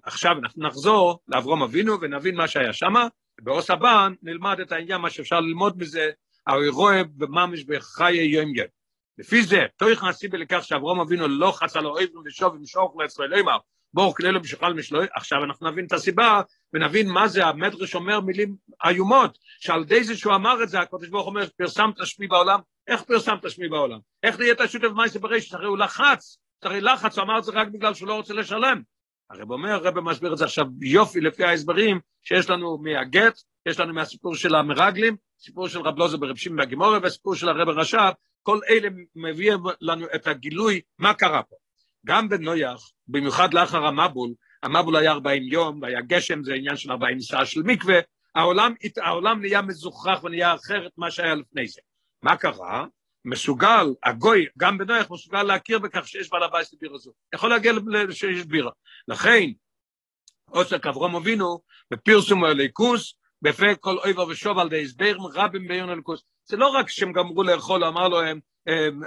עכשיו 0.04 0.38
אנחנו 0.38 0.66
נחזור 0.66 1.18
לאברום 1.28 1.62
אבינו 1.62 2.00
ונבין 2.00 2.36
מה 2.36 2.48
שהיה 2.48 2.72
שם, 2.72 2.94
ובעוס 3.40 3.70
הבא 3.70 4.08
נלמד 4.22 4.60
את 4.60 4.72
העניין, 4.72 5.00
מה 5.00 5.10
שאפשר 5.10 5.40
ללמוד 5.40 5.78
מזה, 5.78 6.10
הרי 6.46 6.68
רואה 6.68 7.02
בממש 7.16 7.64
בחיי 7.64 8.24
יום 8.24 8.54
יום. 8.54 8.66
לפי 9.18 9.42
זה, 9.42 9.66
תויך 9.76 10.04
נסיבי 10.04 10.38
לכך 10.38 10.64
שאברום 10.64 11.00
אבינו 11.00 11.28
לא 11.28 11.52
חצה 11.56 11.80
לו 11.80 11.90
אויבים 11.90 12.22
ושוב 12.26 12.54
ומשוך 12.54 12.96
לישראל 13.00 13.34
אימר, 13.34 13.56
בואו 13.94 14.14
כללו 14.14 14.42
בשחל 14.42 14.72
משלוי, 14.72 15.06
עכשיו 15.14 15.44
אנחנו 15.44 15.70
נבין 15.70 15.86
את 15.86 15.92
הסיבה, 15.92 16.42
ונבין 16.72 17.08
מה 17.08 17.28
זה, 17.28 17.46
המדרש 17.46 17.94
אומר 17.94 18.20
מילים 18.20 18.56
איומות, 18.84 19.38
שעל 19.60 19.82
ידי 19.82 20.04
זה 20.04 20.16
שהוא 20.16 20.34
אמר 20.34 20.62
את 20.62 20.68
זה, 20.68 20.80
הקדוש 20.80 21.08
ברוך 21.08 21.26
אומר, 21.26 21.46
פרסמת 21.56 21.94
שמי 22.06 22.26
בעולם, 22.26 22.60
איך 22.86 23.02
פרסמת 23.02 23.50
שמי 23.50 23.68
בעולם? 23.68 23.98
איך 24.22 24.38
נהיית 24.38 24.58
שותף 24.66 24.88
מייסי 24.96 25.18
ברשת? 25.18 25.54
הרי 25.54 25.66
הוא 25.66 25.78
לחץ, 25.78 26.38
הרי 26.62 26.80
לחץ, 26.80 27.18
הוא 27.18 27.24
אמר 27.24 27.38
את 27.38 27.44
זה 27.44 27.52
רק 27.52 27.68
בגלל 27.68 27.94
שהוא 27.94 28.08
לא 28.08 28.14
רוצה 28.14 28.34
לשלם. 28.34 28.82
הרב 29.30 29.50
אומר, 29.50 29.70
הרב 29.70 30.00
מסביר 30.00 30.32
את 30.32 30.38
זה 30.38 30.44
עכשיו 30.44 30.66
יופי 30.80 31.20
לפי 31.20 31.44
ההסברים 31.44 32.00
שיש 32.22 32.50
לנו 32.50 32.78
מהגט, 32.78 33.38
יש 33.66 33.80
לנו 33.80 33.94
מהסיפור 33.94 34.34
של 34.34 34.54
המרגלים, 34.54 35.16
סיפור 35.38 35.68
של 35.68 35.80
רב 35.80 35.98
לוזר 35.98 36.16
ברב 36.16 36.36
שמעון 36.36 36.58
והגימורה 36.58 36.98
והסיפור 37.02 37.34
של 37.34 37.48
הרב 37.48 37.68
רש"ב, 37.68 38.12
כל 38.42 38.58
אלה 38.68 38.88
מביאים 39.16 39.58
לנו 39.80 40.06
את 40.14 40.26
הגילוי 40.26 40.80
מה 40.98 41.14
קרה 41.14 41.42
פה. 41.42 41.56
גם 42.06 42.28
בנויח, 42.28 42.90
במיוחד 43.08 43.54
לאחר 43.54 43.86
המבול, 43.86 44.30
המבול 44.62 44.96
היה 44.96 45.12
40 45.12 45.42
יום, 45.42 45.82
והיה 45.82 46.00
גשם, 46.00 46.44
זה 46.44 46.54
עניין 46.54 46.76
של 46.76 46.92
40 46.92 47.20
שעה 47.20 47.46
של 47.46 47.62
מקווה, 47.62 47.98
העולם, 48.34 48.74
העולם 48.96 49.40
נהיה 49.40 49.62
מזוכח 49.62 50.20
ונהיה 50.24 50.54
אחרת 50.54 50.92
מה 50.96 51.10
שהיה 51.10 51.34
לפני 51.34 51.68
זה. 51.68 51.80
מה 52.22 52.36
קרה? 52.36 52.86
מסוגל, 53.24 53.86
הגוי, 54.04 54.46
גם 54.58 54.78
בנויח, 54.78 55.10
מסוגל 55.10 55.42
להכיר 55.42 55.78
בכך 55.78 56.08
שיש 56.08 56.30
בעל 56.30 56.42
הבית 56.42 56.72
לבירה 56.72 56.98
זו. 56.98 57.12
יכול 57.34 57.50
להגיע 57.50 57.72
שיש 58.10 58.46
בירה. 58.46 58.70
לכן, 59.08 59.44
עוסק 60.50 60.86
אברום 60.86 61.16
אבינו, 61.16 61.60
בפרסום 61.90 62.44
הליכוס, 62.44 63.14
בפה 63.42 63.74
כל 63.80 63.98
אויבר 63.98 64.26
ושוב 64.28 64.58
על 64.58 64.68
די 64.68 64.82
הסברים 64.82 65.16
רבים 65.34 65.68
ביון 65.68 65.90
הליכוס. 65.90 66.22
זה 66.44 66.56
לא 66.56 66.68
רק 66.68 66.88
שהם 66.88 67.12
גמרו 67.12 67.42
לאכול, 67.42 67.84
אמר 67.84 68.08
לו 68.08 68.20
הם, 68.20 68.40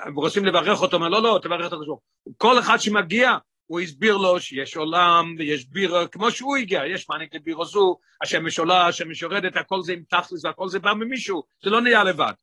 הם 0.06 0.16
רוצים 0.16 0.46
לברך 0.46 0.82
אותו, 0.82 0.98
אמר 0.98 1.10
לא, 1.10 1.22
לא, 1.22 1.40
תברך 1.44 1.68
את 1.68 1.74
הקדוש 1.74 2.00
כל 2.38 2.60
אחד 2.60 2.78
שמגיע, 2.78 3.38
הוא 3.66 3.80
הסביר 3.80 4.18
לו 4.18 4.40
שיש 4.40 4.78
עולם 4.78 5.36
ויש 5.38 5.66
בירה, 5.66 6.08
כמו 6.08 6.32
שהוא 6.32 6.58
הגיע, 6.58 6.86
יש 6.86 7.10
מעניק 7.10 7.36
לבירה 7.36 7.66
זו, 7.66 7.98
השמש 8.24 8.60
עולה, 8.60 8.88
השמש 8.88 9.22
יורדת, 9.22 9.56
הכל 9.56 9.82
זה 9.82 9.94
עם 9.94 10.04
תכלס 10.10 10.46
והכל 10.46 10.70
זה 10.70 10.80
בא 10.80 10.94
ממישהו, 10.94 11.44
זה 11.64 11.70
לא 11.70 11.82
נהיה 11.82 12.04
לבד. 12.04 12.34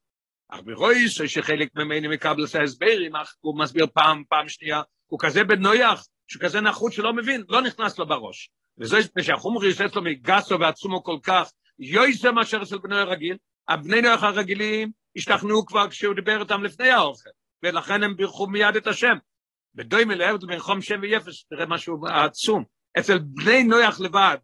אך 0.49 0.61
ברויס, 0.65 1.13
שחלק 1.27 1.69
ממני 1.77 2.09
מקבל 2.09 2.45
את 2.45 2.55
ההסברים, 2.55 3.13
הוא 3.41 3.59
מסביר 3.59 3.87
פעם, 3.95 4.23
פעם 4.29 4.49
שנייה, 4.49 4.83
הוא 5.07 5.21
כזה 5.21 5.45
בנויח, 5.45 6.07
שהוא 6.27 6.43
כזה 6.43 6.61
נחות 6.61 6.93
שלא 6.93 7.13
מבין, 7.13 7.45
לא 7.49 7.63
נכנס 7.63 7.99
לו 7.99 8.07
בראש. 8.07 8.51
וזה 8.79 8.99
שהחומרי 9.21 9.69
יוצא 9.69 9.85
לו 9.95 10.03
מגסו 10.03 10.61
ועצומו 10.61 11.03
כל 11.03 11.19
כך, 11.23 11.51
יויסר 11.79 12.33
מאשר 12.33 12.63
אצל 12.63 12.79
בני 12.79 13.03
רגיל, 13.03 13.37
הבני 13.69 14.01
נויח 14.01 14.23
הרגילים 14.23 14.91
השתכנעו 15.17 15.67
כבר 15.67 15.91
כשהוא 15.91 16.15
דיבר 16.15 16.41
איתם 16.41 16.65
לפני 16.65 16.91
האוכל, 16.91 17.31
ולכן 17.63 18.03
הם 18.03 18.17
בירכו 18.17 18.47
מיד 18.47 18.77
את 18.77 18.87
השם. 18.87 19.17
בדוי 19.75 20.05
מלהבת 20.05 20.45
בין 20.45 20.59
חום 20.59 20.83
שם 20.83 20.99
ויפס, 21.03 21.45
תראה 21.51 21.67
משהו 21.67 22.07
עצום. 22.07 22.65
אצל 22.99 23.19
בני 23.19 23.65
נויח 23.65 24.01
לבד, 24.01 24.37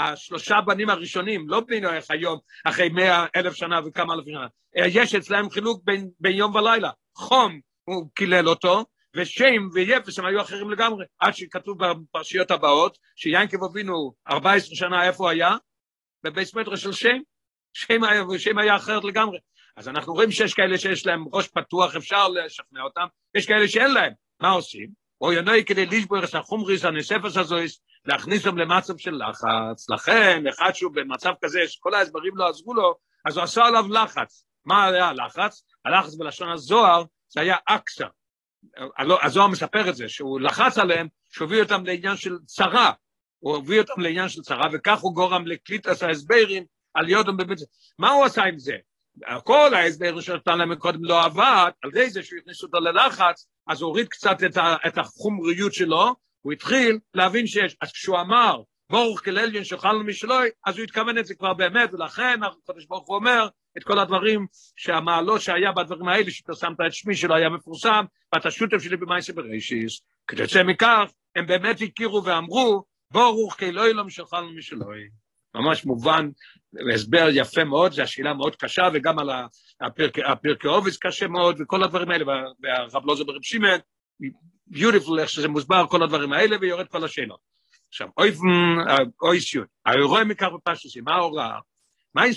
השלושה 0.00 0.60
בנים 0.66 0.90
הראשונים, 0.90 1.48
לא 1.48 1.60
בני 1.60 1.80
נויח 1.80 2.10
היום, 2.10 2.38
אחרי 2.64 2.88
מאה 2.88 3.26
אלף 3.36 3.54
שנה 3.54 3.80
וכמה 3.86 4.14
אלף 4.14 4.24
שנה, 4.26 4.46
יש 4.74 5.14
אצלהם 5.14 5.50
חילוק 5.50 5.82
בין, 5.84 6.10
בין 6.20 6.32
יום 6.32 6.54
ולילה. 6.54 6.90
חום, 7.16 7.60
הוא 7.84 8.10
קילל 8.14 8.48
אותו, 8.48 8.84
ושם 9.16 9.68
ויפס 9.72 10.18
הם 10.18 10.24
היו 10.24 10.40
אחרים 10.40 10.70
לגמרי, 10.70 11.04
עד 11.18 11.34
שכתוב 11.34 11.78
בפרשיות 11.84 12.50
הבאות, 12.50 12.98
שיינקב 13.16 13.64
אבינו 13.64 14.12
14 14.28 14.76
שנה 14.76 15.06
איפה 15.06 15.30
היה? 15.30 15.56
בבייס 16.24 16.54
מטרו 16.54 16.76
של 16.76 16.92
שם, 16.92 17.18
שם 17.72 18.04
היה, 18.04 18.22
שם 18.38 18.58
היה 18.58 18.76
אחרת 18.76 19.04
לגמרי. 19.04 19.38
אז 19.76 19.88
אנחנו 19.88 20.12
רואים 20.12 20.30
שיש 20.30 20.54
כאלה 20.54 20.78
שיש 20.78 21.06
להם 21.06 21.24
ראש 21.32 21.48
פתוח, 21.48 21.96
אפשר 21.96 22.28
לשכנע 22.28 22.82
אותם, 22.82 23.06
יש 23.34 23.46
כאלה 23.46 23.68
שאין 23.68 23.90
להם. 23.90 24.12
מה 24.40 24.50
עושים? 24.50 24.99
או 25.20 25.32
ינוי 25.32 25.64
כדי 25.64 25.86
לשבור 25.86 26.24
את 26.24 26.34
החומריס 26.34 26.84
הנספס 26.84 27.36
הזויס, 27.36 27.80
להכניס 28.04 28.46
אותם 28.46 28.58
למצב 28.58 28.98
של 28.98 29.20
לחץ. 29.28 29.90
לכן, 29.90 30.44
אחד 30.46 30.70
שהוא 30.74 30.92
במצב 30.94 31.32
כזה, 31.44 31.58
שכל 31.68 31.94
ההסברים 31.94 32.36
לא 32.36 32.48
עזרו 32.48 32.74
לו, 32.74 32.94
אז 33.26 33.36
הוא 33.36 33.44
עשה 33.44 33.64
עליו 33.64 33.84
לחץ. 33.90 34.44
מה 34.64 34.86
היה 34.86 35.08
הלחץ? 35.08 35.64
הלחץ 35.84 36.14
בלשון 36.14 36.52
הזוהר, 36.52 37.04
זה 37.28 37.40
היה 37.40 37.56
אקסה. 37.64 38.06
הזוהר 39.22 39.46
מספר 39.46 39.88
את 39.88 39.96
זה, 39.96 40.08
שהוא 40.08 40.40
לחץ 40.40 40.78
עליהם, 40.78 41.08
שהוביל 41.30 41.62
אותם 41.62 41.86
לעניין 41.86 42.16
של 42.16 42.38
צרה. 42.46 42.92
הוא 43.38 43.56
הביא 43.56 43.80
אותם 43.80 44.00
לעניין 44.00 44.28
של 44.28 44.42
צרה, 44.42 44.66
וכך 44.72 44.98
הוא 45.00 45.14
גורם 45.14 45.46
לקליטס 45.46 46.02
ההסברים 46.02 46.64
על 46.94 47.08
יודם 47.08 47.36
במצב. 47.36 47.64
מה 47.98 48.10
הוא 48.10 48.24
עשה 48.24 48.42
עם 48.44 48.58
זה? 48.58 48.76
כל 49.44 49.74
ההסבר 49.74 50.20
שנתן 50.20 50.58
להם 50.58 50.74
קודם 50.74 51.04
לא 51.04 51.24
עבד, 51.24 51.70
על 51.82 51.90
ידי 51.90 52.10
זה 52.10 52.22
שהוא 52.22 52.38
הכניס 52.38 52.62
אותו 52.62 52.80
ללחץ, 52.80 53.48
אז 53.70 53.82
הוא 53.82 53.88
הוריד 53.88 54.08
קצת 54.08 54.36
את, 54.46 54.56
ה, 54.56 54.76
את 54.86 54.98
החומריות 54.98 55.74
שלו, 55.74 56.14
הוא 56.40 56.52
התחיל 56.52 56.98
להבין 57.14 57.46
שיש, 57.46 57.76
אז 57.80 57.92
כשהוא 57.92 58.20
אמר, 58.20 58.62
ברוך 58.90 59.24
כלליין 59.24 59.64
שאוכלנו 59.64 60.04
משלוי, 60.04 60.48
אז 60.66 60.76
הוא 60.76 60.84
התכוון 60.84 61.18
את 61.18 61.26
זה 61.26 61.34
כבר 61.34 61.54
באמת, 61.54 61.94
ולכן 61.94 62.40
הקדוש 62.42 62.86
ברוך 62.86 63.08
הוא 63.08 63.16
אומר 63.16 63.48
את 63.78 63.84
כל 63.84 63.98
הדברים 63.98 64.46
שהמעלות 64.76 65.40
שהיה 65.40 65.72
בדברים 65.72 66.08
האלה, 66.08 66.30
שפרסמת 66.30 66.80
את 66.86 66.92
שמי 66.92 67.16
שלא 67.16 67.34
היה 67.34 67.48
מפורסם, 67.48 68.04
ואתה 68.34 68.50
שותף 68.50 68.78
שלי 68.78 68.96
במאיסי 68.96 69.32
בראשיס. 69.32 70.00
כתוצאה 70.26 70.62
מכך, 70.62 71.10
הם 71.36 71.46
באמת 71.46 71.80
הכירו 71.80 72.24
ואמרו, 72.24 72.84
ברוך 73.10 73.54
כאלוהים 73.58 74.10
שאוכלנו 74.10 74.52
משלוי. 74.52 75.08
ממש 75.54 75.84
מובן, 75.84 76.28
הסבר 76.94 77.28
יפה 77.32 77.64
מאוד, 77.64 77.92
זו 77.92 78.02
השאלה 78.02 78.34
מאוד 78.34 78.56
קשה, 78.56 78.88
וגם 78.94 79.18
על 79.18 79.30
הפרקי 80.26 80.68
עובס 80.68 80.98
קשה 80.98 81.28
מאוד, 81.28 81.60
וכל 81.60 81.84
הדברים 81.84 82.10
האלה, 82.10 82.24
והרב 82.62 83.06
לוזר 83.06 83.24
ברב 83.24 83.42
שמעון, 83.42 83.80
ביוטיפול 84.66 85.20
איך 85.20 85.28
שזה 85.28 85.48
מוסבר, 85.48 85.86
כל 85.86 86.02
הדברים 86.02 86.32
האלה, 86.32 86.56
ויורד 86.60 86.88
כל 86.88 87.04
השאלות. 87.04 87.40
עכשיו, 87.88 88.08
אוי 89.22 89.40
סיוט, 89.40 89.68
האירוע 89.86 90.24
מכך 90.24 90.48
בפשטוסים, 90.54 91.04
מה 91.04 91.14
ההוראה? 91.14 91.58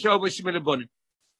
לאובס 0.06 0.40
עם 0.40 0.48
אלבונים? 0.48 0.88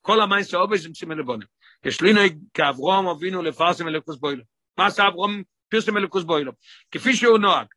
כל 0.02 0.22
המייס 0.22 0.54
לאובס 0.54 0.86
עם 1.04 1.12
אלבונים. 1.12 1.48
יש 1.86 2.02
לי 2.02 2.14
נהג 2.14 2.38
כאברום 2.54 3.08
אבינו 3.08 3.42
לפרסם 3.42 3.88
אלוקוס 3.88 4.18
בוילו. 4.18 4.44
מה 4.78 4.86
עשה 4.86 5.08
אברום 5.08 5.44
פרסם 5.70 5.98
אלוקוס 5.98 6.24
בוילו? 6.24 6.52
כפי 6.92 7.16
שהוא 7.16 7.38
נוהג. 7.38 7.68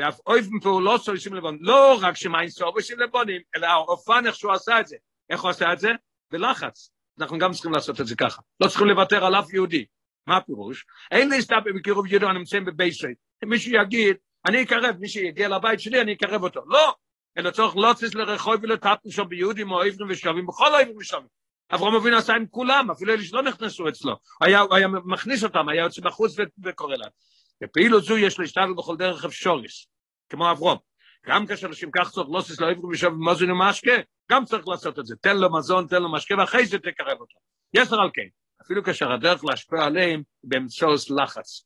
ואף 0.00 0.20
אויפן 0.26 0.60
פעולות 0.60 1.04
של 1.04 1.12
אישים 1.12 1.34
לבונים, 1.34 1.58
לא 1.62 1.98
רק 2.02 2.16
שמיין 2.16 2.48
סוף 2.48 2.76
אישים 2.76 2.98
לבונים, 3.00 3.40
אלא 3.56 3.66
האופן 3.66 4.26
איך 4.26 4.34
שהוא 4.34 4.52
עשה 4.52 4.80
את 4.80 4.86
זה. 4.86 4.96
איך 5.30 5.40
הוא 5.40 5.50
עשה 5.50 5.72
את 5.72 5.78
זה? 5.78 5.90
בלחץ. 6.32 6.90
אנחנו 7.20 7.38
גם 7.38 7.52
צריכים 7.52 7.72
לעשות 7.72 8.00
את 8.00 8.06
זה 8.06 8.16
ככה. 8.16 8.42
לא 8.60 8.68
צריכים 8.68 8.86
לוותר 8.86 9.24
על 9.24 9.34
אף 9.34 9.54
יהודי. 9.54 9.84
מה 10.26 10.36
הפירוש? 10.36 10.84
אין 11.10 11.28
להסתפק 11.28 11.70
בקירוב 11.76 12.06
יהודי 12.06 12.26
הנמצאים 12.26 12.64
בבייסרית. 12.64 13.16
אם 13.44 13.48
מישהו 13.48 13.72
יגיד, 13.72 14.16
אני 14.46 14.62
אקרב, 14.62 14.96
מי 14.98 15.08
שיגיע 15.08 15.48
לבית 15.48 15.80
שלי, 15.80 16.00
אני 16.00 16.12
אקרב 16.12 16.42
אותו. 16.42 16.60
לא! 16.66 16.94
אלא 17.38 17.50
צורך 17.50 17.76
לא 17.76 17.92
צריך 17.92 18.14
לרחוב 18.14 18.54
ולטפנו 18.62 19.10
שם 19.10 19.28
ביהודים 19.28 19.70
או 19.70 19.82
עברים 19.82 20.10
ושווים, 20.10 20.46
בכל 20.46 20.74
העברים 20.74 20.96
ושווים. 20.96 21.26
אברהם 21.74 21.94
אבינו 21.94 22.16
עשה 22.16 22.34
עם 22.34 22.46
כולם, 22.50 22.90
אפילו 22.90 23.12
אלה 23.14 23.22
שלא 23.22 23.42
נכנסו 23.42 23.88
אצלו. 23.88 24.16
היה, 24.40 24.62
היה 24.70 24.88
מכניס 24.88 25.44
אותם, 25.44 25.68
היה 25.68 25.82
יוצא 25.82 26.02
בחוץ 26.02 26.36
וקורא 26.64 26.96
להם. 26.96 27.10
בפעילות 27.62 28.04
זו 28.04 28.18
יש 28.18 28.38
להשתדל 28.38 28.72
בכל 28.76 28.96
דרך 28.96 29.24
אפשוריס, 29.24 29.86
כמו 30.28 30.50
אברום. 30.50 30.78
גם 31.26 31.46
כאשר 31.46 31.66
אנשים 31.66 31.90
כך 31.90 32.10
צריך 32.10 32.28
לא 32.30 32.40
סיס 32.40 32.60
לאיברו 32.60 32.90
ושב 32.92 33.08
מוזין 33.08 33.50
ומשקה, 33.50 33.92
גם 34.30 34.44
צריך 34.44 34.68
לעשות 34.68 34.98
את 34.98 35.06
זה. 35.06 35.16
תן 35.16 35.36
לו 35.36 35.52
מזון, 35.52 35.86
תן 35.86 36.02
לו 36.02 36.12
משקה, 36.12 36.34
ואחרי 36.38 36.66
זה 36.66 36.78
תקרב 36.78 37.20
אותו. 37.20 37.38
יסר 37.74 38.00
על 38.00 38.10
כן, 38.12 38.26
אפילו 38.62 38.84
כאשר 38.84 39.12
הדרך 39.12 39.44
להשפיע 39.44 39.84
עליהם 39.84 40.22
באמצעות 40.44 41.00
לחץ. 41.10 41.64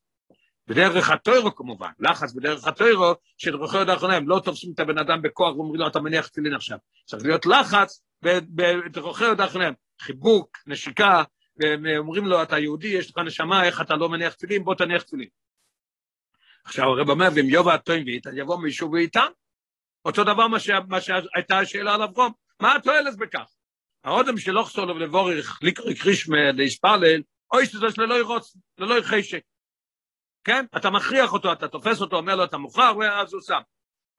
בדרך 0.68 1.10
הטוירו 1.10 1.54
כמובן, 1.54 1.90
לחץ 2.00 2.32
בדרך 2.32 2.66
הטוירו, 2.66 3.14
שדרכו 3.38 3.78
עוד 3.78 3.88
האחרונה, 3.88 4.20
לא 4.20 4.40
תופסים 4.44 4.72
את 4.74 4.80
הבן 4.80 4.98
אדם 4.98 5.22
בכוח 5.22 5.56
ואומרים 5.56 5.80
לו, 5.80 5.86
אתה 5.86 6.00
מניח 6.00 6.26
תפילין 6.26 6.54
עכשיו. 6.54 6.78
צריך 7.06 7.24
להיות 7.24 7.46
לחץ 7.46 8.02
בדרכו 8.22 9.24
עוד 9.24 9.40
האחרונה, 9.40 9.70
חיבוק, 10.00 10.58
נשיקה, 10.66 11.22
ואומרים 11.56 12.26
לו, 12.26 12.42
אתה 12.42 12.58
יהודי, 12.58 12.88
יש 12.88 13.10
לך 13.10 13.18
נשמה, 13.18 13.64
איך 13.64 13.80
אתה 13.80 13.94
לא 13.94 14.08
מניח 14.08 14.34
תפילין, 14.34 14.64
בוא 14.64 14.74
תניח 14.74 15.02
תפילין. 15.02 15.28
עכשיו 16.64 16.84
הרב 16.84 17.10
אומר, 17.10 17.28
ואם 17.34 17.48
יובא 17.48 17.74
הטויבית, 17.74 18.26
אז 18.26 18.32
יבוא 18.36 18.58
מישהו 18.58 18.92
ואיתן. 18.92 19.28
אותו 20.04 20.24
דבר 20.24 20.48
מה, 20.48 21.00
שהייתה 21.00 21.58
השאלה 21.58 21.94
על 21.94 22.02
אברום. 22.02 22.32
מה 22.60 22.76
התועלת 22.76 23.16
בכך? 23.16 23.50
האודם 24.04 24.38
שלא 24.38 24.62
חסור 24.62 24.84
לו 24.84 24.98
לבורך 24.98 25.58
ליקרי 25.62 25.94
קרישמה 25.94 26.52
להספלל, 26.52 27.22
אוי 27.52 27.66
שזה 27.66 27.86
ללא 27.98 28.14
ירוץ, 28.14 28.56
ללא 28.78 28.98
יחשק. 28.98 29.42
כן? 30.44 30.64
אתה 30.76 30.90
מכריח 30.90 31.32
אותו, 31.32 31.52
אתה 31.52 31.68
תופס 31.68 32.00
אותו, 32.00 32.16
אומר 32.16 32.36
לו, 32.36 32.44
אתה 32.44 32.58
מוכר, 32.58 32.92
ואז 32.98 33.32
הוא 33.32 33.42
שם. 33.42 33.60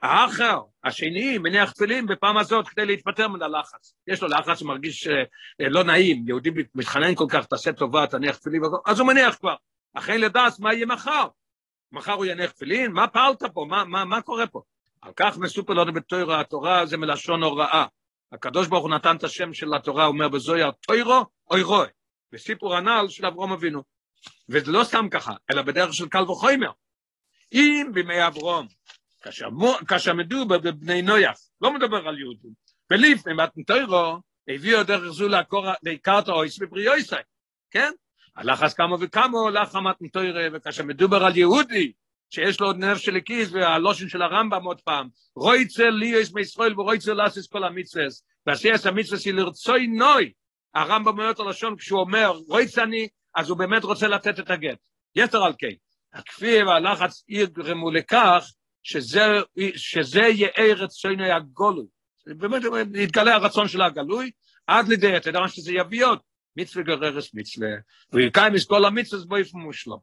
האחר, 0.02 0.62
השני, 0.84 1.38
מניח 1.38 1.72
תפילין 1.72 2.06
בפעם 2.06 2.38
הזאת 2.38 2.68
כדי 2.68 2.86
להתפטר 2.86 3.28
מן 3.28 3.42
הלחץ. 3.42 3.94
יש 4.08 4.22
לו 4.22 4.28
לחץ, 4.28 4.62
הוא 4.62 4.68
מרגיש 4.68 5.08
אה, 5.08 5.24
לא 5.70 5.84
נעים, 5.84 6.28
יהודי 6.28 6.50
מתחנן 6.76 7.16
כל 7.16 7.26
כך, 7.30 7.46
תעשה 7.46 7.74
טובה, 7.74 8.08
תניח 8.08 8.38
תפילין, 8.38 8.62
אז 8.86 9.00
הוא 9.00 9.08
מניח 9.08 9.36
כבר. 9.36 9.56
אחרי 9.94 10.18
לדעת 10.18 10.60
מה 10.60 10.74
יהיה 10.74 10.86
מחר. 10.86 11.28
מחר 11.96 12.14
הוא 12.14 12.26
יניח 12.26 12.52
תפילין, 12.52 12.92
מה 12.92 13.08
פעלת 13.08 13.44
פה, 13.54 13.66
מה, 13.70 13.84
מה, 13.84 14.06
מה 14.06 14.22
קורה 14.22 14.48
פה? 14.48 14.62
על 15.02 15.12
כך 15.16 15.38
מסופר 15.38 15.74
לנו 15.74 15.94
בתוירה, 15.94 16.40
התורה 16.40 16.86
זה 16.86 16.98
מלשון 16.98 17.44
הוראה. 17.44 17.86
הקדוש 18.32 18.68
ברוך 18.68 18.84
הוא 18.84 18.92
נתן 18.92 19.16
את 19.16 19.24
השם 19.24 19.54
של 19.54 19.74
התורה, 19.74 20.06
אומר 20.06 20.30
בזויה, 20.30 20.72
תוירו, 20.72 21.26
אוי 21.52 21.62
רוי. 21.62 21.88
בסיפור 22.32 22.76
הנ"ל 22.76 23.06
של 23.10 23.26
אברום 23.26 23.52
אבינו. 23.52 23.84
וזה 24.50 24.72
לא 24.72 24.84
סתם 24.84 25.08
ככה, 25.12 25.34
אלא 25.52 25.62
בדרך 25.62 25.94
של 25.94 26.08
קל 26.08 26.24
וחומר. 26.24 26.72
אם 27.54 27.88
בימי 27.94 28.28
אברום, 28.28 28.68
כאשר 29.88 30.14
מדובר 30.14 30.58
בבני 30.58 31.02
נויח, 31.02 31.38
לא 31.62 31.74
מדבר 31.74 32.08
על 32.08 32.20
יהודים, 32.20 32.52
ולפני 32.92 33.34
מתנתוירו, 33.34 34.20
הביאו 34.48 34.84
דרך 34.84 35.12
זו 35.12 35.28
לעיקר 35.84 36.20
את 36.20 36.28
האויס 36.28 36.60
בבריאויסי, 36.60 37.16
כן? 37.72 37.92
הלחץ 38.36 38.74
כמה 38.74 38.96
וכמה 39.00 39.38
הולך 39.38 39.76
המתנתוירה, 39.76 40.48
וכאשר 40.54 40.84
מדובר 40.84 41.26
על 41.26 41.38
יהודי, 41.38 41.92
שיש 42.30 42.60
לו 42.60 42.68
עוד 42.68 42.78
נרף 42.78 42.98
של 42.98 43.16
הכיס, 43.16 43.50
והלושן 43.52 44.10
של 44.10 44.22
הרמב"ם 44.22 44.64
עוד 44.64 44.82
פעם, 44.82 45.08
רויצל 45.36 45.90
ליאס 45.90 46.34
מישראל 46.34 46.80
ורויצל 46.80 47.14
לאסיס 47.14 47.48
כל 47.48 47.64
המצווס, 47.64 48.24
ועשייס 48.48 48.86
המצווס 48.86 49.26
היא 49.26 49.34
לרצוי 49.34 49.88
נוי, 49.88 50.32
הרמב"ם 50.76 51.08
אומר 51.08 51.32
את 51.32 51.40
הלשון 51.40 51.76
כשהוא 51.78 52.00
אומר 52.00 52.28
רויצני, 52.48 53.08
אז 53.36 53.50
הוא 53.50 53.58
באמת 53.58 53.84
רוצה 53.84 54.08
לתת 54.08 54.40
את 54.40 54.50
הגט. 54.50 54.78
יתר 55.16 55.44
על 55.44 55.54
כן, 55.58 55.74
הכפי 56.14 56.64
והלחץ 56.64 57.24
יגרמו 57.30 57.92
לכך 57.92 58.46
שזה, 58.84 59.26
שזה 59.76 60.22
יהיה 60.22 60.74
רצוני 60.76 61.32
הגולוי. 61.32 61.86
באמת 62.26 62.62
יתגלה 62.96 63.36
הרצון 63.36 63.68
של 63.68 63.82
הגלוי, 63.82 64.32
עד 64.68 64.88
לידי 64.88 65.18
אתה 65.18 65.30
יודע 65.30 65.48
שזה 65.48 65.74
יביא 65.74 66.06
עוד, 66.06 66.20
מצווה 66.56 66.84
גררס 66.84 67.34
מצווה, 67.34 67.70
ויקיים 68.14 68.54
מסכל 68.54 68.86
המצווה 68.86 69.26
בו 69.26 69.38
יפמו 69.38 69.74
שלו. 69.74 70.02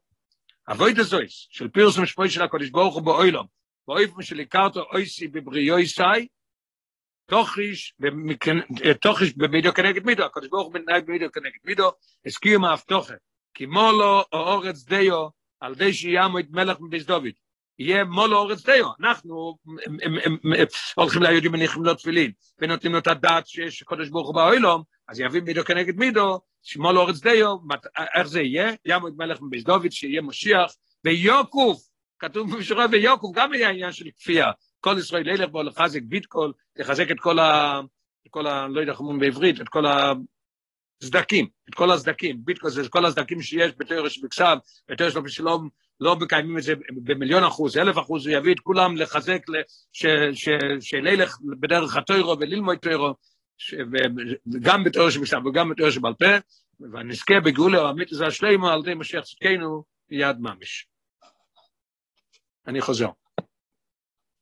אבוי 0.67 0.93
דזויס, 0.93 1.47
של 1.49 1.67
פירוס 1.67 1.97
המשפוי 1.97 2.29
של 2.29 2.41
הקודש 2.41 2.69
ברוך 2.69 2.95
הוא 2.95 3.03
באוילום, 3.03 3.47
באויפם 3.87 4.21
של 4.21 4.39
הכרתו 4.39 4.83
אויסי 4.93 5.27
בבריאויסי, 5.27 6.27
תוכיש, 7.25 7.93
תוכיש 9.01 9.37
במידו 9.37 9.73
כנגד 9.73 10.05
מידו, 10.05 10.23
הקודש 10.23 10.47
ברוך 10.47 10.67
הוא 10.67 10.73
בנהג 10.73 11.05
במידו 11.05 11.31
כנגד 11.31 11.59
מידו, 11.65 11.91
הזכיר 12.25 12.59
מאבטוחה, 12.59 13.13
כי 13.53 13.65
מולו 13.65 14.23
או 14.33 14.39
אורץ 14.39 14.83
דיו, 14.83 15.27
על 15.59 15.75
די 15.75 15.93
שיאמו 15.93 16.39
את 16.39 16.45
מלך 16.49 16.77
מביס 16.81 17.05
דוד. 17.05 17.31
יהיה 17.79 18.03
מולו 18.03 18.37
אורץ 18.37 18.65
דיו, 18.65 18.87
אנחנו 18.99 19.57
הולכים 20.95 21.23
ליהודים 21.23 21.51
מניחים 21.51 21.83
לו 21.83 21.95
תפילין, 21.95 22.31
ונותנים 22.59 22.93
לו 22.93 22.99
את 22.99 23.07
הדעת 23.07 23.47
שיש 23.47 23.83
קודש 23.83 24.09
ברוך 24.09 24.27
הוא 24.27 24.35
באוילום, 24.35 24.83
אז 25.07 25.19
יביא 25.19 25.41
מידו 25.41 25.65
כנגד 25.65 25.97
מידו, 25.97 26.39
שמולו 26.63 27.01
אורץ 27.01 27.19
דיו, 27.19 27.55
איך 28.15 28.27
זה 28.27 28.41
יהיה? 28.41 28.73
יאמו 28.85 29.07
את 29.07 29.13
מלך 29.17 29.39
מביס 29.41 29.63
שיהיה 29.89 30.21
משיח, 30.21 30.75
ויוקוף, 31.05 31.81
כתוב 32.19 32.55
במשורה 32.55 32.85
ויוקוף, 32.91 33.35
גם 33.35 33.53
יהיה 33.53 33.69
עניין 33.69 33.91
של 33.91 34.05
כפייה, 34.19 34.51
כל 34.79 34.95
ישראל 34.99 35.27
ילך 35.27 35.49
בו 35.49 35.63
לחזק 35.63 36.01
ביטקול, 36.01 36.53
לחזק 36.75 37.11
את 37.11 37.19
כל 37.19 37.39
ה... 37.39 37.81
כל 38.29 38.47
ה... 38.47 38.67
לא 38.67 38.79
יודע 38.79 38.91
איך 38.91 38.99
אומרים 38.99 39.19
בעברית, 39.19 39.61
את 39.61 39.69
כל 39.69 39.83
הסדקים, 41.01 41.47
את 41.69 41.75
כל 41.75 41.91
הסדקים, 41.91 42.45
ביטקול 42.45 42.69
זה 42.69 42.89
כל 42.89 43.05
הסדקים 43.05 43.41
שיש 43.41 43.71
בתיאוריה 43.77 44.09
שבכסף, 44.09 44.55
בתיאוריה 44.89 45.11
שלו 45.13 45.29
שלא 45.29 45.59
לא 45.99 46.15
מקיימים 46.15 46.57
את 46.57 46.63
זה 46.63 46.73
במיליון 46.93 47.43
אחוז, 47.43 47.77
אלף 47.77 47.97
אחוז, 47.97 48.27
הוא 48.27 48.35
יביא 48.35 48.53
את 48.53 48.59
כולם 48.59 48.97
לחזק, 48.97 49.45
שלילך 50.79 51.37
בדרך 51.59 51.97
התוירו 51.97 52.39
וללמוד 52.39 52.77
תוירו, 52.77 53.13
גם 54.61 54.83
בתיאוריה 54.83 55.11
שבכסף 55.11 55.37
וגם 55.45 55.69
בתיאוריה 55.69 55.93
שבעל 55.93 56.13
פה, 56.13 56.25
ונזכה 56.79 57.39
בגאולה 57.45 57.79
או 57.79 57.89
אמיתוס 57.89 58.21
השלימו 58.21 58.69
על 58.69 58.79
ידי 58.79 58.93
משיח 58.93 59.23
צדקנו 59.23 59.83
יד 60.09 60.37
ממש. 60.39 60.87
אני 62.67 62.81
חוזר. 62.81 63.09